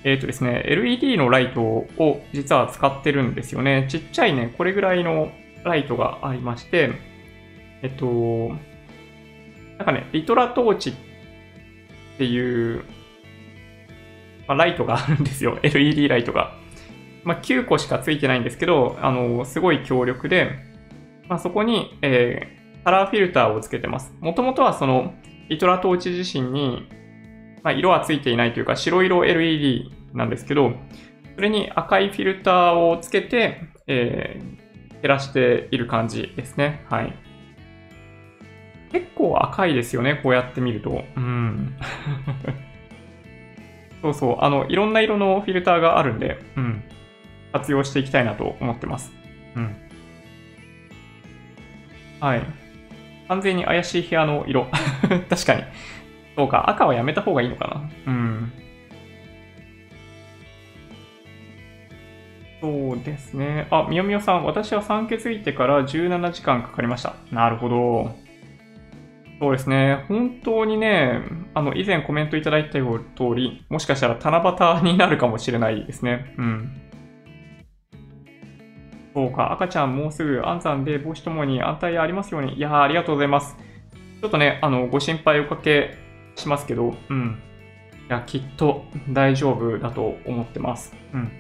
[0.05, 3.87] えっ、ー、とですね、LED のライトを実は使ってるんですよね。
[3.89, 5.31] ちっちゃいね、これぐらいの
[5.65, 6.91] ライトがありまして、
[7.83, 8.53] えっと、
[9.79, 10.95] なんかね、リトラトーチっ
[12.19, 12.85] ていう、
[14.49, 15.59] まあ、ライトがあるんですよ。
[15.65, 16.55] LED ライトが。
[17.25, 20.53] まあ、9個しかついてないんですけど、あの、すごい強力で、
[21.29, 24.15] まあ、そこに、えー、カラーフィルターをつけてます。
[24.21, 25.15] もともとはその、
[25.49, 26.89] イトラトーチ自身に、
[27.63, 30.73] まあ、色はついていないというか、白色 LED なんですけど、
[31.35, 36.87] それに赤いフィルターをつけて、えー、照らしている感じですね。
[36.89, 37.26] はい。
[38.93, 41.05] 結構赤いですよね、こうやって見ると。
[41.17, 41.77] うん。
[44.03, 46.85] そうそう、あの、いろんな色のフィルターがあるんで、うん。
[47.53, 49.13] 活用していきたいなと思ってます。
[49.57, 49.77] うん。
[52.21, 52.43] はい。
[53.29, 54.67] 完全に怪しい部屋の色。
[55.29, 55.65] 確かに。
[56.37, 58.13] そうか、赤はやめた方がいいのかな。
[58.13, 58.53] うん。
[62.61, 63.67] そうですね。
[63.71, 67.15] あ、みよみよさん、私は産気づいてから17時間かかりました。
[67.31, 68.26] なるほど。
[69.39, 70.05] そうですね。
[70.09, 71.21] 本当にね、
[71.53, 72.83] あの、以前コメントいただいた通
[73.35, 76.35] り、もしかしたら七夕になるかもしれないですね。
[76.39, 76.81] うん。
[79.13, 82.55] そうか、赤ちゃんもうすぐ安産で母子ともに安泰ありますように。
[82.55, 83.57] いやー、ありがとうございます。
[84.21, 85.97] ちょっとね、あの、ご心配おかけ
[86.35, 87.39] しますけど、うん。
[88.09, 90.95] いや、きっと大丈夫だと思ってます。
[91.13, 91.31] うん。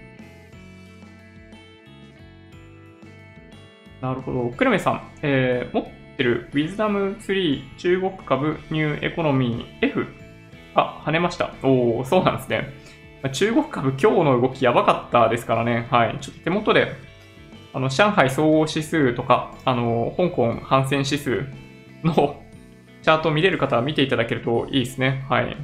[4.03, 4.51] なるほど。
[4.51, 5.87] 久留米さん、えー、持っ
[6.17, 10.07] てる Wisdom3 中国株ニューエコノミー F
[10.75, 11.55] あ、跳ねました。
[11.63, 12.73] おー、そうなんですね。
[13.33, 15.89] 中国株今日の動きやばかったですからね。
[15.91, 16.19] はい。
[16.21, 16.93] ちょっと手元で
[17.77, 21.45] あの、上海総合指数とか、あの、香港反戦指数
[22.03, 22.43] の
[23.03, 25.27] チャート見れる方は見ていただけるといいですね。
[25.29, 25.55] はい。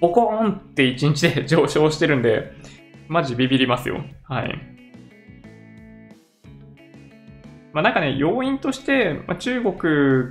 [0.00, 2.52] ボコーンって1日で上昇してるんで、
[3.08, 4.00] マジビビりますよ。
[4.22, 4.75] はい。
[7.76, 9.74] まあなんかね、要因として、まあ、中国、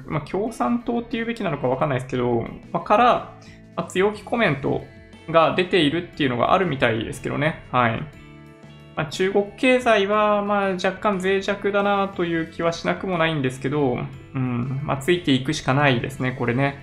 [0.07, 2.41] まあ、共産党っていうべきなのかわかんないですけど、
[2.71, 3.37] まあ、から、
[3.75, 4.81] まあ、強気コメント
[5.29, 7.63] が出ているっていうのがあるみたいですけどね。
[7.71, 8.01] はい。
[8.95, 13.99] まあ、中国経済はまあ若干脆弱だなという気はしなくもないんですけど、
[14.33, 16.79] うんまあ、ついていくしかないですね、これね。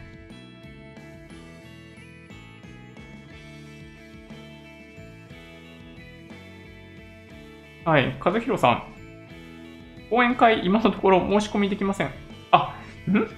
[7.85, 8.93] はい、和弘さん。
[10.13, 12.11] 講演会、今のところ申し込みできません。
[12.51, 12.75] あ、
[13.09, 13.29] ん？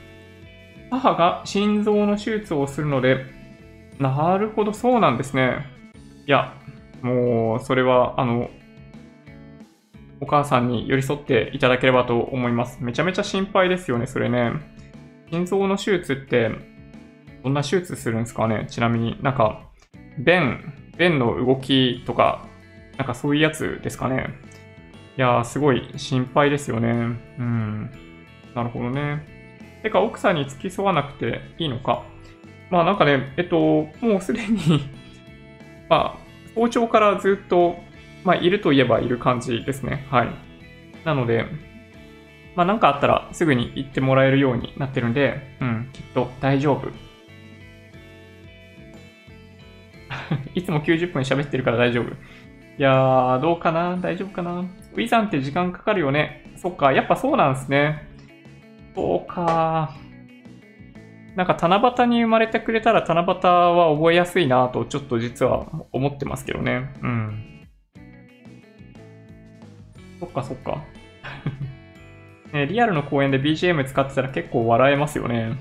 [0.91, 3.27] 母が心臓の手術をするので、
[4.01, 5.67] なるほど、そうなんですね。
[6.27, 6.53] いや、
[7.01, 8.51] もう、それは、あの、
[10.21, 12.83] お母さんに寄り添っていただければと思います。
[12.83, 14.51] めちゃめちゃ心配ですよね、それね。
[15.31, 16.51] 心臓の手術って、
[17.45, 18.67] どんな手術するんですかね？
[18.69, 19.63] ちなみになんか、
[20.19, 22.49] 便、便の動きとか、
[22.99, 24.27] なんかそういうやつですかね？
[25.17, 26.89] いやー、すごい心配ですよね。
[27.39, 27.91] うん。
[28.55, 29.27] なるほどね。
[29.83, 32.05] てか、奥さんに付き添わなくていいのか。
[32.71, 34.89] まあなんかね、えっと、もうすでに
[35.89, 36.19] まあ、
[36.55, 37.83] 早朝からずっと
[38.25, 40.07] まあ、いるといえばいる感じですね。
[40.11, 40.29] はい。
[41.05, 41.45] なので、
[42.57, 46.89] まあ、なんかあったらすぐに行ってもらえるようになってるんで、うん、きっと大丈夫。
[50.55, 52.05] いつも90分喋ってるから大丈夫。
[52.07, 52.09] い
[52.79, 53.99] やー、どうかな？
[53.99, 54.65] 大丈夫かな？
[54.95, 56.53] ウィザンって時間かかるよね。
[56.57, 58.09] そっか、やっぱそうなんですね。
[58.95, 59.95] そうか。
[61.35, 66.93] なんか七夕に生まれてくれたら七夕は覚えやすいなとちょっと実は思ってますけどね。
[67.03, 67.67] うん。
[70.21, 70.85] そっかそっか。
[72.55, 75.57] ね、リアルの公演で BGM 使ってたら結構笑えますよね。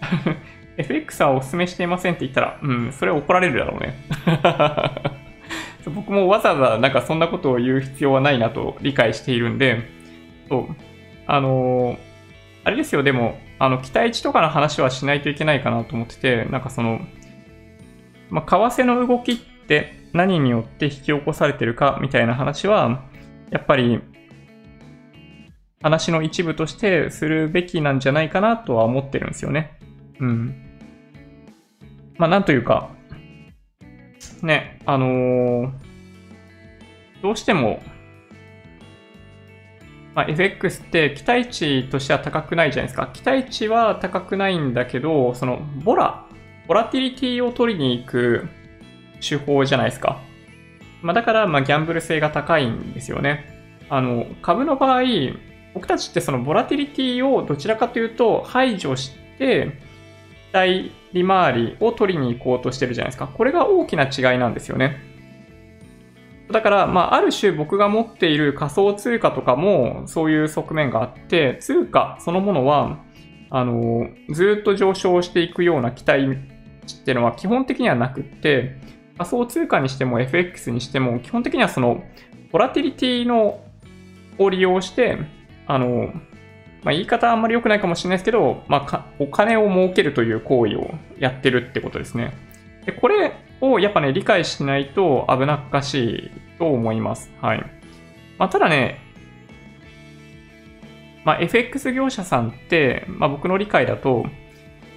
[0.78, 3.94] FX はおすすめしていませんって言ったら、うん、それは怒られるだろうね。
[5.94, 9.82] 僕もわざわざなんかそんなことを言う必要はないなと理解しているんで、
[10.48, 10.76] そう、
[11.26, 11.98] あのー、
[12.64, 17.00] あれですよ、でも、あの、期待値とかの話はしないといけないかなと思ってて、なんかその、
[18.30, 23.02] まあ、為替の動きって何によって引き起こされてるかみたいな話は、
[23.50, 24.00] やっぱり
[25.82, 29.78] 話の一部としてするべきなんじゃないかなとは思ってるんですよね。
[30.20, 30.67] うん。
[32.18, 32.90] まあ、なんというか、
[34.42, 35.70] ね、あのー、
[37.22, 37.80] どうしても、
[40.14, 43.08] まあ、FX って期待値としては高くないじゃないですか。
[43.12, 46.26] 期待値は高くないんだけど、そのボラ
[46.66, 48.48] ボラティリティを取りに行く
[49.26, 50.20] 手法じゃないですか。
[51.02, 53.46] まあ、だから、ま、ギャンブル性が高いんですよね。
[53.88, 55.02] あの、株の場合、
[55.72, 59.78] 僕たちってそのボラティリティをどちらかというと排除して、
[60.50, 63.26] 期待利回りを取りに行こうとしてるじゃないですか。
[63.26, 65.00] これが大きな違いなんですよね。
[66.50, 72.98] だから、まあ、ある種僕が持っている仮想通貨とかもそういう側面があって、通貨そのものは、
[73.50, 78.76] あの、ずっと上昇していくような期待っていうのは基本的にはなくって、
[79.18, 82.02] 仮想通貨にしても FX にしても、基本的にはその、
[82.50, 83.60] ボラティリティの
[84.38, 85.18] を利用して、
[85.66, 86.12] あの、
[86.84, 92.32] まあ、言い方あんまり良くないかもしれないですけど、まあ、お金を儲けるという行為をやってるってことですね。
[92.86, 97.30] で、これをやっぱね、理解しないと危なっかしいと思います。
[97.40, 97.64] はい。
[98.38, 99.00] まあ、ただね、
[101.24, 104.26] まあ、FX 業者さんって、まあ、僕の理解だと、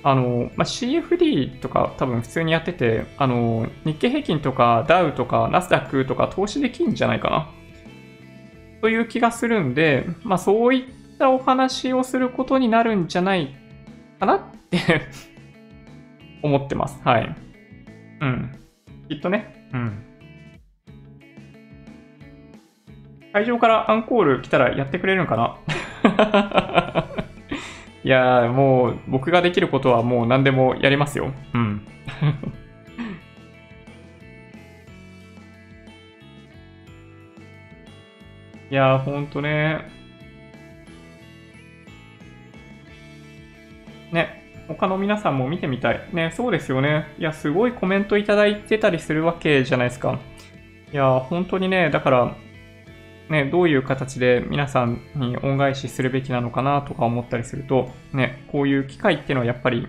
[0.04, 7.50] あの、まあ、CFD とか多分普通にやってて、あの、日経平均とかダウとかナスダックとか投資できんじゃないかな。
[8.82, 13.56] という気がするんで、まあそういったお話をすることになるんじゃない
[14.20, 14.42] かなっ
[14.72, 14.80] て
[16.42, 17.00] 思ってます。
[17.04, 17.36] はい。
[18.22, 18.52] うん。
[19.08, 19.70] きっとね。
[19.72, 20.04] うん。
[23.34, 25.58] 会場からアンコール来たらやってくれるんかな？
[28.04, 31.32] いやー、もう僕ができることはもう何でもやりますよ。
[31.54, 31.86] うん。
[38.72, 40.01] いやー、ほんとね。
[44.12, 46.02] ね、他の皆さんも見てみたい。
[46.14, 47.08] ね、そうですよね。
[47.18, 50.20] いや、すごいコメントいただいてたりするわけじゃないですか。
[50.92, 52.36] いや、本当にね、だから、
[53.30, 59.88] ね、どういう形で皆さんに恩返しするべきなのかなとか思ったりすると、ね、こういう機会っていうのはやっぱり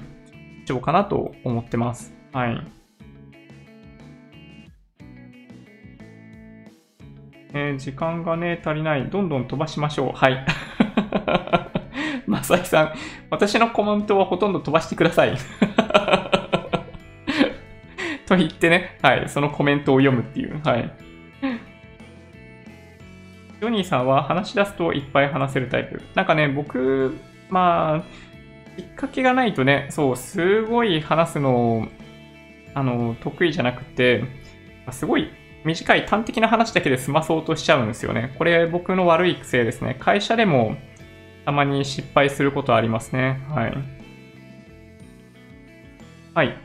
[0.60, 2.14] 必要かなと思ってます。
[2.32, 2.81] はい。
[7.54, 9.08] えー、時間がね、足りない。
[9.10, 10.16] どんどん飛ばしましょう。
[10.16, 10.46] はい。
[12.26, 12.92] まさきさん、
[13.30, 15.36] 私のコメントはほとんど飛ばしてください。
[18.26, 20.60] と言ってね、はい、そのコメントを読むっていう。
[20.64, 20.90] はい。
[23.60, 26.02] ジョニーさんは話し出すといっぱい話せるタイプ。
[26.14, 27.18] なんかね、僕、
[27.50, 28.02] まあ、
[28.76, 31.88] きっかけがないとね、そう、すごい話すの、
[32.74, 34.24] あの、得意じゃなくて、
[34.90, 35.30] すごい
[35.64, 38.34] 短い端的な話だけで済まそうとしちゃうんですよね。
[38.38, 39.96] これ僕の悪い癖ですね。
[39.98, 40.76] 会社でも
[41.44, 43.40] たまに失敗することありますね。
[43.48, 43.74] はい。
[46.34, 46.56] はい。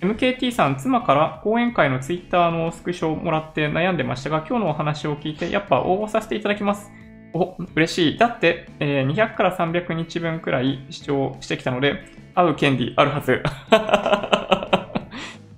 [0.00, 6.90] MKT さん、妻から講演会のツイッターのスクショをもらって悩んでましたが、今日のお話を聞いて、やっぱ応募させていただきます。
[7.32, 8.18] お、嬉しい。
[8.18, 13.42] だって、えー、200から300日分くらい視聴してきたので、会う権利あるはず。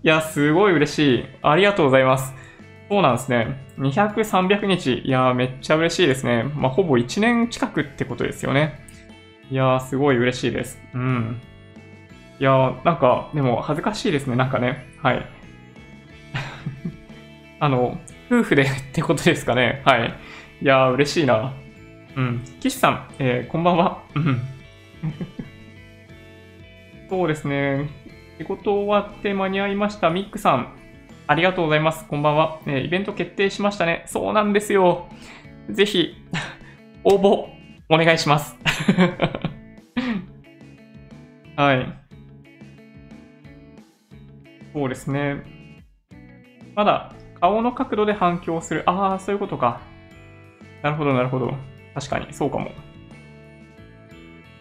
[0.02, 1.24] いや、すごい嬉しい。
[1.42, 2.34] ありがとうございます。
[2.90, 3.56] そうなんですね。
[3.78, 4.98] 200、300日。
[5.04, 6.42] いやー、めっちゃ嬉しいですね。
[6.42, 8.80] まあ、ほぼ1年近くってことですよね。
[9.48, 10.82] いやー、すごい嬉しいです。
[10.92, 11.40] うん。
[12.40, 14.88] いやー、なんか、でも恥ずかしいですね、なんかね。
[15.00, 15.24] はい。
[17.60, 17.96] あの、
[18.28, 19.82] 夫婦で ってことですかね。
[19.84, 20.12] はい。
[20.60, 21.52] いやー、嬉しいな。
[22.16, 22.42] うん。
[22.58, 24.02] 岸さん、えー、こんばんは。
[24.16, 24.40] うん。
[27.08, 27.88] そうですね。
[28.38, 30.10] 仕事終わって間に合いました。
[30.10, 30.79] ミックさん、
[31.30, 32.04] ありがとうございます。
[32.08, 32.58] こんばんは。
[32.66, 34.02] え、イベント決定しましたね。
[34.08, 35.06] そうなんですよ。
[35.70, 36.16] ぜひ、
[37.04, 37.46] 応募、
[37.88, 38.58] お願いします。
[41.54, 41.86] はい。
[44.72, 45.44] そうですね。
[46.74, 48.82] まだ顔の角度で反響する。
[48.86, 49.82] ああ、そういうことか。
[50.82, 51.54] なるほど、なるほど。
[51.94, 52.72] 確かに、そうかも。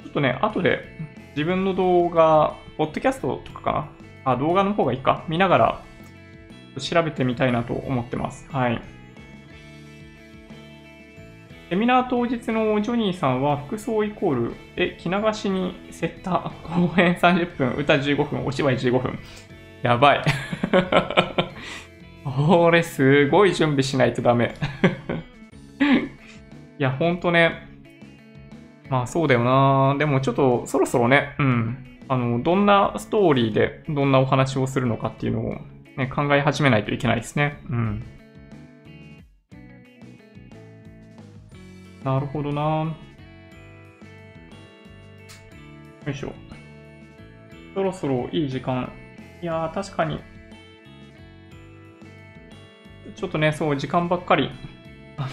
[0.03, 0.85] ちょっとね、後で
[1.31, 3.89] 自分の動画、ポッドキャストとかかな。
[4.33, 5.23] あ、動画の方がいいか。
[5.27, 5.88] 見ながら
[6.79, 8.47] 調べてみたいなと思ってます。
[8.51, 8.81] はい。
[11.69, 19.19] セミナー当日のジョニーさんは服装イコール、え、着流しにセッター、公演30分、歌15分、お芝居15分。
[19.83, 20.23] やばい。
[22.25, 24.55] これすごい準備しないとダメ。
[26.79, 27.67] いや、ほんとね。
[28.89, 29.95] まあそうだよな。
[29.99, 31.77] でもちょっとそろそろね、うん。
[32.07, 35.57] あの、どんなストーリーでどんなお話をするのかっていうのを、
[35.99, 37.61] ね、考え始めないといけないですね。
[37.69, 38.03] うん。
[42.05, 42.95] なるほどな。
[46.05, 46.33] よいしょ。
[47.75, 48.91] そろそろいい時間
[49.41, 50.21] いやー、確かに。
[53.15, 54.49] ちょっとね、そう、時間ばっかり、
[55.17, 55.27] あの、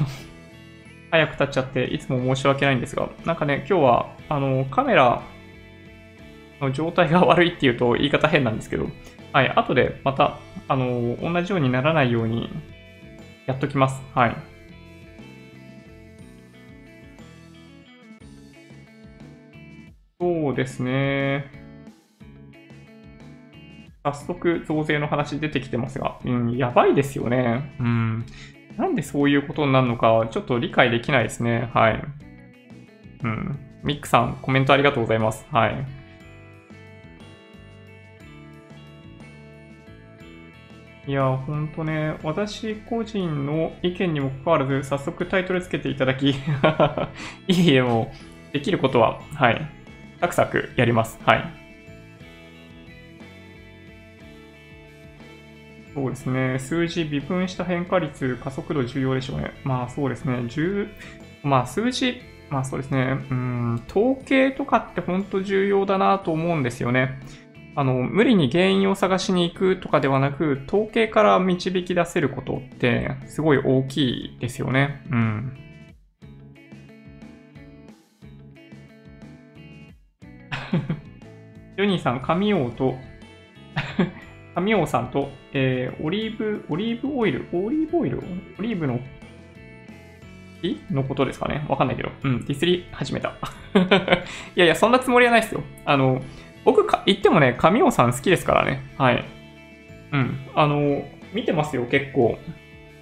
[1.12, 5.22] 早く経っちゃって、いつも申し訳ないんですが、なんかね、今日は、あの、カメラ
[6.60, 8.88] の状態が悪いっていうと言い方変なんですけど、
[9.36, 12.48] はい、後でまた、あの、同じようにならないように
[13.44, 14.00] やっときます。
[14.14, 14.36] はい。
[20.18, 21.52] そうですね。
[24.04, 27.76] 早速増税の話出てきてますが、うん、やばいですよね。
[27.78, 28.24] うん。
[28.78, 31.70] なんでそういうことになるのか、ちょっと理解できないですね。
[31.74, 32.02] はい。
[33.22, 33.58] うん。
[33.84, 35.46] ミックさん、コメントありがとうございます。
[35.50, 35.95] はい。
[41.06, 46.30] いや、ほんとね、私個人の意見にもかかわらず、早速タイトルつけていただき、
[47.46, 48.12] いいえ、も
[48.50, 49.70] う、できることは、はい、
[50.20, 51.20] サクサクやります。
[51.24, 51.66] はい。
[55.94, 59.52] そうですね、数字、微分した変化率、加速度重要でしょうね。
[59.62, 60.88] まあそうですね、10、
[61.44, 62.20] まあ数字、
[62.50, 67.20] まあそうですね、うん、統計とかって本当重要だなと思うんですよね。
[67.78, 75.02] あの、無理に原因を探しに行くとかではなく、統計から導き出せることってすごい大きいですよね。
[75.10, 75.58] うん。
[81.76, 82.94] ジョニーさん、神王と
[84.56, 88.22] 神王さんと、えー、オリーブ、オリーブオイル、オリーブオイル？
[88.58, 88.98] オリーブの
[90.90, 92.10] のことですかねわかんないけど。
[92.24, 93.34] うん、ディスり始めた。
[94.56, 95.62] いやいや、そんなつもりはないですよ。
[95.84, 96.22] あの、
[96.66, 98.82] 僕か、言ってもね、神尾さん好きですからね。
[98.98, 99.24] はい。
[100.12, 100.36] うん。
[100.54, 102.38] あの、見てますよ、結構。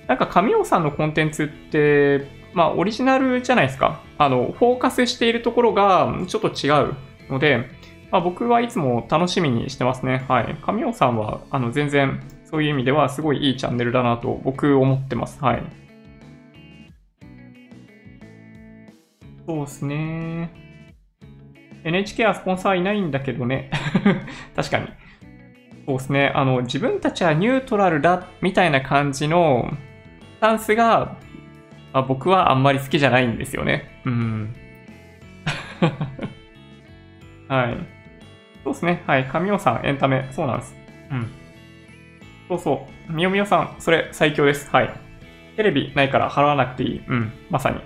[0.07, 4.03] なんか神尾さんのコンテンツって、まあ、オリジナルじゃないですか。
[4.19, 6.95] あの、フォーカスしているところがちょっと違う
[7.31, 7.71] ので、
[8.11, 10.27] まあ、僕はいつも楽しみにしてますね。
[10.29, 10.57] はい。
[10.63, 15.43] 神尾さんは、あの、全然、そういう意味ではすごいいいチャンネルだなと僕思ってます。
[15.43, 15.63] はい。
[19.47, 20.64] そうですね。
[21.85, 23.71] NHK はスポンサーいないんだけどね。
[24.57, 24.89] 確かに。
[25.87, 26.33] そうですね。
[26.35, 29.71] あの、自分たちはニュートラルだ、みたいな感じの
[30.39, 31.17] スタンスが、
[31.93, 34.01] まあ、僕はあんまり好きじゃないんですよね。
[34.05, 34.55] うん。
[37.49, 37.77] はい。
[38.65, 39.03] そうですね。
[39.07, 39.25] はい。
[39.25, 40.27] 神尾さん、エンタメ。
[40.33, 40.75] そうなんです。
[41.11, 41.27] うん。
[42.49, 43.13] そうそう。
[43.13, 44.71] みよみよさん、それ最強です。
[44.71, 44.91] はい。
[45.57, 47.03] テレビないから払わなくていい。
[47.07, 47.33] うん。
[47.51, 47.79] まさに。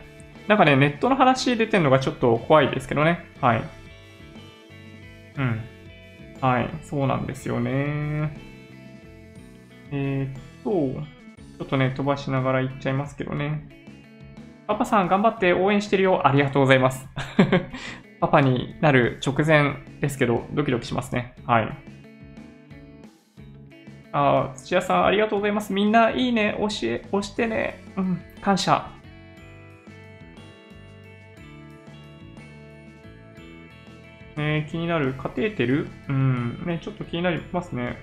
[0.46, 3.26] なんかね、ネットの話出てるのがちょっと怖いですけどね。
[3.40, 3.62] はい。
[5.38, 5.60] うん。
[6.40, 8.36] はい、そうなんですよね。
[9.90, 11.00] えー、っと、
[11.58, 13.68] ちょっとね、飛ばしながら行っちゃいますけどね。
[14.66, 16.26] パパさん頑張って応援してるよ。
[16.26, 17.08] ありがとうございます。
[18.20, 21.34] パパになる直前ですけど、ドキドキしますね。
[21.46, 21.68] はい。
[24.12, 25.72] あ、土屋さんありがとうございます。
[25.72, 27.82] みんないいね、押し、押してね。
[27.96, 28.97] うん、感謝。
[34.38, 35.88] ね、気になるカテーテル？
[36.08, 37.98] うん、ね、ちょっと気になりますね。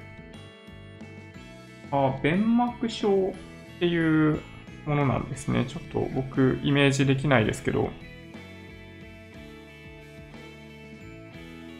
[1.92, 4.42] あ、弁膜症っていう
[4.86, 5.66] ものなんですね。
[5.66, 7.90] ちょっと僕、イメージできないですけど。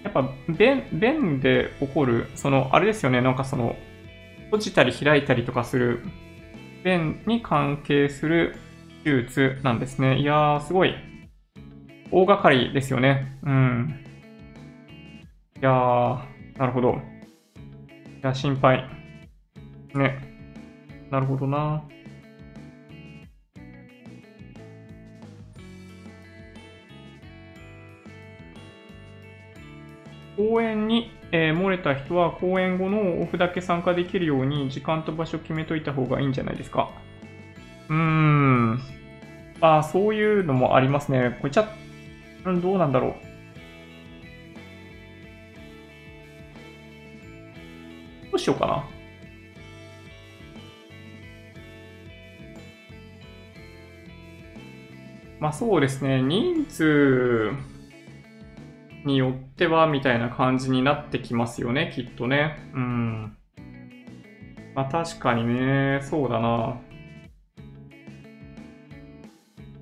[0.04, 3.76] やっぱ、弁、弁で起こる、その、あれですよね、なんかその、
[4.46, 6.02] 閉じたり開いたりとかする、
[6.84, 8.56] 弁に関係する
[9.04, 10.20] 手術なんですね。
[10.20, 10.96] いやー、すごい、
[12.12, 13.38] 大掛かりですよね。
[13.44, 14.00] うん。
[15.58, 16.92] いやー、なるほど。
[16.92, 16.96] い
[18.22, 18.84] や、心配。
[19.94, 20.20] ね。
[21.10, 21.82] なるほどな。
[30.36, 36.90] 公演に、えー、漏れた人は公演後のオフだけ参加できるように時間と場所決めといた方がいいんじゃないですか。
[37.88, 38.80] うーん。
[39.62, 41.38] ああそういうのもありますね。
[41.40, 41.70] これちゃ、
[42.44, 43.25] どうなんだろう。
[48.36, 48.86] うしようかな。
[55.40, 57.52] まあそうですね、人数
[59.06, 62.58] によってはみたいな感じになってきますよね、きっとね。
[62.74, 63.38] うん。
[64.74, 66.80] まあ確かにね、そうだな。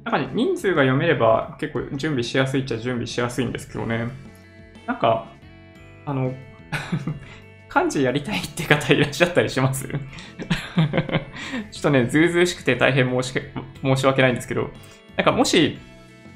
[0.04, 4.10] なんか人数が読めれば結構準備しやすいっちゃ準備しやすいんですけどね。
[4.86, 5.28] なんか、
[6.06, 6.34] あの
[7.74, 9.88] 漢字やりたいって方いらっしゃったりします？
[9.90, 9.96] ちょ
[11.80, 13.42] っとね、ずうずうしくて大変申し
[13.82, 14.70] 申し訳ないんですけど、
[15.18, 15.80] なんかもし、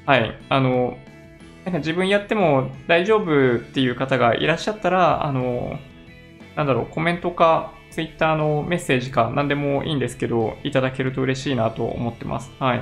[0.04, 0.98] はい、あの、
[1.64, 5.78] なんか自分やっても大丈夫っていう方がいらっしゃったら、あの、
[6.56, 12.50] なんだろう、コメントか、ツイッターのメッセージか何でもいいんですけど、いただけると嬉しいなと思ってます。
[12.58, 12.80] はい。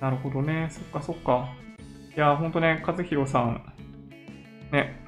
[0.00, 0.68] なるほどね。
[0.70, 1.63] そっかそっか。
[2.16, 3.60] いや、ほんとね、和弘さん、
[4.70, 5.04] ね、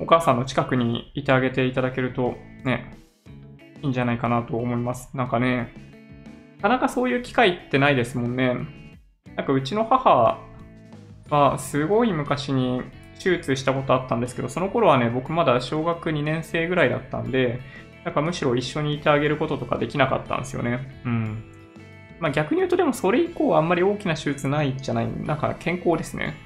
[0.00, 2.34] お母さんの近くにいてあげていただけると、
[2.64, 2.96] ね、
[3.80, 5.16] いいんじゃないかなと思います。
[5.16, 5.72] なんかね、
[6.56, 8.56] なかなかそういう機会ってないですもんね。
[9.36, 10.40] なんかうちの母
[11.30, 12.82] はすごい昔に
[13.22, 17.60] 手術したことあったんですけど、その頃はね、僕まだ小学2年生ぐらいだったんで、
[18.04, 21.00] なんかむしろ一緒にいてあげることとかできなかったんですよね。
[21.04, 21.51] うん。
[22.22, 26.36] まあ逆に言うとでもそれ以降あんまり大きな手術ないじゃない、なんか健康ですね。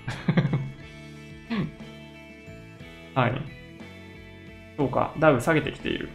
[3.15, 3.43] はい。
[4.79, 6.09] そうか、ダウ下げてきている。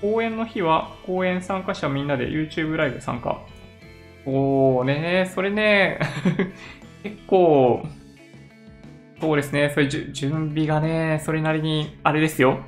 [0.00, 3.40] 公演の日は、公演参加者みんなで YouTube ライブ参加。
[4.24, 5.98] おーねそれね、
[7.02, 7.84] 結構、
[9.20, 12.60] そうですね、それじゅ準備がね、それなりに、あれですよ。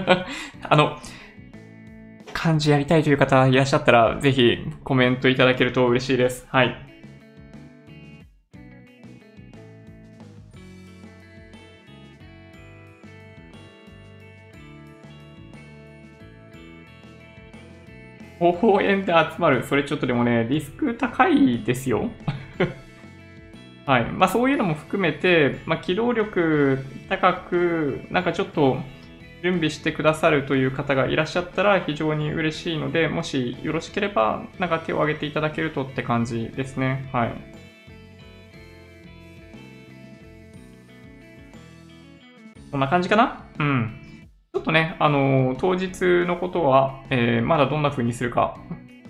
[0.68, 0.98] あの、
[2.38, 6.46] 漢字やりたいという方いらっしゃったら、ぜひコメントいただけると嬉しいです。
[6.48, 6.76] はい。
[18.38, 19.64] 方法円で集まる。
[19.64, 22.08] それちょっとでもね、リスク高いですよ。
[23.84, 24.04] はい。
[24.12, 26.78] まあそういうのも含めて、まあ機動力
[27.08, 28.76] 高く、なんかちょっと
[29.42, 37.08] 準備してくださるという方がいらっしゃったら非常に嬉しいので、もしよろしければ、なんか手を挙げていただけるとって感じですね。
[37.12, 37.32] はい。
[42.70, 43.46] こんな感じかな？
[43.58, 43.94] うん。
[44.52, 48.58] ちょっとね、あのー、当日のことは、えー、まだどんな風にするか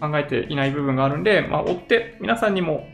[0.00, 2.86] 考えていない部分があるんで、まあ、追って皆さんにも、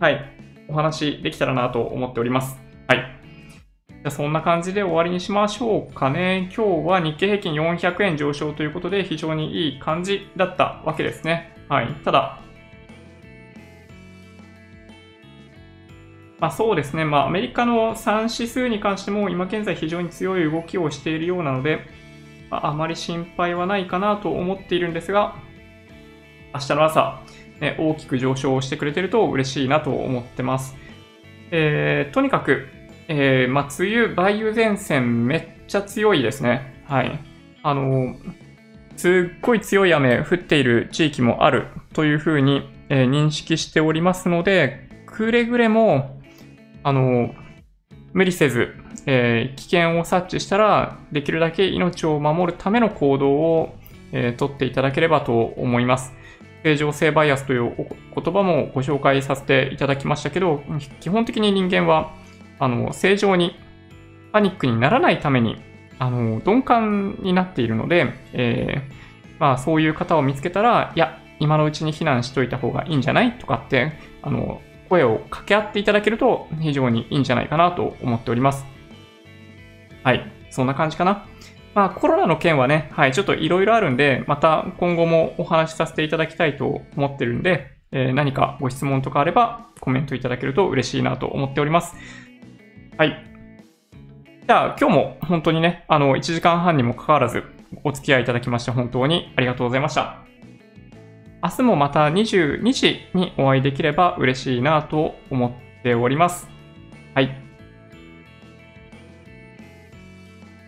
[0.00, 0.20] はい、
[0.68, 2.58] お話できたらなと思っております。
[2.88, 3.21] はい。
[4.02, 6.50] じゃそんな感じで終わりにしましょうかね。
[6.54, 11.56] 今日は日経平均400円上昇ということで非常にいい感じだったわけですね。
[11.68, 11.94] はい。
[12.04, 12.40] ただ、
[16.40, 21.86] まあ、そうですね、まあ、アメリカの3指数に関しても今現在非常に強い動きをしているようなので、
[22.50, 25.36] まあ、あまり心配はないかなと思っているんですが、
[26.52, 27.22] 明日の朝、
[27.60, 30.74] ね、大きく上昇してくれてると嬉しいなと思ってます。
[31.52, 32.66] えー、とにかく、
[33.08, 36.82] えー、まあ、梅雨、梅雨前線めっちゃ強いですね。
[36.86, 37.18] はい。
[37.64, 38.16] あの
[38.96, 46.20] すっごい強い雨降っている地域もあるというふうに、えー、認識しておりますので、くれぐれも、
[46.82, 47.34] あの、
[48.12, 48.74] 無理せず、
[49.06, 53.74] えー、危険を察知したら、できるだけ命を守るための行動を、
[54.12, 56.12] えー、取っていただければと思います。
[56.62, 60.62] 正常性バイアスという言葉もご紹介させていただきましたけど、
[61.00, 62.12] 基本的に人間は、
[62.62, 63.56] あの、正常に
[64.30, 65.56] パニックにならないために、
[65.98, 78.64] あの、鈍感になっているので、えー、まあそういう方を見つけたら、いや、今のうちに避難しといた方がいいんじゃないとかって、あの、声を掛け合っていただけると非常にいいんじゃないかなと思っております。
[80.04, 80.24] はい。
[80.50, 81.26] そんな感じかな。
[81.74, 91.96] まあコロナの件はね、はい、ちょっといろいろあるんで、また今後もお話しさせていただきたいと思ってるんで、えー、何かご質問とかあればコメントいただけると嬉しいなと思っております。
[92.96, 93.24] はい。
[94.46, 97.44] じゃあ今日も本当にね、あの、1時間半にもかかわらず
[97.84, 100.18] お付き合いいただきまして本当にありがとうございました。
[101.42, 106.48] 明日もまた22時にお会いできれば嬉しいなと思っております。
[107.14, 107.42] はい。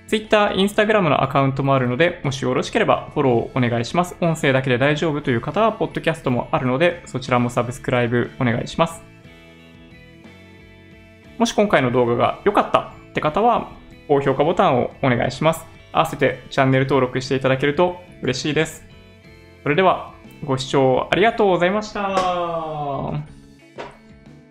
[0.08, 4.16] Twitter、Instagram のアカウントもあるので、もしよろしければフォローお願いします。
[4.20, 9.13] 音声だけで大丈夫という方は、ポッドキャストもあるので、そちらもサブスクライブお願いします。
[11.38, 13.72] もし今回の動画が良かったって方は、
[14.08, 15.66] 高評価ボタンをお願いします。
[15.92, 18.84] 合わせてチャンネル登録していただけると嬉しいです。
[19.62, 20.12] それでは、
[20.44, 22.02] ご視聴ありがとうございました。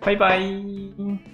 [0.00, 1.33] バイバイ。